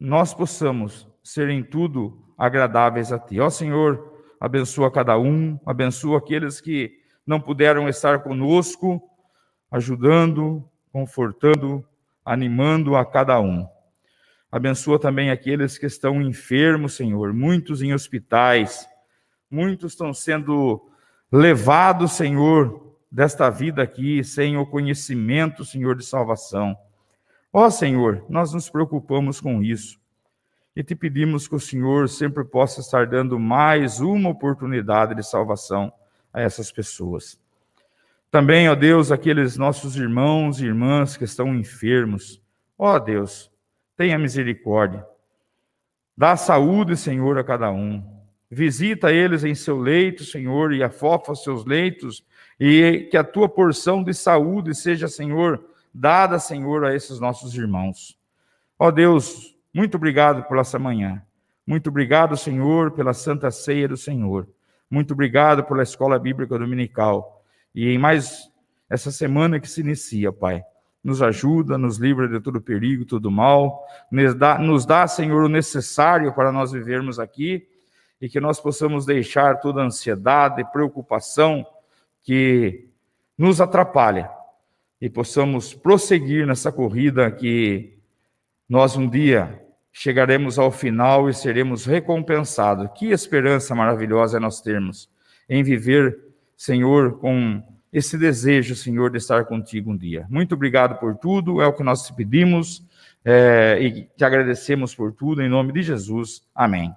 nós 0.00 0.34
possamos 0.34 1.08
ser 1.22 1.48
em 1.50 1.62
tudo 1.62 2.34
agradáveis 2.36 3.12
a 3.12 3.18
Ti. 3.20 3.38
Ó 3.38 3.48
Senhor, 3.48 4.24
abençoa 4.40 4.90
cada 4.90 5.16
um, 5.16 5.56
abençoa 5.64 6.18
aqueles 6.18 6.60
que 6.60 6.98
não 7.24 7.40
puderam 7.40 7.88
estar 7.88 8.24
conosco, 8.24 9.00
ajudando, 9.70 10.68
confortando, 10.92 11.86
animando 12.24 12.96
a 12.96 13.04
cada 13.04 13.40
um. 13.40 13.68
Abençoa 14.50 14.98
também 14.98 15.30
aqueles 15.30 15.78
que 15.78 15.86
estão 15.86 16.20
enfermos, 16.20 16.94
Senhor, 16.94 17.32
muitos 17.32 17.82
em 17.82 17.94
hospitais, 17.94 18.90
muitos 19.52 19.92
estão 19.92 20.14
sendo 20.14 20.88
levados, 21.30 22.12
Senhor, 22.12 22.96
desta 23.10 23.50
vida 23.50 23.82
aqui 23.82 24.24
sem 24.24 24.56
o 24.56 24.66
conhecimento, 24.66 25.64
Senhor, 25.64 25.94
de 25.94 26.04
salvação. 26.04 26.76
Ó 27.52 27.68
Senhor, 27.68 28.24
nós 28.28 28.52
nos 28.54 28.70
preocupamos 28.70 29.40
com 29.40 29.62
isso 29.62 30.00
e 30.74 30.82
te 30.82 30.94
pedimos 30.94 31.46
que 31.46 31.54
o 31.54 31.60
Senhor 31.60 32.08
sempre 32.08 32.44
possa 32.44 32.80
estar 32.80 33.06
dando 33.06 33.38
mais 33.38 34.00
uma 34.00 34.30
oportunidade 34.30 35.14
de 35.14 35.22
salvação 35.22 35.92
a 36.32 36.40
essas 36.40 36.72
pessoas. 36.72 37.38
Também, 38.30 38.70
ó 38.70 38.74
Deus, 38.74 39.12
aqueles 39.12 39.58
nossos 39.58 39.96
irmãos 39.96 40.58
e 40.58 40.64
irmãs 40.64 41.18
que 41.18 41.24
estão 41.24 41.54
enfermos, 41.54 42.40
ó 42.78 42.98
Deus, 42.98 43.50
tenha 43.94 44.18
misericórdia. 44.18 45.06
Dá 46.16 46.36
saúde, 46.36 46.96
Senhor, 46.96 47.36
a 47.38 47.44
cada 47.44 47.70
um. 47.70 48.21
Visita 48.54 49.10
eles 49.10 49.44
em 49.44 49.54
seu 49.54 49.78
leito, 49.78 50.26
Senhor, 50.26 50.74
e 50.74 50.82
afofa 50.82 51.34
seus 51.34 51.64
leitos, 51.64 52.22
e 52.60 53.08
que 53.10 53.16
a 53.16 53.24
tua 53.24 53.48
porção 53.48 54.04
de 54.04 54.12
saúde 54.12 54.74
seja, 54.74 55.08
Senhor, 55.08 55.64
dada, 55.92 56.38
Senhor, 56.38 56.84
a 56.84 56.94
esses 56.94 57.18
nossos 57.18 57.56
irmãos. 57.56 58.14
Ó 58.78 58.90
Deus, 58.90 59.56
muito 59.72 59.96
obrigado 59.96 60.42
por 60.42 60.58
essa 60.58 60.78
manhã. 60.78 61.22
Muito 61.66 61.88
obrigado, 61.88 62.36
Senhor, 62.36 62.90
pela 62.90 63.14
santa 63.14 63.50
ceia 63.50 63.88
do 63.88 63.96
Senhor. 63.96 64.46
Muito 64.90 65.14
obrigado 65.14 65.64
pela 65.64 65.82
escola 65.82 66.18
bíblica 66.18 66.58
dominical. 66.58 67.42
E 67.74 67.88
em 67.88 67.96
mais 67.96 68.50
essa 68.90 69.10
semana 69.10 69.58
que 69.58 69.66
se 69.66 69.80
inicia, 69.80 70.30
Pai, 70.30 70.62
nos 71.02 71.22
ajuda, 71.22 71.78
nos 71.78 71.96
livra 71.96 72.28
de 72.28 72.38
todo 72.38 72.60
perigo, 72.60 73.06
todo 73.06 73.30
mal, 73.30 73.82
nos 74.10 74.34
dá, 74.34 74.58
nos 74.58 74.84
dá, 74.84 75.06
Senhor, 75.06 75.42
o 75.42 75.48
necessário 75.48 76.34
para 76.34 76.52
nós 76.52 76.70
vivermos 76.70 77.18
aqui 77.18 77.71
e 78.22 78.28
que 78.28 78.38
nós 78.38 78.60
possamos 78.60 79.04
deixar 79.04 79.58
toda 79.58 79.82
a 79.82 79.86
ansiedade 79.86 80.60
e 80.60 80.64
preocupação 80.64 81.66
que 82.22 82.86
nos 83.36 83.60
atrapalha 83.60 84.30
e 85.00 85.10
possamos 85.10 85.74
prosseguir 85.74 86.46
nessa 86.46 86.70
corrida 86.70 87.28
que 87.32 87.98
nós 88.68 88.96
um 88.96 89.08
dia 89.08 89.60
chegaremos 89.92 90.56
ao 90.56 90.70
final 90.70 91.28
e 91.28 91.34
seremos 91.34 91.84
recompensados. 91.84 92.88
Que 92.94 93.06
esperança 93.06 93.74
maravilhosa 93.74 94.38
nós 94.38 94.60
temos 94.60 95.10
em 95.48 95.64
viver, 95.64 96.16
Senhor, 96.56 97.18
com 97.18 97.60
esse 97.92 98.16
desejo, 98.16 98.76
Senhor, 98.76 99.10
de 99.10 99.18
estar 99.18 99.46
contigo 99.46 99.90
um 99.90 99.96
dia. 99.96 100.26
Muito 100.30 100.54
obrigado 100.54 101.00
por 101.00 101.16
tudo, 101.16 101.60
é 101.60 101.66
o 101.66 101.72
que 101.72 101.82
nós 101.82 102.06
te 102.06 102.14
pedimos 102.14 102.86
é, 103.24 103.78
e 103.80 104.04
te 104.16 104.24
agradecemos 104.24 104.94
por 104.94 105.12
tudo, 105.12 105.42
em 105.42 105.48
nome 105.48 105.72
de 105.72 105.82
Jesus. 105.82 106.42
Amém. 106.54 106.94